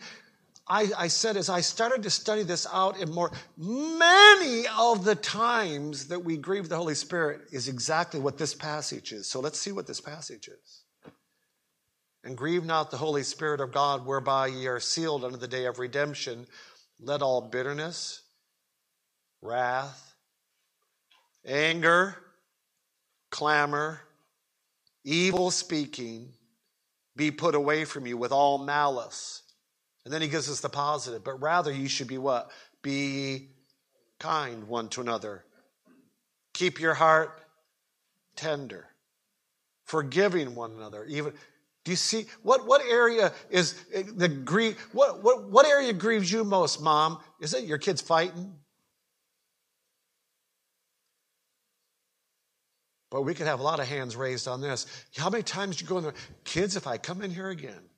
I, 0.70 0.92
I 0.96 1.08
said 1.08 1.36
as 1.36 1.50
I 1.50 1.62
started 1.62 2.04
to 2.04 2.12
study 2.12 2.44
this 2.44 2.68
out 2.72 3.00
and 3.00 3.12
more, 3.12 3.32
many 3.58 4.66
of 4.78 5.04
the 5.04 5.16
times 5.16 6.08
that 6.10 6.24
we 6.24 6.38
grieve 6.38 6.70
the 6.70 6.78
Holy 6.78 6.94
Spirit 6.94 7.42
is 7.52 7.68
exactly 7.68 8.20
what 8.20 8.38
this 8.38 8.54
passage 8.54 9.12
is. 9.12 9.26
So 9.28 9.40
let's 9.40 9.60
see 9.60 9.72
what 9.72 9.88
this 9.88 10.00
passage 10.00 10.48
is. 10.48 10.84
And 12.24 12.38
grieve 12.38 12.66
not 12.66 12.92
the 12.92 12.98
Holy 12.98 13.24
Spirit 13.24 13.62
of 13.62 13.72
God, 13.72 14.06
whereby 14.06 14.48
ye 14.48 14.68
are 14.68 14.80
sealed 14.80 15.24
unto 15.24 15.38
the 15.38 15.48
day 15.48 15.66
of 15.66 15.80
redemption. 15.80 16.46
Let 17.00 17.24
all 17.24 17.42
bitterness, 17.42 18.22
wrath, 19.42 20.14
anger, 21.46 22.16
clamor, 23.32 24.02
evil 25.04 25.50
speaking 25.50 26.34
be 27.16 27.32
put 27.32 27.56
away 27.56 27.86
from 27.86 28.06
you 28.06 28.18
with 28.18 28.32
all 28.32 28.60
malice. 28.60 29.42
And 30.10 30.14
then 30.16 30.24
he 30.24 30.28
gives 30.28 30.50
us 30.50 30.60
the 30.60 30.70
positive, 30.70 31.24
but 31.24 31.40
rather 31.40 31.72
you 31.72 31.88
should 31.88 32.08
be 32.08 32.18
what? 32.18 32.50
Be 32.82 33.50
kind 34.18 34.68
one 34.68 34.90
to 34.90 35.02
another. 35.02 35.46
Keep 36.56 36.80
your 36.80 36.96
heart 36.96 37.40
tender, 38.36 38.88
forgiving 39.86 40.56
one 40.56 40.72
another. 40.72 41.06
Even 41.06 41.34
do 41.86 41.92
you 41.92 41.96
see 41.96 42.26
what 42.42 42.66
what 42.66 42.82
area 42.90 43.32
is 43.52 43.80
eh, 43.94 44.02
the 44.16 44.28
grief? 44.28 44.84
What 44.94 45.22
what 45.22 45.48
what 45.48 45.68
area 45.68 45.94
grieves 45.94 46.32
you 46.32 46.44
most, 46.44 46.82
mom? 46.82 47.20
Is 47.40 47.54
it 47.54 47.66
your 47.66 47.78
kids 47.78 48.02
fighting? 48.02 48.56
But 53.12 53.22
we 53.22 53.36
could 53.36 53.46
have 53.46 53.60
a 53.60 53.64
lot 53.64 53.80
of 53.80 53.88
hands 53.88 54.16
raised 54.16 54.48
on 54.48 54.60
this. 54.60 54.88
How 55.16 55.30
many 55.30 55.44
times 55.44 55.80
you 55.80 55.86
go 55.86 56.00
in 56.00 56.04
there, 56.04 56.14
kids, 56.46 56.76
if 56.76 56.88
I 56.88 56.98
come 56.98 57.22
in 57.22 57.30
here 57.30 57.50
again, 57.50 57.90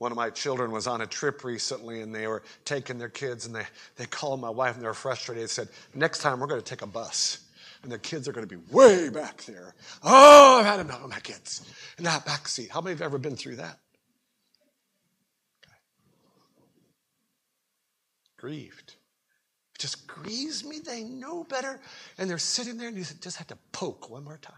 one 0.00 0.10
of 0.10 0.16
my 0.16 0.30
children 0.30 0.72
was 0.72 0.86
on 0.86 1.02
a 1.02 1.06
trip 1.06 1.44
recently 1.44 2.00
and 2.00 2.14
they 2.14 2.26
were 2.26 2.42
taking 2.64 2.96
their 2.96 3.10
kids 3.10 3.44
and 3.44 3.54
they, 3.54 3.66
they 3.96 4.06
called 4.06 4.40
my 4.40 4.48
wife 4.48 4.74
and 4.74 4.82
they 4.82 4.88
were 4.88 4.94
frustrated. 4.94 5.44
They 5.44 5.46
said, 5.46 5.68
Next 5.94 6.20
time 6.20 6.40
we're 6.40 6.46
going 6.46 6.60
to 6.60 6.66
take 6.66 6.80
a 6.80 6.86
bus 6.86 7.44
and 7.82 7.92
the 7.92 7.98
kids 7.98 8.26
are 8.26 8.32
going 8.32 8.48
to 8.48 8.56
be 8.56 8.62
way 8.72 9.10
back 9.10 9.44
there. 9.44 9.74
Oh, 10.02 10.58
I've 10.58 10.64
had 10.64 10.80
enough 10.80 11.04
of 11.04 11.10
my 11.10 11.20
kids 11.20 11.70
in 11.98 12.04
that 12.04 12.24
back 12.24 12.48
seat. 12.48 12.70
How 12.70 12.80
many 12.80 12.94
have 12.94 13.02
ever 13.02 13.18
been 13.18 13.36
through 13.36 13.56
that? 13.56 13.78
Okay. 15.62 15.76
Grieved 18.38 18.94
just 19.78 20.06
grieves 20.06 20.64
me. 20.64 20.78
They 20.78 21.04
know 21.04 21.44
better. 21.44 21.78
And 22.16 22.30
they're 22.30 22.38
sitting 22.38 22.78
there 22.78 22.88
and 22.88 22.96
you 22.96 23.04
just 23.20 23.36
have 23.36 23.48
to 23.48 23.58
poke 23.72 24.08
one 24.08 24.24
more 24.24 24.38
time. 24.38 24.54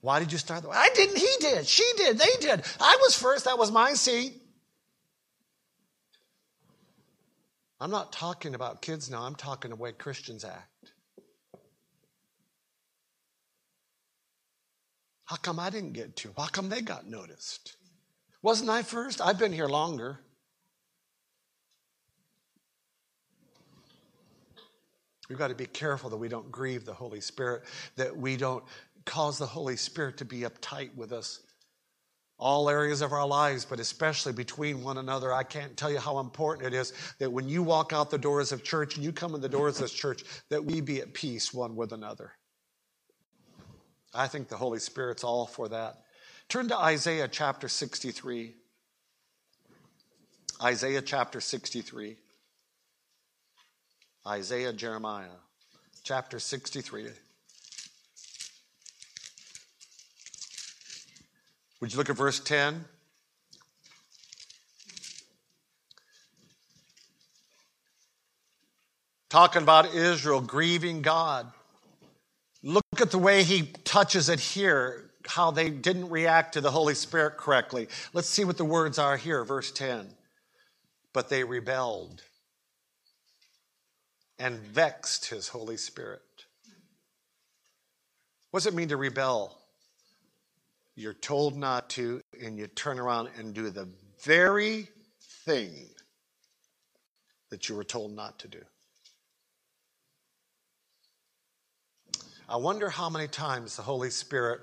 Why 0.00 0.20
did 0.20 0.30
you 0.30 0.38
start 0.38 0.62
the? 0.62 0.70
I 0.70 0.88
didn't, 0.94 1.18
he 1.18 1.28
did, 1.40 1.66
she 1.66 1.84
did, 1.96 2.18
they 2.18 2.36
did. 2.40 2.62
I 2.80 2.96
was 3.00 3.16
first, 3.16 3.44
that 3.46 3.58
was 3.58 3.72
my 3.72 3.94
seat. 3.94 4.34
I'm 7.80 7.90
not 7.90 8.12
talking 8.12 8.54
about 8.54 8.82
kids 8.82 9.10
now, 9.10 9.22
I'm 9.22 9.34
talking 9.34 9.70
the 9.70 9.76
way 9.76 9.92
Christians 9.92 10.44
act. 10.44 10.92
How 15.24 15.36
come 15.36 15.60
I 15.60 15.68
didn't 15.68 15.92
get 15.92 16.16
to? 16.16 16.32
How 16.36 16.46
come 16.46 16.70
they 16.70 16.80
got 16.80 17.06
noticed? 17.06 17.76
Wasn't 18.40 18.70
I 18.70 18.82
first? 18.82 19.20
I've 19.20 19.38
been 19.38 19.52
here 19.52 19.66
longer. 19.66 20.20
We've 25.28 25.38
got 25.38 25.48
to 25.48 25.54
be 25.54 25.66
careful 25.66 26.08
that 26.10 26.16
we 26.16 26.28
don't 26.28 26.50
grieve 26.50 26.86
the 26.86 26.94
Holy 26.94 27.20
Spirit, 27.20 27.64
that 27.96 28.16
we 28.16 28.38
don't 28.38 28.64
cause 29.08 29.38
the 29.38 29.46
Holy 29.46 29.76
Spirit 29.76 30.18
to 30.18 30.24
be 30.24 30.40
uptight 30.40 30.94
with 30.94 31.12
us. 31.12 31.40
All 32.38 32.68
areas 32.68 33.00
of 33.00 33.12
our 33.12 33.26
lives, 33.26 33.64
but 33.64 33.80
especially 33.80 34.32
between 34.32 34.84
one 34.84 34.98
another. 34.98 35.32
I 35.32 35.42
can't 35.42 35.76
tell 35.76 35.90
you 35.90 35.98
how 35.98 36.20
important 36.20 36.72
it 36.72 36.76
is 36.76 36.92
that 37.18 37.32
when 37.32 37.48
you 37.48 37.64
walk 37.64 37.92
out 37.92 38.10
the 38.10 38.18
doors 38.18 38.52
of 38.52 38.62
church 38.62 38.94
and 38.94 39.04
you 39.04 39.10
come 39.10 39.34
in 39.34 39.40
the 39.40 39.48
doors 39.48 39.76
of 39.76 39.82
this 39.82 39.92
church, 39.92 40.22
that 40.50 40.64
we 40.64 40.80
be 40.80 41.00
at 41.00 41.14
peace 41.14 41.52
one 41.52 41.74
with 41.74 41.92
another. 41.92 42.32
I 44.14 44.28
think 44.28 44.48
the 44.48 44.56
Holy 44.56 44.78
Spirit's 44.78 45.24
all 45.24 45.46
for 45.46 45.68
that. 45.68 46.02
Turn 46.48 46.68
to 46.68 46.78
Isaiah 46.78 47.28
chapter 47.28 47.68
63. 47.68 48.54
Isaiah 50.62 51.02
chapter 51.02 51.40
63. 51.40 52.16
Isaiah, 54.26 54.72
Jeremiah, 54.72 55.38
chapter 56.04 56.38
63. 56.38 57.08
Would 61.80 61.92
you 61.92 61.98
look 61.98 62.10
at 62.10 62.16
verse 62.16 62.40
10? 62.40 62.84
Talking 69.30 69.62
about 69.62 69.94
Israel 69.94 70.40
grieving 70.40 71.02
God. 71.02 71.50
Look 72.62 72.84
at 73.00 73.10
the 73.10 73.18
way 73.18 73.44
he 73.44 73.66
touches 73.84 74.28
it 74.28 74.40
here, 74.40 75.10
how 75.26 75.50
they 75.50 75.70
didn't 75.70 76.10
react 76.10 76.54
to 76.54 76.60
the 76.60 76.70
Holy 76.70 76.94
Spirit 76.94 77.36
correctly. 77.36 77.88
Let's 78.12 78.28
see 78.28 78.44
what 78.44 78.56
the 78.56 78.64
words 78.64 78.98
are 78.98 79.16
here, 79.16 79.44
verse 79.44 79.70
10. 79.70 80.08
But 81.12 81.28
they 81.28 81.44
rebelled 81.44 82.22
and 84.38 84.58
vexed 84.58 85.26
his 85.26 85.48
Holy 85.48 85.76
Spirit. 85.76 86.22
What 88.50 88.60
does 88.60 88.66
it 88.66 88.74
mean 88.74 88.88
to 88.88 88.96
rebel? 88.96 89.57
You're 90.98 91.14
told 91.14 91.56
not 91.56 91.90
to, 91.90 92.20
and 92.42 92.58
you 92.58 92.66
turn 92.66 92.98
around 92.98 93.28
and 93.38 93.54
do 93.54 93.70
the 93.70 93.88
very 94.24 94.88
thing 95.44 95.86
that 97.50 97.68
you 97.68 97.76
were 97.76 97.84
told 97.84 98.10
not 98.10 98.36
to 98.40 98.48
do. 98.48 98.58
I 102.48 102.56
wonder 102.56 102.88
how 102.88 103.08
many 103.08 103.28
times 103.28 103.76
the 103.76 103.82
Holy 103.82 104.10
Spirit 104.10 104.62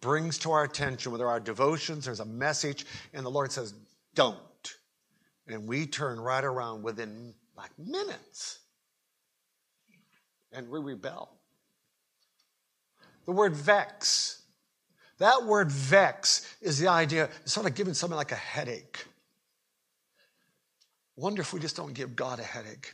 brings 0.00 0.38
to 0.38 0.52
our 0.52 0.64
attention, 0.64 1.12
whether 1.12 1.28
our 1.28 1.38
devotions, 1.38 2.06
there's 2.06 2.20
a 2.20 2.24
message, 2.24 2.86
and 3.12 3.26
the 3.26 3.30
Lord 3.30 3.52
says, 3.52 3.74
don't. 4.14 4.38
And 5.46 5.68
we 5.68 5.84
turn 5.84 6.18
right 6.18 6.44
around 6.44 6.82
within 6.82 7.34
like 7.58 7.78
minutes 7.78 8.60
and 10.50 10.70
we 10.70 10.80
rebel. 10.80 11.28
The 13.26 13.32
word 13.32 13.54
vex, 13.54 14.41
that 15.22 15.44
word 15.44 15.70
vex 15.70 16.56
is 16.60 16.80
the 16.80 16.88
idea, 16.88 17.28
it's 17.42 17.52
sort 17.52 17.66
of 17.66 17.76
giving 17.76 17.94
someone 17.94 18.16
like 18.16 18.32
a 18.32 18.36
headache. 18.36 19.06
Wonder 21.14 21.42
if 21.42 21.52
we 21.52 21.60
just 21.60 21.76
don't 21.76 21.92
give 21.92 22.16
God 22.16 22.40
a 22.40 22.42
headache. 22.42 22.92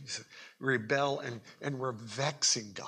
Rebel 0.60 1.20
and, 1.20 1.40
and 1.62 1.78
we're 1.78 1.92
vexing 1.92 2.72
God. 2.74 2.86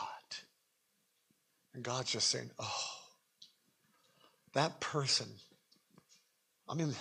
And 1.72 1.82
God's 1.82 2.10
just 2.10 2.28
saying, 2.28 2.50
oh, 2.58 2.84
that 4.52 4.78
person. 4.80 5.28
I 6.68 6.74
mean, 6.74 6.94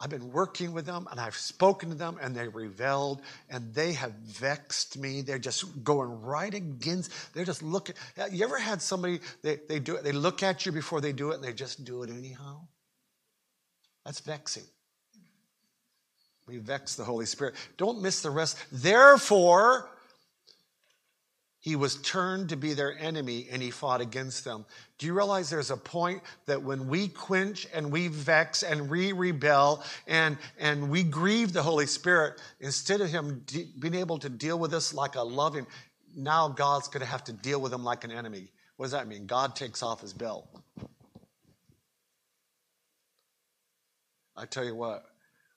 I've 0.00 0.10
been 0.10 0.30
working 0.30 0.72
with 0.72 0.86
them 0.86 1.08
and 1.10 1.18
I've 1.18 1.36
spoken 1.36 1.88
to 1.88 1.94
them 1.96 2.18
and 2.22 2.34
they 2.34 2.46
rebelled 2.46 3.20
and 3.50 3.74
they 3.74 3.94
have 3.94 4.12
vexed 4.12 4.96
me. 4.96 5.22
They're 5.22 5.38
just 5.38 5.82
going 5.82 6.22
right 6.22 6.54
against, 6.54 7.34
they're 7.34 7.44
just 7.44 7.62
looking. 7.62 7.96
You 8.30 8.44
ever 8.44 8.58
had 8.58 8.80
somebody, 8.80 9.20
they, 9.42 9.58
they 9.68 9.80
do 9.80 9.96
it, 9.96 10.04
they 10.04 10.12
look 10.12 10.42
at 10.42 10.64
you 10.64 10.72
before 10.72 11.00
they 11.00 11.12
do 11.12 11.32
it 11.32 11.36
and 11.36 11.44
they 11.44 11.52
just 11.52 11.84
do 11.84 12.04
it 12.04 12.10
anyhow? 12.10 12.60
That's 14.04 14.20
vexing. 14.20 14.64
We 16.46 16.58
vex 16.58 16.94
the 16.94 17.04
Holy 17.04 17.26
Spirit. 17.26 17.56
Don't 17.76 18.00
miss 18.00 18.22
the 18.22 18.30
rest. 18.30 18.56
Therefore, 18.72 19.90
he 21.60 21.74
was 21.74 21.96
turned 21.96 22.50
to 22.50 22.56
be 22.56 22.72
their 22.72 22.96
enemy 22.98 23.48
and 23.50 23.60
he 23.60 23.70
fought 23.70 24.00
against 24.00 24.44
them. 24.44 24.64
Do 24.96 25.06
you 25.06 25.14
realize 25.14 25.50
there's 25.50 25.70
a 25.70 25.76
point 25.76 26.22
that 26.46 26.62
when 26.62 26.88
we 26.88 27.08
quench 27.08 27.66
and 27.74 27.90
we 27.90 28.08
vex 28.08 28.62
and 28.62 28.88
we 28.88 29.12
rebel 29.12 29.82
and, 30.06 30.38
and 30.58 30.88
we 30.88 31.02
grieve 31.02 31.52
the 31.52 31.62
Holy 31.62 31.86
Spirit, 31.86 32.40
instead 32.60 33.00
of 33.00 33.10
him 33.10 33.42
de- 33.46 33.68
being 33.78 33.94
able 33.94 34.18
to 34.18 34.28
deal 34.28 34.58
with 34.58 34.72
us 34.72 34.94
like 34.94 35.16
a 35.16 35.22
loving, 35.22 35.66
now 36.16 36.48
God's 36.48 36.88
going 36.88 37.00
to 37.00 37.10
have 37.10 37.24
to 37.24 37.32
deal 37.32 37.60
with 37.60 37.72
him 37.72 37.82
like 37.84 38.04
an 38.04 38.12
enemy. 38.12 38.50
What 38.76 38.86
does 38.86 38.92
that 38.92 39.08
mean? 39.08 39.26
God 39.26 39.56
takes 39.56 39.82
off 39.82 40.00
his 40.00 40.12
belt. 40.12 40.48
I 44.36 44.46
tell 44.46 44.64
you 44.64 44.76
what, 44.76 45.04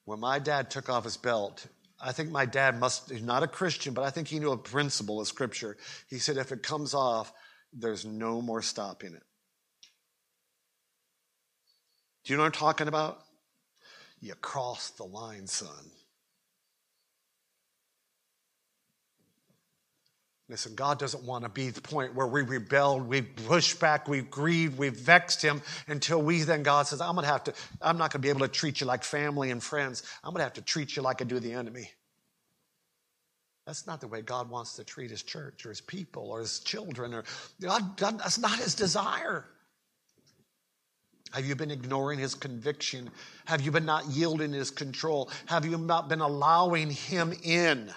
when 0.05 0.19
my 0.19 0.39
dad 0.39 0.71
took 0.71 0.89
off 0.89 1.03
his 1.03 1.17
belt 1.17 1.67
I 2.03 2.11
think 2.11 2.31
my 2.31 2.45
dad 2.45 2.79
must, 2.79 3.11
he's 3.11 3.21
not 3.21 3.43
a 3.43 3.47
Christian, 3.47 3.93
but 3.93 4.03
I 4.03 4.09
think 4.09 4.27
he 4.27 4.39
knew 4.39 4.51
a 4.51 4.57
principle 4.57 5.21
of 5.21 5.27
Scripture. 5.27 5.77
He 6.09 6.17
said, 6.19 6.37
if 6.37 6.51
it 6.51 6.63
comes 6.63 6.93
off, 6.93 7.31
there's 7.71 8.05
no 8.05 8.41
more 8.41 8.61
stopping 8.61 9.13
it. 9.13 9.23
Do 12.23 12.33
you 12.33 12.37
know 12.37 12.43
what 12.43 12.47
I'm 12.47 12.59
talking 12.59 12.87
about? 12.87 13.19
You 14.19 14.33
cross 14.35 14.91
the 14.91 15.03
line, 15.03 15.47
son. 15.47 15.91
Listen, 20.51 20.75
God 20.75 20.99
doesn't 20.99 21.23
want 21.23 21.45
to 21.45 21.49
be 21.49 21.69
the 21.69 21.79
point 21.79 22.13
where 22.13 22.27
we 22.27 22.41
rebelled, 22.41 23.07
we 23.07 23.21
pushed 23.21 23.79
back, 23.79 24.09
we 24.09 24.19
grieved, 24.19 24.77
we 24.77 24.89
vexed 24.89 25.41
Him 25.41 25.61
until 25.87 26.21
we 26.21 26.43
then, 26.43 26.61
God 26.61 26.87
says, 26.87 26.99
I'm 26.99 27.15
going 27.15 27.23
to 27.23 27.31
have 27.31 27.45
to, 27.45 27.53
I'm 27.81 27.97
not 27.97 28.11
going 28.11 28.19
to 28.21 28.25
be 28.25 28.27
able 28.27 28.41
to 28.41 28.49
treat 28.49 28.81
you 28.81 28.85
like 28.85 29.05
family 29.05 29.51
and 29.51 29.63
friends. 29.63 30.03
I'm 30.21 30.31
going 30.31 30.39
to 30.39 30.43
have 30.43 30.53
to 30.55 30.61
treat 30.61 30.97
you 30.97 31.03
like 31.03 31.21
I 31.21 31.23
do 31.23 31.39
the 31.39 31.53
enemy. 31.53 31.89
That's 33.65 33.87
not 33.87 34.01
the 34.01 34.09
way 34.09 34.21
God 34.21 34.49
wants 34.49 34.75
to 34.75 34.83
treat 34.83 35.09
His 35.09 35.23
church 35.23 35.65
or 35.65 35.69
His 35.69 35.79
people 35.79 36.29
or 36.29 36.41
His 36.41 36.59
children. 36.59 37.13
Or 37.13 37.23
God, 37.61 37.95
God, 37.95 38.19
that's 38.19 38.37
not 38.37 38.59
His 38.59 38.75
desire. 38.75 39.45
Have 41.31 41.45
you 41.45 41.55
been 41.55 41.71
ignoring 41.71 42.19
His 42.19 42.35
conviction? 42.35 43.09
Have 43.45 43.61
you 43.61 43.71
been 43.71 43.85
not 43.85 44.05
yielding 44.07 44.51
His 44.51 44.69
control? 44.69 45.29
Have 45.45 45.65
you 45.65 45.77
not 45.77 46.09
been 46.09 46.19
allowing 46.19 46.89
Him 46.91 47.33
in? 47.41 47.89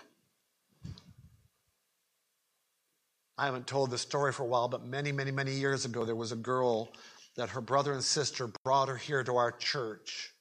I 3.37 3.47
haven't 3.47 3.66
told 3.66 3.91
this 3.91 4.03
story 4.03 4.32
for 4.32 4.45
a 4.45 4.47
while, 4.47 4.68
but 4.68 4.85
many, 4.85 5.11
many, 5.11 5.30
many 5.30 5.53
years 5.53 5.85
ago, 5.85 6.05
there 6.05 6.14
was 6.14 6.32
a 6.32 6.37
girl 6.37 6.93
that 7.37 7.51
her 7.51 7.61
brother 7.61 7.93
and 7.93 8.03
sister 8.03 8.49
brought 8.62 8.89
her 8.89 8.97
here 8.97 9.24
to 9.24 9.37
our 9.37 9.51
church. 9.51 10.32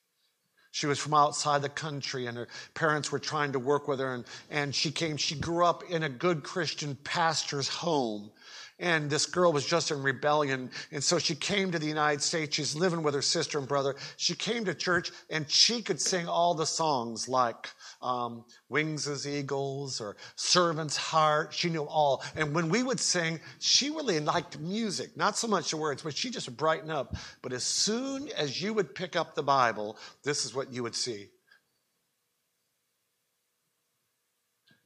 She 0.71 0.85
was 0.85 0.99
from 0.99 1.13
outside 1.13 1.61
the 1.61 1.69
country, 1.69 2.27
and 2.27 2.37
her 2.37 2.47
parents 2.73 3.11
were 3.11 3.19
trying 3.19 3.51
to 3.53 3.59
work 3.59 3.87
with 3.87 3.99
her. 3.99 4.13
And, 4.13 4.25
and 4.49 4.75
she 4.75 4.91
came, 4.91 5.17
she 5.17 5.35
grew 5.35 5.65
up 5.65 5.83
in 5.89 6.03
a 6.03 6.09
good 6.09 6.43
Christian 6.43 6.95
pastor's 7.03 7.67
home 7.67 8.31
and 8.79 9.09
this 9.09 9.25
girl 9.25 9.53
was 9.53 9.65
just 9.65 9.91
in 9.91 10.01
rebellion. 10.01 10.71
And 10.91 11.03
so 11.03 11.19
she 11.19 11.35
came 11.35 11.71
to 11.71 11.79
the 11.79 11.87
United 11.87 12.21
States. 12.21 12.55
She's 12.55 12.75
living 12.75 13.03
with 13.03 13.13
her 13.13 13.21
sister 13.21 13.59
and 13.59 13.67
brother. 13.67 13.95
She 14.17 14.35
came 14.35 14.65
to 14.65 14.73
church 14.73 15.11
and 15.29 15.49
she 15.49 15.81
could 15.81 16.01
sing 16.01 16.27
all 16.27 16.53
the 16.53 16.65
songs 16.65 17.29
like 17.29 17.69
um, 18.01 18.45
Wings 18.69 19.07
as 19.07 19.27
Eagles 19.27 20.01
or 20.01 20.17
Servant's 20.35 20.97
Heart. 20.97 21.53
She 21.53 21.69
knew 21.69 21.83
all. 21.83 22.23
And 22.35 22.53
when 22.53 22.69
we 22.69 22.83
would 22.83 22.99
sing, 22.99 23.39
she 23.59 23.89
really 23.89 24.19
liked 24.19 24.59
music, 24.59 25.15
not 25.15 25.37
so 25.37 25.47
much 25.47 25.71
the 25.71 25.77
words, 25.77 26.01
but 26.01 26.15
she 26.15 26.29
just 26.29 26.55
brightened 26.57 26.91
up. 26.91 27.15
But 27.41 27.53
as 27.53 27.63
soon 27.63 28.29
as 28.35 28.61
you 28.61 28.73
would 28.73 28.95
pick 28.95 29.15
up 29.15 29.35
the 29.35 29.43
Bible, 29.43 29.97
this 30.23 30.45
is 30.45 30.55
what 30.55 30.73
you 30.73 30.83
would 30.83 30.95
see. 30.95 31.29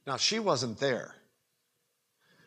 Now, 0.06 0.16
she 0.16 0.38
wasn't 0.38 0.78
there. 0.78 1.17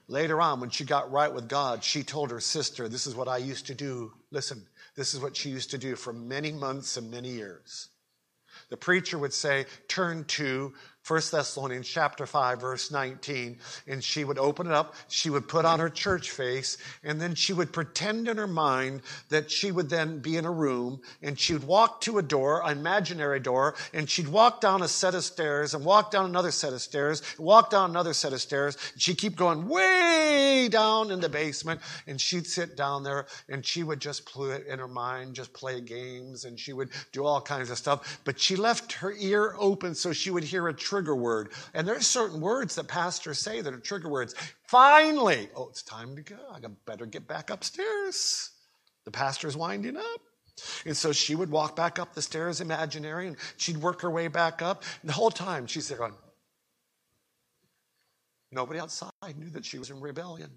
Later 0.07 0.41
on, 0.41 0.59
when 0.59 0.69
she 0.69 0.83
got 0.83 1.11
right 1.11 1.33
with 1.33 1.47
God, 1.47 1.83
she 1.83 2.03
told 2.03 2.31
her 2.31 2.39
sister, 2.39 2.89
This 2.89 3.07
is 3.07 3.15
what 3.15 3.27
I 3.27 3.37
used 3.37 3.67
to 3.67 3.75
do. 3.75 4.13
Listen, 4.31 4.67
this 4.95 5.13
is 5.13 5.19
what 5.19 5.35
she 5.35 5.49
used 5.49 5.71
to 5.71 5.77
do 5.77 5.95
for 5.95 6.11
many 6.11 6.51
months 6.51 6.97
and 6.97 7.09
many 7.09 7.29
years. 7.29 7.89
The 8.69 8.77
preacher 8.77 9.17
would 9.17 9.33
say, 9.33 9.65
Turn 9.87 10.25
to 10.25 10.73
1 11.07 11.19
Thessalonians 11.31 11.87
chapter 11.87 12.27
5 12.27 12.61
verse 12.61 12.91
19 12.91 13.57
and 13.87 14.03
she 14.03 14.23
would 14.23 14.37
open 14.37 14.67
it 14.67 14.73
up 14.73 14.93
she 15.07 15.31
would 15.31 15.47
put 15.47 15.65
on 15.65 15.79
her 15.79 15.89
church 15.89 16.29
face 16.29 16.77
and 17.03 17.19
then 17.19 17.33
she 17.33 17.53
would 17.53 17.73
pretend 17.73 18.27
in 18.27 18.37
her 18.37 18.45
mind 18.45 19.01
that 19.29 19.49
she 19.49 19.71
would 19.71 19.89
then 19.89 20.19
be 20.19 20.37
in 20.37 20.45
a 20.45 20.51
room 20.51 21.01
and 21.23 21.39
she 21.39 21.53
would 21.53 21.63
walk 21.63 22.01
to 22.01 22.19
a 22.19 22.21
door 22.21 22.61
an 22.65 22.77
imaginary 22.77 23.39
door 23.39 23.73
and 23.95 24.07
she'd 24.07 24.27
walk 24.27 24.61
down 24.61 24.83
a 24.83 24.87
set 24.87 25.15
of 25.15 25.23
stairs 25.23 25.73
and 25.73 25.83
walk 25.83 26.11
down 26.11 26.25
another 26.25 26.51
set 26.51 26.71
of 26.71 26.81
stairs 26.81 27.23
walk 27.39 27.71
down 27.71 27.89
another 27.89 28.13
set 28.13 28.31
of 28.31 28.41
stairs 28.41 28.77
and 28.93 29.01
she'd 29.01 29.17
keep 29.17 29.35
going 29.35 29.67
way 29.67 30.69
down 30.71 31.09
in 31.09 31.19
the 31.19 31.29
basement 31.29 31.81
and 32.05 32.21
she'd 32.21 32.45
sit 32.45 32.77
down 32.77 33.01
there 33.01 33.25
and 33.49 33.65
she 33.65 33.81
would 33.81 33.99
just 33.99 34.23
play 34.25 34.51
it 34.51 34.67
in 34.67 34.77
her 34.77 34.87
mind 34.87 35.33
just 35.33 35.51
play 35.51 35.81
games 35.81 36.45
and 36.45 36.59
she 36.59 36.73
would 36.73 36.89
do 37.11 37.25
all 37.25 37.41
kinds 37.41 37.71
of 37.71 37.77
stuff 37.77 38.19
but 38.23 38.39
she 38.39 38.55
left 38.55 38.93
her 38.93 39.13
ear 39.19 39.55
open 39.57 39.95
so 39.95 40.13
she 40.13 40.29
would 40.29 40.43
hear 40.43 40.67
a 40.67 40.73
trigger 40.91 41.15
word. 41.15 41.53
And 41.73 41.87
there's 41.87 42.05
certain 42.05 42.41
words 42.41 42.75
that 42.75 42.89
pastors 42.89 43.39
say 43.39 43.61
that 43.61 43.73
are 43.73 43.79
trigger 43.79 44.09
words. 44.09 44.35
Finally, 44.67 45.47
oh, 45.55 45.69
it's 45.69 45.83
time 45.83 46.17
to 46.17 46.21
go. 46.21 46.35
I 46.53 46.59
better 46.85 47.05
get 47.05 47.29
back 47.29 47.49
upstairs. 47.49 48.49
The 49.05 49.11
pastor's 49.11 49.55
winding 49.55 49.95
up. 49.95 50.21
And 50.85 50.95
so 50.95 51.13
she 51.13 51.33
would 51.33 51.49
walk 51.49 51.77
back 51.77 51.97
up 51.97 52.13
the 52.13 52.21
stairs 52.21 52.59
imaginary 52.59 53.27
and 53.27 53.37
she'd 53.55 53.77
work 53.77 54.01
her 54.01 54.11
way 54.11 54.27
back 54.27 54.61
up. 54.61 54.83
And 55.01 55.07
the 55.07 55.13
whole 55.13 55.31
time 55.31 55.65
she's 55.65 55.87
there 55.87 55.97
going, 55.97 56.13
nobody 58.51 58.77
outside 58.81 59.11
knew 59.37 59.49
that 59.51 59.63
she 59.63 59.79
was 59.79 59.91
in 59.91 60.01
rebellion. 60.01 60.51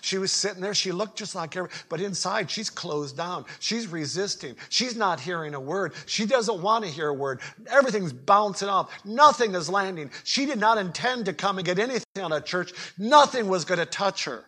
She 0.00 0.18
was 0.18 0.32
sitting 0.32 0.60
there. 0.60 0.74
She 0.74 0.92
looked 0.92 1.18
just 1.18 1.34
like 1.34 1.54
her, 1.54 1.68
but 1.88 2.00
inside 2.00 2.50
she's 2.50 2.70
closed 2.70 3.16
down. 3.16 3.44
She's 3.60 3.86
resisting. 3.86 4.56
She's 4.68 4.96
not 4.96 5.20
hearing 5.20 5.54
a 5.54 5.60
word. 5.60 5.94
She 6.06 6.26
doesn't 6.26 6.62
want 6.62 6.84
to 6.84 6.90
hear 6.90 7.08
a 7.08 7.14
word. 7.14 7.40
Everything's 7.70 8.12
bouncing 8.12 8.68
off. 8.68 8.90
Nothing 9.04 9.54
is 9.54 9.68
landing. 9.68 10.10
She 10.24 10.46
did 10.46 10.58
not 10.58 10.78
intend 10.78 11.26
to 11.26 11.32
come 11.32 11.58
and 11.58 11.66
get 11.66 11.78
anything 11.78 12.04
out 12.18 12.32
of 12.32 12.44
church. 12.44 12.72
Nothing 12.98 13.48
was 13.48 13.64
going 13.64 13.80
to 13.80 13.86
touch 13.86 14.24
her. 14.24 14.44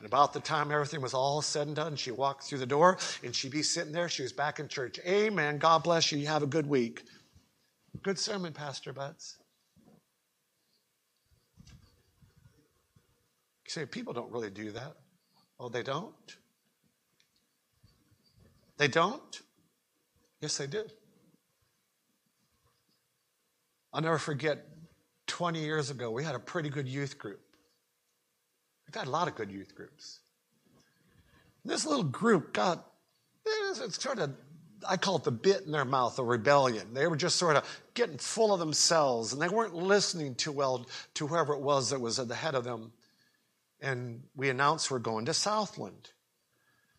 And 0.00 0.06
about 0.06 0.32
the 0.32 0.40
time 0.40 0.72
everything 0.72 1.02
was 1.02 1.12
all 1.12 1.42
said 1.42 1.66
and 1.66 1.76
done, 1.76 1.94
she 1.94 2.10
walked 2.10 2.44
through 2.44 2.58
the 2.58 2.66
door 2.66 2.96
and 3.22 3.34
she'd 3.34 3.52
be 3.52 3.62
sitting 3.62 3.92
there. 3.92 4.08
She 4.08 4.22
was 4.22 4.32
back 4.32 4.58
in 4.58 4.66
church. 4.66 4.98
Amen. 5.06 5.58
God 5.58 5.82
bless 5.82 6.10
you. 6.10 6.18
You 6.18 6.26
have 6.28 6.42
a 6.42 6.46
good 6.46 6.66
week. 6.66 7.02
Good 8.02 8.18
sermon, 8.18 8.54
Pastor 8.54 8.94
Butts. 8.94 9.36
You 13.59 13.59
say, 13.70 13.86
people 13.86 14.12
don't 14.12 14.30
really 14.32 14.50
do 14.50 14.72
that. 14.72 14.96
Oh, 15.58 15.68
they 15.68 15.82
don't? 15.82 16.14
They 18.78 18.88
don't? 18.88 19.40
Yes, 20.40 20.56
they 20.56 20.66
do. 20.66 20.84
I'll 23.92 24.00
never 24.00 24.18
forget 24.18 24.66
20 25.26 25.60
years 25.60 25.90
ago, 25.90 26.10
we 26.10 26.24
had 26.24 26.34
a 26.34 26.38
pretty 26.40 26.68
good 26.68 26.88
youth 26.88 27.18
group. 27.18 27.40
We've 28.86 28.94
had 28.94 29.06
a 29.06 29.10
lot 29.10 29.28
of 29.28 29.36
good 29.36 29.50
youth 29.50 29.74
groups. 29.74 30.20
This 31.64 31.86
little 31.86 32.04
group 32.04 32.52
got, 32.52 32.78
eh, 33.46 33.84
it's 33.84 34.02
sort 34.02 34.18
of, 34.18 34.34
I 34.88 34.96
call 34.96 35.16
it 35.16 35.24
the 35.24 35.30
bit 35.30 35.62
in 35.62 35.72
their 35.72 35.84
mouth, 35.84 36.18
a 36.18 36.24
rebellion. 36.24 36.94
They 36.94 37.06
were 37.06 37.16
just 37.16 37.36
sort 37.36 37.56
of 37.56 37.80
getting 37.94 38.18
full 38.18 38.52
of 38.52 38.58
themselves 38.58 39.32
and 39.32 39.40
they 39.40 39.48
weren't 39.48 39.74
listening 39.74 40.34
too 40.34 40.52
well 40.52 40.86
to 41.14 41.26
whoever 41.26 41.52
it 41.52 41.60
was 41.60 41.90
that 41.90 42.00
was 42.00 42.18
at 42.18 42.28
the 42.28 42.34
head 42.34 42.54
of 42.54 42.64
them 42.64 42.92
and 43.80 44.22
we 44.34 44.48
announced 44.48 44.90
we're 44.90 44.98
going 44.98 45.26
to 45.26 45.34
Southland. 45.34 46.10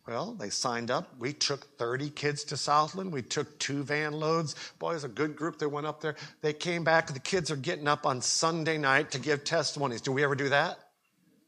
Well, 0.06 0.34
they 0.34 0.50
signed 0.50 0.90
up. 0.90 1.16
We 1.18 1.32
took 1.32 1.78
30 1.78 2.10
kids 2.10 2.42
to 2.44 2.56
Southland. 2.56 3.12
We 3.12 3.22
took 3.22 3.58
two 3.60 3.84
van 3.84 4.12
loads. 4.12 4.56
Boys, 4.80 5.04
a 5.04 5.08
good 5.08 5.36
group 5.36 5.58
that 5.60 5.68
went 5.68 5.86
up 5.86 6.00
there. 6.00 6.16
They 6.40 6.52
came 6.52 6.82
back. 6.82 7.12
The 7.12 7.20
kids 7.20 7.52
are 7.52 7.56
getting 7.56 7.86
up 7.86 8.04
on 8.04 8.20
Sunday 8.20 8.78
night 8.78 9.12
to 9.12 9.20
give 9.20 9.44
testimonies. 9.44 10.00
Do 10.00 10.10
we 10.10 10.24
ever 10.24 10.34
do 10.34 10.48
that? 10.48 10.78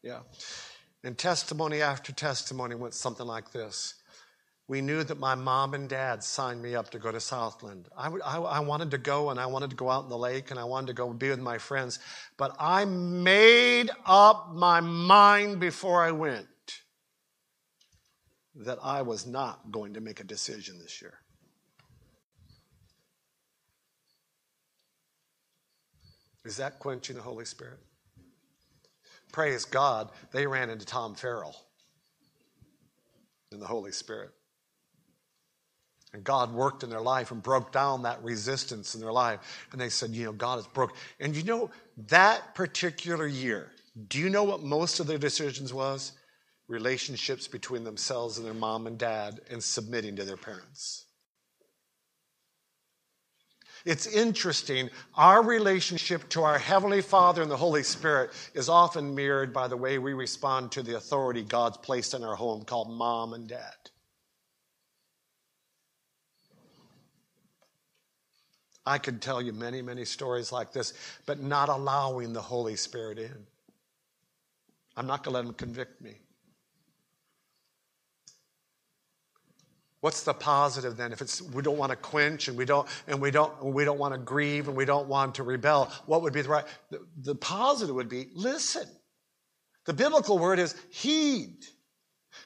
Yeah. 0.02 0.20
And 1.02 1.18
testimony 1.18 1.82
after 1.82 2.12
testimony 2.12 2.76
went 2.76 2.94
something 2.94 3.26
like 3.26 3.50
this 3.50 3.94
we 4.66 4.80
knew 4.80 5.04
that 5.04 5.18
my 5.18 5.34
mom 5.34 5.74
and 5.74 5.88
dad 5.88 6.24
signed 6.24 6.62
me 6.62 6.74
up 6.74 6.90
to 6.90 6.98
go 6.98 7.12
to 7.12 7.20
Southland. 7.20 7.88
I, 7.96 8.08
I, 8.08 8.38
I, 8.38 8.60
wanted 8.60 8.90
to 8.92 8.98
go 8.98 9.28
and 9.28 9.38
I 9.38 9.44
wanted 9.44 9.70
to 9.70 9.76
go 9.76 9.90
out 9.90 10.04
in 10.04 10.08
the 10.08 10.16
lake 10.16 10.50
and 10.50 10.58
I 10.58 10.64
wanted 10.64 10.86
to 10.86 10.92
go 10.94 11.12
be 11.12 11.28
with 11.28 11.38
my 11.38 11.58
friends. 11.58 11.98
But 12.38 12.56
I 12.58 12.86
made 12.86 13.90
up 14.06 14.54
my 14.54 14.80
mind 14.80 15.60
before 15.60 16.02
I 16.02 16.12
went 16.12 16.46
that 18.54 18.78
I 18.82 19.02
was 19.02 19.26
not 19.26 19.70
going 19.70 19.94
to 19.94 20.00
make 20.00 20.20
a 20.20 20.24
decision 20.24 20.78
this 20.78 21.02
year. 21.02 21.18
Is 26.46 26.56
that 26.56 26.78
quenching 26.78 27.16
the 27.16 27.22
Holy 27.22 27.44
Spirit? 27.44 27.80
Praise 29.32 29.64
God, 29.64 30.10
they 30.32 30.46
ran 30.46 30.70
into 30.70 30.86
Tom 30.86 31.14
Farrell 31.14 31.56
in 33.50 33.60
the 33.60 33.66
Holy 33.66 33.92
Spirit. 33.92 34.30
And 36.14 36.22
God 36.22 36.52
worked 36.52 36.84
in 36.84 36.90
their 36.90 37.00
life 37.00 37.32
and 37.32 37.42
broke 37.42 37.72
down 37.72 38.02
that 38.02 38.22
resistance 38.22 38.94
in 38.94 39.00
their 39.00 39.12
life. 39.12 39.66
And 39.72 39.80
they 39.80 39.88
said, 39.88 40.10
you 40.10 40.24
know, 40.24 40.32
God 40.32 40.56
has 40.56 40.66
broke. 40.68 40.94
And 41.18 41.34
you 41.34 41.42
know, 41.42 41.70
that 42.06 42.54
particular 42.54 43.26
year, 43.26 43.72
do 44.08 44.20
you 44.20 44.30
know 44.30 44.44
what 44.44 44.62
most 44.62 45.00
of 45.00 45.08
their 45.08 45.18
decisions 45.18 45.74
was? 45.74 46.12
Relationships 46.68 47.48
between 47.48 47.82
themselves 47.82 48.38
and 48.38 48.46
their 48.46 48.54
mom 48.54 48.86
and 48.86 48.96
dad 48.96 49.40
and 49.50 49.62
submitting 49.62 50.14
to 50.16 50.24
their 50.24 50.36
parents. 50.36 51.04
It's 53.84 54.06
interesting. 54.06 54.90
Our 55.16 55.42
relationship 55.42 56.28
to 56.30 56.42
our 56.44 56.58
Heavenly 56.58 57.02
Father 57.02 57.42
and 57.42 57.50
the 57.50 57.56
Holy 57.56 57.82
Spirit 57.82 58.30
is 58.54 58.68
often 58.68 59.16
mirrored 59.16 59.52
by 59.52 59.66
the 59.66 59.76
way 59.76 59.98
we 59.98 60.12
respond 60.12 60.70
to 60.72 60.82
the 60.84 60.96
authority 60.96 61.42
God's 61.42 61.76
placed 61.78 62.14
in 62.14 62.22
our 62.22 62.36
home 62.36 62.64
called 62.64 62.88
mom 62.88 63.34
and 63.34 63.48
dad. 63.48 63.83
I 68.86 68.98
could 68.98 69.22
tell 69.22 69.40
you 69.40 69.52
many, 69.52 69.80
many 69.80 70.04
stories 70.04 70.52
like 70.52 70.72
this, 70.72 70.92
but 71.26 71.40
not 71.40 71.68
allowing 71.68 72.32
the 72.32 72.42
Holy 72.42 72.76
Spirit 72.76 73.18
in. 73.18 73.46
I'm 74.96 75.06
not 75.06 75.24
going 75.24 75.32
to 75.32 75.40
let 75.40 75.46
him 75.46 75.54
convict 75.54 76.00
me. 76.02 76.14
What's 80.00 80.22
the 80.22 80.34
positive 80.34 80.98
then? 80.98 81.14
If 81.14 81.22
it's 81.22 81.40
we 81.40 81.62
don't 81.62 81.78
want 81.78 81.88
to 81.88 81.96
quench 81.96 82.48
and 82.48 82.58
we 82.58 82.66
don't 82.66 82.86
and 83.06 83.22
we 83.22 83.30
don't 83.30 83.58
and 83.62 83.72
we 83.72 83.86
don't 83.86 83.98
want 83.98 84.12
to 84.12 84.18
grieve 84.18 84.68
and 84.68 84.76
we 84.76 84.84
don't 84.84 85.08
want 85.08 85.36
to 85.36 85.42
rebel, 85.42 85.90
what 86.04 86.20
would 86.20 86.34
be 86.34 86.42
the 86.42 86.48
right? 86.50 86.66
The, 86.90 87.06
the 87.22 87.34
positive 87.34 87.94
would 87.94 88.10
be 88.10 88.28
listen. 88.34 88.86
The 89.86 89.94
biblical 89.94 90.38
word 90.38 90.58
is 90.58 90.74
heed, 90.90 91.64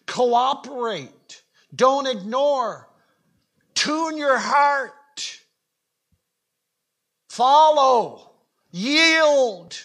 cooperate, 0.06 1.42
don't 1.74 2.06
ignore, 2.06 2.88
tune 3.74 4.16
your 4.16 4.38
heart 4.38 4.92
Follow. 7.38 8.32
Yield. 8.72 9.80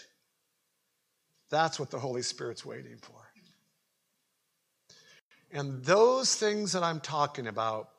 That's 1.52 1.80
what 1.80 1.92
the 1.92 2.00
Holy 2.00 2.24
Spirit's 2.24 2.66
waiting 2.66 2.98
for. 2.98 3.14
And 5.52 5.86
those 5.86 6.36
things 6.36 6.72
that 6.72 6.82
I'm 6.82 7.00
talking 7.00 7.46
about 7.46 7.90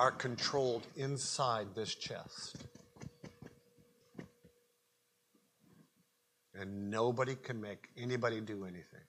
are 0.00 0.10
controlled 0.10 0.84
inside 0.96 1.68
this 1.76 1.94
chest. 1.94 2.56
And 6.58 6.90
nobody 6.90 7.36
can 7.36 7.60
make 7.60 7.86
anybody 7.96 8.40
do 8.40 8.64
anything. 8.64 9.05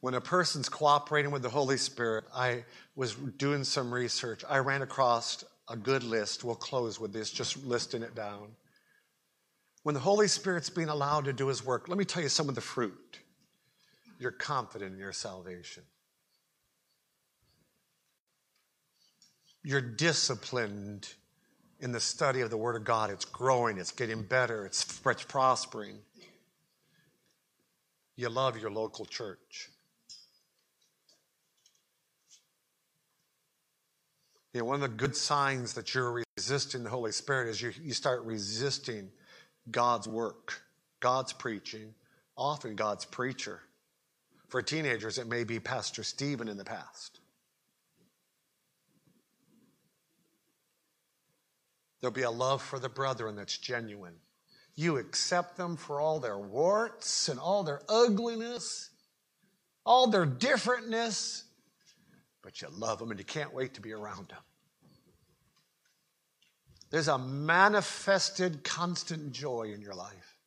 When 0.00 0.14
a 0.14 0.20
person's 0.20 0.68
cooperating 0.68 1.30
with 1.30 1.42
the 1.42 1.48
Holy 1.48 1.76
Spirit, 1.76 2.24
I 2.34 2.64
was 2.94 3.14
doing 3.14 3.64
some 3.64 3.92
research. 3.92 4.44
I 4.48 4.58
ran 4.58 4.82
across 4.82 5.44
a 5.68 5.76
good 5.76 6.04
list. 6.04 6.44
We'll 6.44 6.54
close 6.54 7.00
with 7.00 7.12
this, 7.12 7.30
just 7.30 7.64
listing 7.64 8.02
it 8.02 8.14
down. 8.14 8.48
When 9.82 9.94
the 9.94 10.00
Holy 10.00 10.28
Spirit's 10.28 10.70
being 10.70 10.88
allowed 10.88 11.26
to 11.26 11.32
do 11.32 11.48
his 11.48 11.64
work, 11.64 11.88
let 11.88 11.98
me 11.98 12.04
tell 12.04 12.22
you 12.22 12.28
some 12.28 12.48
of 12.48 12.54
the 12.54 12.60
fruit. 12.60 13.20
You're 14.18 14.32
confident 14.32 14.92
in 14.92 14.98
your 14.98 15.12
salvation. 15.12 15.82
You're 19.62 19.80
disciplined 19.80 21.08
in 21.80 21.92
the 21.92 22.00
study 22.00 22.40
of 22.40 22.50
the 22.50 22.56
Word 22.56 22.76
of 22.76 22.84
God. 22.84 23.10
It's 23.10 23.24
growing, 23.24 23.78
it's 23.78 23.92
getting 23.92 24.22
better, 24.22 24.64
it's, 24.64 24.84
prospering. 25.28 25.98
You 28.16 28.28
love 28.28 28.58
your 28.58 28.70
local 28.70 29.04
church. 29.04 29.70
You 34.56 34.62
know, 34.62 34.68
one 34.68 34.76
of 34.76 34.80
the 34.80 34.96
good 34.96 35.14
signs 35.14 35.74
that 35.74 35.94
you're 35.94 36.24
resisting 36.38 36.82
the 36.82 36.88
Holy 36.88 37.12
Spirit 37.12 37.50
is 37.50 37.60
you, 37.60 37.74
you 37.82 37.92
start 37.92 38.24
resisting 38.24 39.10
God's 39.70 40.08
work, 40.08 40.62
God's 40.98 41.34
preaching, 41.34 41.92
often 42.38 42.74
God's 42.74 43.04
preacher. 43.04 43.60
For 44.48 44.62
teenagers, 44.62 45.18
it 45.18 45.26
may 45.26 45.44
be 45.44 45.60
Pastor 45.60 46.02
Stephen 46.02 46.48
in 46.48 46.56
the 46.56 46.64
past. 46.64 47.20
There'll 52.00 52.14
be 52.14 52.22
a 52.22 52.30
love 52.30 52.62
for 52.62 52.78
the 52.78 52.88
brethren 52.88 53.36
that's 53.36 53.58
genuine. 53.58 54.14
You 54.74 54.96
accept 54.96 55.58
them 55.58 55.76
for 55.76 56.00
all 56.00 56.18
their 56.18 56.38
warts 56.38 57.28
and 57.28 57.38
all 57.38 57.62
their 57.62 57.82
ugliness, 57.90 58.88
all 59.84 60.06
their 60.06 60.24
differentness, 60.24 61.44
but 62.46 62.62
you 62.62 62.68
love 62.78 63.00
them 63.00 63.10
and 63.10 63.18
you 63.18 63.24
can't 63.24 63.52
wait 63.52 63.74
to 63.74 63.80
be 63.80 63.92
around 63.92 64.28
them. 64.28 64.38
There's 66.90 67.08
a 67.08 67.18
manifested 67.18 68.62
constant 68.62 69.32
joy 69.32 69.72
in 69.74 69.80
your 69.80 69.94
life. 69.94 70.38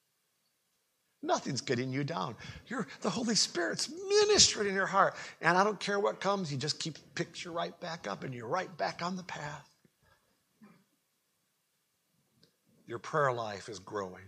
Nothing's 1.22 1.60
getting 1.60 1.92
you 1.92 2.06
down. 2.06 2.38
You're, 2.68 2.88
the 3.02 3.10
Holy 3.10 3.36
Spirit's 3.36 3.92
ministering 4.08 4.70
in 4.70 4.76
your 4.76 4.86
heart. 4.86 5.16
And 5.42 5.58
I 5.58 5.66
don't 5.66 5.78
care 5.78 6.00
what 6.00 6.22
comes, 6.22 6.54
you 6.54 6.58
just 6.58 6.80
keep 6.80 6.98
picks 7.16 7.44
you 7.44 7.52
right 7.52 7.78
back 7.82 8.08
up 8.08 8.24
and 8.24 8.34
you're 8.34 8.48
right 8.48 8.76
back 8.78 9.02
on 9.04 9.18
the 9.18 9.24
path. 9.24 9.70
Your 12.88 13.00
prayer 13.00 13.34
life 13.34 13.68
is 13.68 13.80
growing. 13.80 14.24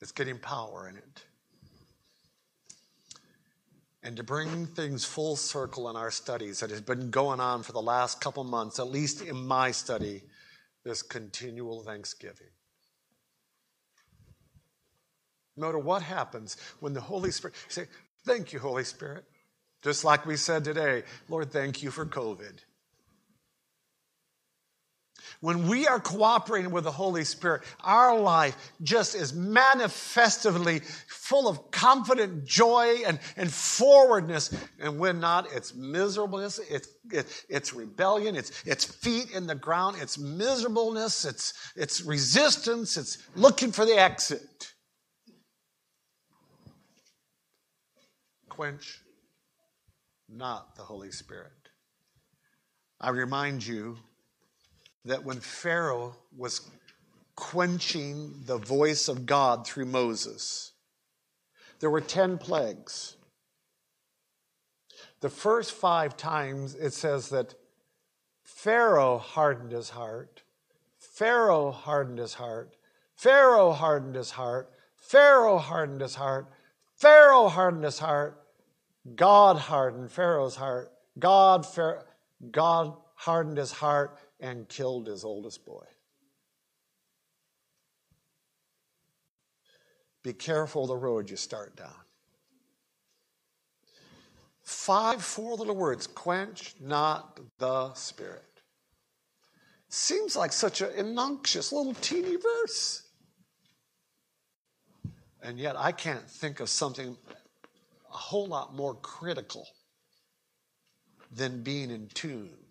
It's 0.00 0.12
getting 0.12 0.38
power 0.38 0.88
in 0.88 0.96
it. 0.96 1.24
And 4.04 4.18
to 4.18 4.22
bring 4.22 4.66
things 4.66 5.04
full 5.04 5.34
circle 5.34 5.88
in 5.88 5.96
our 5.96 6.10
studies 6.10 6.60
that 6.60 6.68
has 6.70 6.82
been 6.82 7.10
going 7.10 7.40
on 7.40 7.62
for 7.62 7.72
the 7.72 7.80
last 7.80 8.20
couple 8.20 8.44
months, 8.44 8.78
at 8.78 8.88
least 8.88 9.22
in 9.22 9.34
my 9.34 9.70
study, 9.70 10.22
this 10.84 11.00
continual 11.02 11.82
thanksgiving. 11.82 12.48
No 15.56 15.66
matter 15.66 15.78
what 15.78 16.02
happens, 16.02 16.58
when 16.80 16.92
the 16.92 17.00
Holy 17.00 17.30
Spirit, 17.30 17.56
say, 17.68 17.86
Thank 18.26 18.52
you, 18.52 18.58
Holy 18.58 18.84
Spirit. 18.84 19.24
Just 19.82 20.04
like 20.04 20.24
we 20.26 20.36
said 20.36 20.64
today, 20.64 21.02
Lord, 21.28 21.50
thank 21.50 21.82
you 21.82 21.90
for 21.90 22.06
COVID. 22.06 22.58
When 25.40 25.68
we 25.68 25.86
are 25.86 26.00
cooperating 26.00 26.70
with 26.70 26.84
the 26.84 26.92
Holy 26.92 27.24
Spirit, 27.24 27.62
our 27.82 28.18
life 28.18 28.56
just 28.82 29.14
is 29.14 29.32
manifestively 29.32 30.80
full 31.08 31.48
of 31.48 31.70
confident 31.70 32.44
joy 32.44 33.02
and, 33.06 33.18
and 33.36 33.52
forwardness. 33.52 34.54
And 34.80 34.98
when 34.98 35.20
not, 35.20 35.52
it's 35.52 35.74
miserableness, 35.74 36.60
it's, 36.70 36.88
it, 37.10 37.44
it's 37.48 37.74
rebellion, 37.74 38.36
it's, 38.36 38.62
it's 38.64 38.84
feet 38.84 39.30
in 39.32 39.46
the 39.46 39.54
ground, 39.54 39.96
it's 40.00 40.18
miserableness, 40.18 41.24
it's, 41.24 41.54
it's 41.76 42.02
resistance, 42.02 42.96
it's 42.96 43.18
looking 43.36 43.72
for 43.72 43.84
the 43.84 43.98
exit. 43.98 44.72
Quench 48.48 49.00
not 50.28 50.76
the 50.76 50.82
Holy 50.82 51.10
Spirit. 51.10 51.52
I 53.00 53.10
remind 53.10 53.66
you 53.66 53.98
that 55.04 55.24
when 55.24 55.40
Pharaoh 55.40 56.16
was 56.36 56.60
quenching 57.36 58.42
the 58.46 58.58
voice 58.58 59.08
of 59.08 59.26
God 59.26 59.66
through 59.66 59.86
Moses, 59.86 60.72
there 61.80 61.90
were 61.90 62.00
10 62.00 62.38
plagues. 62.38 63.16
The 65.20 65.28
first 65.28 65.72
five 65.72 66.16
times 66.16 66.74
it 66.74 66.92
says 66.92 67.28
that 67.30 67.54
Pharaoh 68.42 69.18
hardened 69.18 69.72
his 69.72 69.90
heart, 69.90 70.42
Pharaoh 70.98 71.70
hardened 71.70 72.18
his 72.18 72.34
heart, 72.34 72.76
Pharaoh 73.14 73.72
hardened 73.72 74.16
his 74.16 74.30
heart, 74.30 74.72
Pharaoh 74.96 75.58
hardened 75.58 76.00
his 76.00 76.14
heart, 76.14 76.52
Pharaoh 76.96 77.48
hardened 77.48 77.84
his 77.84 77.98
heart, 77.98 78.42
God 79.14 79.58
hardened 79.58 80.10
Pharaoh's 80.10 80.56
heart, 80.56 80.90
God, 81.18 81.66
God 82.50 82.96
hardened 83.14 83.58
his 83.58 83.72
heart, 83.72 84.18
and 84.44 84.68
killed 84.68 85.06
his 85.06 85.24
oldest 85.24 85.64
boy. 85.64 85.86
Be 90.22 90.34
careful 90.34 90.86
the 90.86 90.96
road 90.96 91.30
you 91.30 91.36
start 91.36 91.76
down. 91.76 92.04
Five, 94.62 95.22
four 95.22 95.56
little 95.56 95.74
words 95.74 96.06
quench 96.06 96.74
not 96.78 97.40
the 97.58 97.94
spirit. 97.94 98.44
Seems 99.88 100.36
like 100.36 100.52
such 100.52 100.82
an 100.82 100.90
innocuous 100.94 101.72
little 101.72 101.94
teeny 101.94 102.36
verse. 102.36 103.02
And 105.42 105.58
yet 105.58 105.74
I 105.78 105.92
can't 105.92 106.28
think 106.28 106.60
of 106.60 106.68
something 106.68 107.16
a 108.12 108.16
whole 108.16 108.46
lot 108.46 108.74
more 108.74 108.94
critical 108.94 109.66
than 111.32 111.62
being 111.62 111.90
in 111.90 112.08
tune 112.08 112.63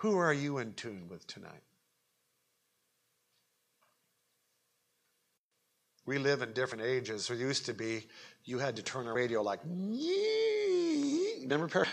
Who 0.00 0.16
are 0.16 0.32
you 0.32 0.58
in 0.58 0.72
tune 0.72 1.08
with 1.10 1.26
tonight? 1.26 1.62
We 6.06 6.16
live 6.16 6.40
in 6.40 6.54
different 6.54 6.84
ages. 6.84 7.28
There 7.28 7.36
used 7.36 7.66
to 7.66 7.74
be, 7.74 8.06
you 8.46 8.58
had 8.58 8.76
to 8.76 8.82
turn 8.82 9.06
a 9.06 9.12
radio 9.12 9.42
like, 9.42 9.60
remember? 11.42 11.86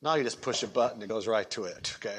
Now 0.00 0.14
you 0.14 0.24
just 0.24 0.40
push 0.40 0.62
a 0.62 0.66
button, 0.66 1.02
it 1.02 1.10
goes 1.10 1.26
right 1.26 1.50
to 1.50 1.64
it, 1.64 1.94
okay? 1.96 2.16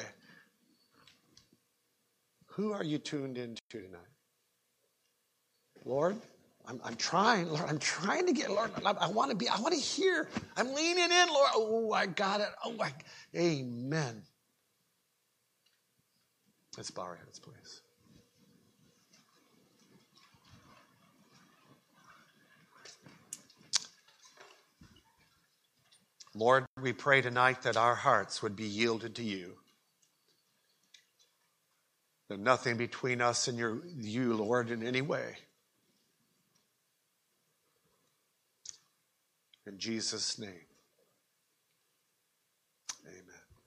Who 2.49 2.71
are 2.71 2.83
you 2.83 2.99
tuned 2.99 3.39
into 3.39 3.63
tonight? 3.71 3.97
Lord, 5.83 6.15
I'm, 6.67 6.79
I'm 6.83 6.95
trying, 6.95 7.49
Lord, 7.49 7.67
I'm 7.67 7.79
trying 7.79 8.27
to 8.27 8.33
get, 8.33 8.51
Lord, 8.51 8.69
I, 8.85 8.91
I 8.91 9.07
want 9.09 9.31
to 9.31 9.35
be, 9.35 9.49
I 9.49 9.59
want 9.59 9.73
to 9.73 9.79
hear. 9.79 10.29
I'm 10.55 10.75
leaning 10.75 11.11
in, 11.11 11.27
Lord. 11.29 11.49
Oh, 11.55 11.91
I 11.91 12.05
got 12.05 12.41
it. 12.41 12.49
Oh, 12.63 12.75
I, 12.79 12.93
amen. 13.35 14.21
Let's 16.79 16.91
bow 16.91 17.01
our 17.01 17.17
heads, 17.17 17.39
please. 17.39 17.81
Lord, 26.33 26.63
we 26.81 26.93
pray 26.93 27.21
tonight 27.21 27.63
that 27.63 27.75
our 27.75 27.95
hearts 27.95 28.41
would 28.41 28.55
be 28.55 28.63
yielded 28.63 29.15
to 29.15 29.23
you. 29.23 29.57
There's 32.29 32.39
nothing 32.39 32.77
between 32.77 33.19
us 33.19 33.49
and 33.49 33.57
your, 33.57 33.81
you, 33.97 34.33
Lord, 34.35 34.71
in 34.71 34.81
any 34.81 35.01
way. 35.01 35.35
In 39.67 39.77
Jesus' 39.77 40.39
name. 40.39 40.68